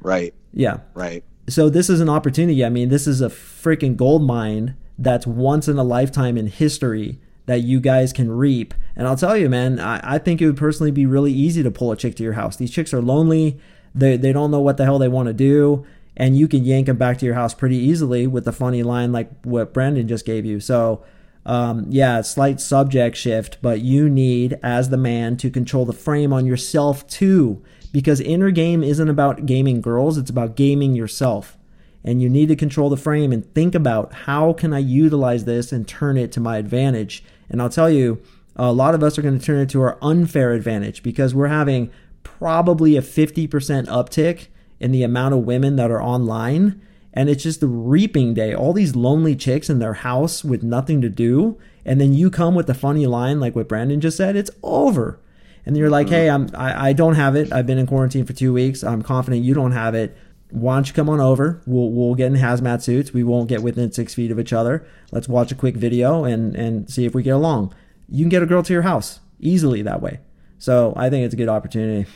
Right. 0.00 0.32
Yeah. 0.52 0.78
Right. 0.94 1.24
So 1.48 1.68
this 1.68 1.90
is 1.90 2.00
an 2.00 2.08
opportunity. 2.08 2.64
I 2.64 2.68
mean, 2.68 2.88
this 2.88 3.06
is 3.06 3.20
a 3.20 3.28
freaking 3.28 3.96
gold 3.96 4.22
mine 4.22 4.76
that's 4.98 5.26
once 5.26 5.68
in 5.68 5.78
a 5.78 5.84
lifetime 5.84 6.36
in 6.36 6.46
history 6.46 7.18
that 7.46 7.60
you 7.60 7.80
guys 7.80 8.12
can 8.12 8.30
reap. 8.30 8.74
And 8.94 9.06
I'll 9.06 9.16
tell 9.16 9.36
you, 9.36 9.48
man, 9.48 9.80
I, 9.80 10.00
I 10.14 10.18
think 10.18 10.42
it 10.42 10.46
would 10.46 10.56
personally 10.56 10.90
be 10.90 11.06
really 11.06 11.32
easy 11.32 11.62
to 11.62 11.70
pull 11.70 11.90
a 11.90 11.96
chick 11.96 12.14
to 12.16 12.22
your 12.22 12.34
house. 12.34 12.56
These 12.56 12.70
chicks 12.70 12.92
are 12.92 13.00
lonely. 13.00 13.58
They, 13.98 14.16
they 14.16 14.32
don't 14.32 14.50
know 14.50 14.60
what 14.60 14.76
the 14.76 14.84
hell 14.84 14.98
they 14.98 15.08
want 15.08 15.26
to 15.26 15.32
do. 15.32 15.86
And 16.16 16.36
you 16.36 16.48
can 16.48 16.64
yank 16.64 16.86
them 16.86 16.96
back 16.96 17.18
to 17.18 17.26
your 17.26 17.34
house 17.34 17.54
pretty 17.54 17.76
easily 17.76 18.26
with 18.26 18.46
a 18.48 18.52
funny 18.52 18.82
line 18.82 19.12
like 19.12 19.30
what 19.44 19.72
Brandon 19.72 20.08
just 20.08 20.26
gave 20.26 20.44
you. 20.44 20.58
So, 20.58 21.04
um, 21.46 21.86
yeah, 21.88 22.20
slight 22.22 22.60
subject 22.60 23.16
shift, 23.16 23.58
but 23.62 23.80
you 23.80 24.10
need, 24.10 24.58
as 24.62 24.90
the 24.90 24.96
man, 24.96 25.36
to 25.38 25.50
control 25.50 25.86
the 25.86 25.92
frame 25.92 26.32
on 26.32 26.44
yourself 26.44 27.06
too. 27.06 27.62
Because 27.92 28.20
inner 28.20 28.50
game 28.50 28.82
isn't 28.82 29.08
about 29.08 29.46
gaming 29.46 29.80
girls, 29.80 30.18
it's 30.18 30.30
about 30.30 30.56
gaming 30.56 30.94
yourself. 30.94 31.56
And 32.04 32.20
you 32.20 32.28
need 32.28 32.48
to 32.48 32.56
control 32.56 32.90
the 32.90 32.96
frame 32.96 33.32
and 33.32 33.52
think 33.54 33.74
about 33.74 34.12
how 34.12 34.52
can 34.52 34.72
I 34.72 34.78
utilize 34.78 35.44
this 35.44 35.72
and 35.72 35.86
turn 35.86 36.16
it 36.16 36.32
to 36.32 36.40
my 36.40 36.58
advantage. 36.58 37.24
And 37.48 37.62
I'll 37.62 37.70
tell 37.70 37.90
you, 37.90 38.20
a 38.56 38.72
lot 38.72 38.94
of 38.94 39.02
us 39.02 39.16
are 39.16 39.22
going 39.22 39.38
to 39.38 39.44
turn 39.44 39.60
it 39.60 39.70
to 39.70 39.80
our 39.82 39.98
unfair 40.02 40.52
advantage 40.52 41.02
because 41.02 41.34
we're 41.34 41.46
having 41.48 41.90
probably 42.22 42.96
a 42.96 43.02
50% 43.02 43.48
uptick 43.86 44.46
in 44.80 44.92
the 44.92 45.02
amount 45.02 45.34
of 45.34 45.40
women 45.40 45.76
that 45.76 45.90
are 45.90 46.02
online 46.02 46.80
and 47.18 47.28
it's 47.28 47.42
just 47.42 47.60
the 47.60 47.66
reaping 47.66 48.34
day. 48.34 48.54
All 48.54 48.72
these 48.72 48.94
lonely 48.94 49.34
chicks 49.34 49.68
in 49.68 49.80
their 49.80 49.94
house 49.94 50.44
with 50.44 50.62
nothing 50.62 51.00
to 51.00 51.08
do, 51.08 51.58
and 51.84 52.00
then 52.00 52.14
you 52.14 52.30
come 52.30 52.54
with 52.54 52.70
a 52.70 52.74
funny 52.74 53.06
line 53.06 53.40
like 53.40 53.56
what 53.56 53.68
Brandon 53.68 54.00
just 54.00 54.16
said. 54.16 54.36
It's 54.36 54.52
over, 54.62 55.18
and 55.66 55.76
you're 55.76 55.90
like, 55.90 56.08
"Hey, 56.08 56.30
I'm 56.30 56.48
I, 56.54 56.90
I 56.90 56.92
don't 56.92 57.14
have 57.14 57.34
it. 57.34 57.52
I've 57.52 57.66
been 57.66 57.78
in 57.78 57.88
quarantine 57.88 58.24
for 58.24 58.34
two 58.34 58.52
weeks. 58.52 58.84
I'm 58.84 59.02
confident 59.02 59.44
you 59.44 59.54
don't 59.54 59.72
have 59.72 59.96
it. 59.96 60.16
Why 60.50 60.76
don't 60.76 60.86
you 60.86 60.94
come 60.94 61.08
on 61.08 61.20
over? 61.20 61.60
We'll 61.66 61.90
we'll 61.90 62.14
get 62.14 62.28
in 62.28 62.34
hazmat 62.34 62.82
suits. 62.82 63.12
We 63.12 63.24
won't 63.24 63.48
get 63.48 63.62
within 63.62 63.90
six 63.90 64.14
feet 64.14 64.30
of 64.30 64.38
each 64.38 64.52
other. 64.52 64.86
Let's 65.10 65.28
watch 65.28 65.50
a 65.50 65.56
quick 65.56 65.76
video 65.76 66.24
and 66.24 66.54
and 66.54 66.88
see 66.88 67.04
if 67.04 67.14
we 67.14 67.22
get 67.22 67.34
along. 67.34 67.74
You 68.08 68.22
can 68.24 68.30
get 68.30 68.42
a 68.42 68.46
girl 68.46 68.62
to 68.62 68.72
your 68.72 68.82
house 68.82 69.20
easily 69.40 69.82
that 69.82 70.00
way. 70.00 70.20
So 70.58 70.92
I 70.96 71.10
think 71.10 71.24
it's 71.24 71.34
a 71.34 71.36
good 71.36 71.48
opportunity. 71.48 72.08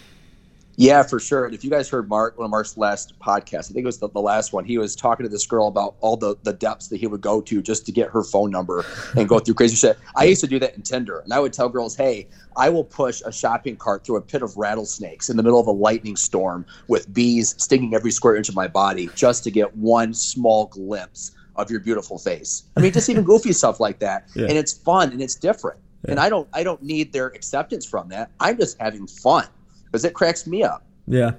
Yeah, 0.77 1.03
for 1.03 1.21
sure. 1.21 1.45
And 1.45 1.55
if 1.55 1.65
you 1.65 1.71
guys 1.71 1.89
heard 1.89 2.09
Mark, 2.09 2.39
one 2.39 2.47
of 2.47 2.51
Mark's 2.51 2.77
last 2.79 3.19
podcasts, 3.21 3.71
I 3.71 3.75
think 3.75 3.85
it 3.85 3.87
was 3.87 3.99
the, 3.99 4.09
the 4.09 4.21
last 4.21 4.53
one, 4.53 4.65
he 4.65 4.79
was 4.79 4.97
talking 4.97 5.25
to 5.25 5.29
this 5.29 5.47
girl 5.47 5.69
about 5.69 5.97
all 6.01 6.17
the, 6.17 6.35
the 6.45 6.53
depths 6.55 6.89
that 6.89 6.97
he 6.97 7.07
would 7.07 7.21
go 7.21 7.43
to 7.43 7.61
just 7.61 7.85
to 7.87 7.93
get 7.93 8.09
her 8.11 8.25
phone 8.25 8.51
number 8.51 8.85
and 9.17 9.29
go 9.29 9.39
through 9.39 9.55
crazy 9.55 9.77
shit. 9.77 9.99
I 10.17 10.25
used 10.25 10.41
to 10.41 10.47
do 10.47 10.59
that 10.61 10.75
in 10.75 10.83
Tinder. 10.83 11.21
And 11.21 11.33
I 11.33 11.41
would 11.41 11.53
tell 11.53 11.69
girls, 11.69 11.95
hey, 11.95 12.27
I 12.57 12.71
will 12.71 12.85
push 12.85 13.23
a 13.27 13.31
shopping 13.31 13.77
cart 13.77 14.05
through 14.05 14.17
a 14.17 14.23
pit 14.23 14.43
of 14.43 14.57
rattlesnakes 14.57 15.29
in 15.29 15.37
the 15.37 15.43
middle 15.43 15.61
of 15.61 15.67
a 15.67 15.73
lightning 15.73 16.17
storm 16.17 16.65
with 16.89 17.13
bees 17.13 17.55
stinging 17.59 17.95
every 17.95 18.11
square 18.11 18.37
inch 18.37 18.49
of 18.49 18.55
my 18.55 18.67
body 18.67 19.11
just 19.15 19.45
to 19.45 19.51
get 19.51 19.77
one 19.77 20.15
small 20.15 20.67
glimpse 20.67 21.33
of 21.57 21.71
your 21.71 21.81
beautiful 21.81 22.19
face. 22.19 22.65
I 22.79 22.81
mean, 22.81 22.93
just 22.93 23.11
even 23.11 23.25
goofy 23.25 23.53
stuff 23.53 23.79
like 23.79 23.99
that. 23.99 24.27
Yeah. 24.35 24.47
And 24.47 24.57
it's 24.57 24.73
fun 24.73 25.13
and 25.13 25.21
it's 25.21 25.35
different. 25.35 25.79
And 26.09 26.19
I 26.19 26.29
don't 26.29 26.49
I 26.53 26.63
don't 26.63 26.83
need 26.83 27.13
their 27.13 27.29
acceptance 27.29 27.87
from 27.87 28.09
that. 28.09 28.31
I'm 28.41 28.59
just 28.59 28.79
having 28.81 29.07
fun 29.07 29.47
because 29.85 30.05
it 30.05 30.15
cracks 30.15 30.47
me 30.47 30.63
up. 30.63 30.85
Yeah. 31.07 31.33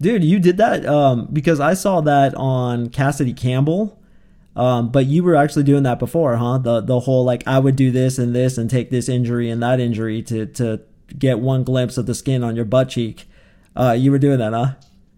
Dude, 0.00 0.24
you 0.24 0.38
did 0.38 0.56
that 0.58 0.86
um, 0.86 1.28
because 1.32 1.60
I 1.60 1.74
saw 1.74 2.00
that 2.02 2.34
on 2.34 2.88
Cassidy 2.90 3.32
Campbell. 3.32 3.98
Um, 4.56 4.90
but 4.90 5.06
you 5.06 5.22
were 5.22 5.36
actually 5.36 5.62
doing 5.62 5.84
that 5.84 5.98
before, 5.98 6.36
huh? 6.36 6.58
The 6.58 6.80
the 6.80 7.00
whole 7.00 7.24
like 7.24 7.46
I 7.46 7.58
would 7.58 7.76
do 7.76 7.90
this 7.90 8.18
and 8.18 8.34
this 8.34 8.58
and 8.58 8.68
take 8.68 8.90
this 8.90 9.08
injury 9.08 9.48
and 9.48 9.62
that 9.62 9.80
injury 9.80 10.22
to 10.24 10.46
to 10.46 10.80
get 11.18 11.38
one 11.38 11.62
glimpse 11.62 11.96
of 11.96 12.06
the 12.06 12.14
skin 12.14 12.42
on 12.42 12.56
your 12.56 12.64
butt 12.64 12.88
cheek. 12.88 13.26
Uh, 13.76 13.92
you 13.92 14.10
were 14.10 14.18
doing 14.18 14.38
that, 14.38 14.52
huh? 14.52 14.72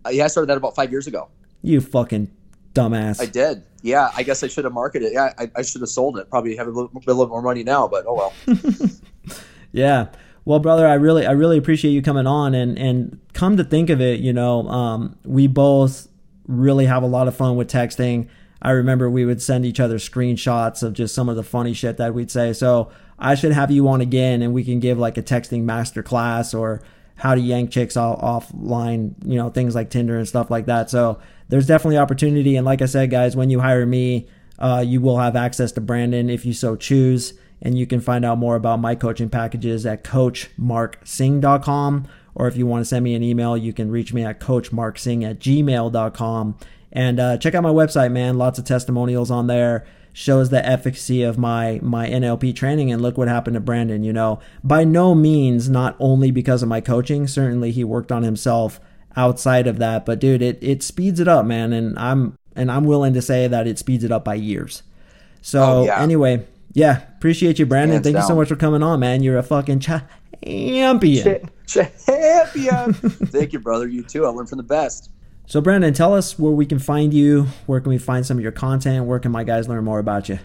Uh, 0.05 0.11
yeah, 0.11 0.25
I 0.25 0.27
started 0.27 0.49
that 0.49 0.59
about 0.59 0.75
five 0.75 0.91
years 0.91 1.07
ago. 1.07 1.29
You 1.63 1.81
fucking 1.81 2.31
dumbass. 2.75 3.21
I 3.21 3.27
did. 3.27 3.63
Yeah, 3.83 4.11
I 4.17 4.23
guess 4.23 4.43
I 4.43 4.49
should 4.49 4.65
have 4.65 4.73
marketed 4.73 5.09
it. 5.09 5.15
Yeah, 5.15 5.33
I, 5.39 5.51
I 5.57 5.63
should 5.63 5.81
have 5.81 5.91
sold 5.91 6.17
it. 6.19 6.31
Probably 6.31 6.57
have 6.57 6.69
a 6.69 6.71
little, 6.71 6.91
a 6.95 7.01
little 7.07 7.27
more 7.27 7.43
money 7.43 7.65
now, 7.65 7.89
but 7.89 8.05
oh 8.07 8.15
well. 8.15 8.33
Yeah. 9.73 10.09
Well, 10.45 10.59
brother, 10.59 10.87
I 10.87 10.95
really, 10.95 11.27
I 11.27 11.33
really 11.33 11.59
appreciate 11.59 11.93
you 11.93 12.03
coming 12.03 12.27
on, 12.27 12.55
and 12.55 12.79
and 12.79 13.21
come 13.33 13.57
to 13.57 13.65
think 13.65 13.91
of 13.91 14.01
it, 14.01 14.21
you 14.21 14.33
know, 14.33 14.69
um, 14.69 15.17
we 15.25 15.47
both 15.47 16.09
really 16.47 16.87
have 16.87 17.03
a 17.03 17.07
lot 17.07 17.29
of 17.29 17.37
fun 17.37 17.57
with 17.57 17.71
texting. 17.71 18.29
I 18.61 18.73
remember 18.73 19.11
we 19.11 19.25
would 19.25 19.43
send 19.43 19.65
each 19.65 19.81
other 19.81 19.99
screenshots 19.99 20.83
of 20.83 20.93
just 20.93 21.15
some 21.15 21.29
of 21.29 21.37
the 21.37 21.43
funny 21.43 21.73
shit 21.75 21.97
that 21.97 22.15
we'd 22.15 22.31
say. 22.31 22.53
So 22.53 22.91
I 23.19 23.35
should 23.35 23.53
have 23.53 23.71
you 23.71 23.89
on 23.89 24.01
again, 24.01 24.43
and 24.43 24.53
we 24.53 24.65
can 24.65 24.79
give 24.81 24.99
like 24.99 25.17
a 25.17 25.23
texting 25.23 25.63
master 25.63 26.03
class 26.03 26.55
or 26.55 26.83
how 27.17 27.35
to 27.35 27.41
yank 27.41 27.71
chicks 27.71 27.97
off 27.97 28.51
offline, 28.51 29.15
you 29.25 29.37
know, 29.37 29.49
things 29.51 29.75
like 29.75 29.91
Tinder 29.91 30.19
and 30.19 30.27
stuff 30.27 30.51
like 30.51 30.67
that. 30.67 30.91
So 30.91 31.21
there's 31.53 31.67
definitely 31.67 31.99
opportunity. 31.99 32.57
And 32.57 32.65
like 32.65 32.81
I 32.81 32.87
said, 32.87 33.11
guys, 33.11 33.37
when 33.37 33.51
you 33.51 33.61
hire 33.61 33.85
me, 33.85 34.27
uh, 34.59 34.83
you 34.87 35.03
will 35.03 35.19
have 35.19 35.37
access 35.37 35.71
to 35.73 35.83
Brandon 35.83 36.31
if 36.31 36.47
you 36.47 36.55
so 36.55 36.77
choose. 36.77 37.35
And 37.61 37.77
you 37.77 37.87
can 37.87 38.01
find 38.01 38.25
out 38.25 38.39
more 38.39 38.57
about 38.57 38.81
my 38.81 38.95
coaching 38.95 39.29
packages 39.29 39.85
at 39.85 40.03
coachmarksing.com. 40.03 42.09
Or 42.35 42.49
if 42.49 42.57
you 42.57 42.67
want 42.67 42.81
to 42.81 42.87
send 42.87 43.05
me 43.05 43.15
an 43.15 43.23
email, 43.23 43.55
you 43.55 43.75
can 43.75 43.91
reach 43.91 44.15
me 44.15 44.25
at 44.25 44.41
coachmarksing 44.41 45.29
at 45.29 45.41
gmail.com. 45.41 46.57
And 46.91 47.21
uh, 47.21 47.37
check 47.37 47.55
out 47.55 47.63
my 47.63 47.69
website, 47.69 48.13
man. 48.13 48.39
Lots 48.39 48.59
of 48.59 48.65
testimonials 48.65 49.31
on 49.31 49.47
there. 49.47 49.85
shows 50.15 50.49
the 50.49 50.67
efficacy 50.67 51.23
of 51.23 51.37
my 51.37 51.81
my 51.83 52.09
NLP 52.09 52.57
training 52.57 52.91
and 52.91 53.03
look 53.03 53.19
what 53.19 53.29
happened 53.29 53.53
to 53.55 53.61
Brandon, 53.61 54.05
you 54.05 54.15
know. 54.15 54.41
By 54.65 54.85
no 54.85 55.15
means 55.15 55.69
not 55.69 55.97
only 55.99 56.31
because 56.31 56.63
of 56.63 56.71
my 56.71 56.81
coaching, 56.81 57.27
certainly 57.27 57.73
he 57.73 57.85
worked 57.85 58.11
on 58.11 58.23
himself 58.23 58.81
outside 59.17 59.67
of 59.67 59.79
that, 59.79 60.07
but 60.07 60.19
dude, 60.19 60.43
it 60.43 60.59
it 60.63 60.83
speeds 60.83 61.21
it 61.21 61.29
up, 61.29 61.47
man, 61.47 61.73
and 61.73 61.99
I'm 61.99 62.37
and 62.57 62.71
I'm 62.71 62.85
willing 62.85 63.15
to 63.15 63.23
say 63.23 63.49
that 63.49 63.67
it 63.67 63.79
speeds 63.79 64.05
it 64.05 64.13
up 64.13 64.25
by 64.25 64.35
years. 64.35 64.83
So 65.41 65.63
oh, 65.63 65.85
yeah. 65.85 66.01
anyway, 66.01 66.47
yeah, 66.73 67.03
appreciate 67.17 67.59
you, 67.59 67.67
Brandon. 67.67 67.95
Hands 67.95 68.05
Thank 68.05 68.15
down. 68.15 68.23
you 68.23 68.29
so 68.29 68.37
much 68.37 68.49
for 68.49 68.57
coming 68.57 68.83
on, 68.83 69.01
man. 69.01 69.23
You're 69.23 69.39
a 69.39 69.43
fucking 69.43 69.81
champion. 69.81 71.51
champion. 71.67 72.93
Thank 72.95 73.53
you, 73.53 73.59
brother. 73.59 73.87
You 73.89 74.03
too. 74.03 74.25
I 74.25 74.29
learned 74.29 74.49
from 74.49 74.59
the 74.59 74.65
best. 74.65 75.11
So, 75.47 75.61
Brandon, 75.61 75.93
tell 75.93 76.15
us 76.15 76.39
where 76.39 76.53
we 76.53 76.65
can 76.65 76.79
find 76.79 77.13
you. 77.13 77.49
Where 77.67 77.81
can 77.81 77.91
we 77.91 77.99
find 77.99 78.25
some 78.25 78.39
of 78.39 78.43
your 78.43 78.53
content? 78.53 79.07
Where 79.07 79.19
can 79.19 79.33
my 79.33 79.45
guys 79.45 79.69
learn 79.69 79.85
more 79.85 79.99
about 79.99 80.29
you? 80.29 80.39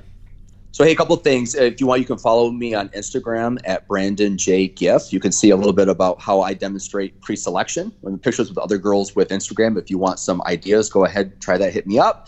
So, 0.71 0.83
hey, 0.83 0.91
a 0.91 0.95
couple 0.95 1.15
things. 1.15 1.55
If 1.55 1.79
you 1.79 1.87
want, 1.87 2.01
you 2.01 2.05
can 2.05 2.17
follow 2.17 2.51
me 2.51 2.75
on 2.75 2.89
Instagram 2.89 3.57
at 3.65 3.87
Brandon 3.87 4.37
J 4.37 4.67
Giff. 4.67 5.11
You 5.11 5.19
can 5.19 5.31
see 5.31 5.49
a 5.49 5.55
little 5.55 5.73
bit 5.73 5.87
about 5.87 6.21
how 6.21 6.41
I 6.41 6.53
demonstrate 6.53 7.19
pre-selection 7.21 7.91
and 8.03 8.21
pictures 8.21 8.49
with 8.49 8.59
other 8.59 8.77
girls 8.77 9.15
with 9.15 9.29
Instagram. 9.29 9.79
If 9.79 9.89
you 9.89 9.97
want 9.97 10.19
some 10.19 10.41
ideas, 10.43 10.89
go 10.89 11.05
ahead, 11.05 11.41
try 11.41 11.57
that. 11.57 11.73
Hit 11.73 11.87
me 11.87 11.97
up. 11.97 12.27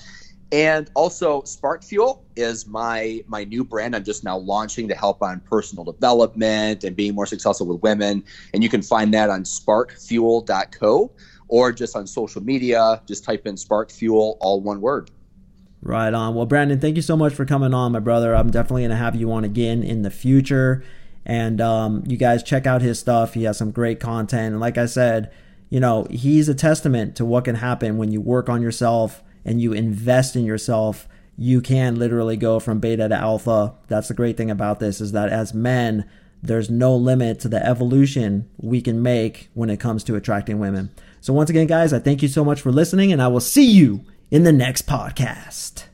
And 0.52 0.90
also, 0.96 1.44
Spark 1.44 1.84
Fuel 1.84 2.26
is 2.36 2.66
my 2.66 3.24
my 3.28 3.44
new 3.44 3.64
brand. 3.64 3.96
I'm 3.96 4.04
just 4.04 4.24
now 4.24 4.38
launching 4.38 4.88
to 4.88 4.96
help 4.96 5.22
on 5.22 5.42
personal 5.42 5.84
development 5.84 6.84
and 6.84 6.96
being 6.96 7.14
more 7.14 7.28
successful 7.28 7.68
with 7.68 7.84
women. 7.84 8.24
And 8.54 8.64
you 8.64 8.70
can 8.70 8.82
find 8.82 9.14
that 9.14 9.30
on 9.30 9.44
sparkfuel.co 9.44 11.12
or 11.50 11.72
just 11.72 11.96
on 11.96 12.08
social 12.08 12.42
media. 12.42 13.02
Just 13.08 13.24
type 13.24 13.46
in 13.46 13.58
Spark 13.58 13.92
Fuel, 13.92 14.38
all 14.42 14.62
one 14.62 14.82
word. 14.82 15.12
Right 15.82 16.14
on. 16.14 16.36
Well, 16.36 16.46
Brandon, 16.46 16.80
thank 16.80 16.98
you 16.98 17.02
so 17.02 17.16
much 17.16 17.34
for 17.34 17.46
coming 17.46 17.74
on, 17.74 17.94
my 17.94 18.00
brother. 18.00 18.36
I'm 18.36 18.52
definitely 18.52 18.82
going 18.82 18.92
to 18.92 18.98
have 18.98 19.16
you 19.16 19.32
on 19.32 19.44
again 19.44 19.82
in 19.82 20.02
the 20.02 20.12
future. 20.12 20.84
And 21.26 21.62
um, 21.62 22.04
you 22.06 22.18
guys 22.18 22.44
check 22.44 22.68
out 22.68 22.82
his 22.82 23.00
stuff. 23.00 23.34
He 23.34 23.44
has 23.44 23.58
some 23.58 23.72
great 23.72 24.00
content. 24.00 24.54
And 24.54 24.60
like 24.60 24.78
I 24.78 24.88
said, 24.88 25.32
you 25.70 25.80
know, 25.80 26.06
he's 26.10 26.50
a 26.50 26.56
testament 26.56 27.16
to 27.18 27.26
what 27.26 27.46
can 27.46 27.56
happen 27.56 27.98
when 27.98 28.12
you 28.12 28.20
work 28.20 28.50
on 28.50 28.62
yourself 28.62 29.24
and 29.46 29.62
you 29.62 29.72
invest 29.72 30.36
in 30.36 30.44
yourself. 30.44 31.08
You 31.38 31.62
can 31.62 31.98
literally 31.98 32.36
go 32.36 32.60
from 32.60 32.80
beta 32.80 33.08
to 33.08 33.16
alpha. 33.16 33.76
That's 33.88 34.10
the 34.10 34.14
great 34.14 34.36
thing 34.36 34.52
about 34.52 34.80
this 34.80 35.00
is 35.00 35.14
that 35.14 35.30
as 35.30 35.54
men, 35.54 36.10
there's 36.42 36.70
no 36.70 36.96
limit 36.96 37.40
to 37.42 37.48
the 37.48 37.66
evolution 37.66 38.50
we 38.58 38.82
can 38.82 39.02
make 39.02 39.50
when 39.54 39.70
it 39.70 39.80
comes 39.80 40.04
to 40.06 40.16
attracting 40.16 40.60
women. 40.60 40.90
So, 41.22 41.34
once 41.34 41.50
again, 41.50 41.68
guys, 41.68 41.92
I 41.92 42.00
thank 42.00 42.22
you 42.22 42.30
so 42.30 42.46
much 42.46 42.62
for 42.62 42.72
listening, 42.72 43.12
and 43.12 43.22
I 43.22 43.28
will 43.28 43.42
see 43.42 43.70
you 43.70 44.06
in 44.32 44.44
the 44.44 44.52
next 44.52 44.86
podcast. 44.86 45.89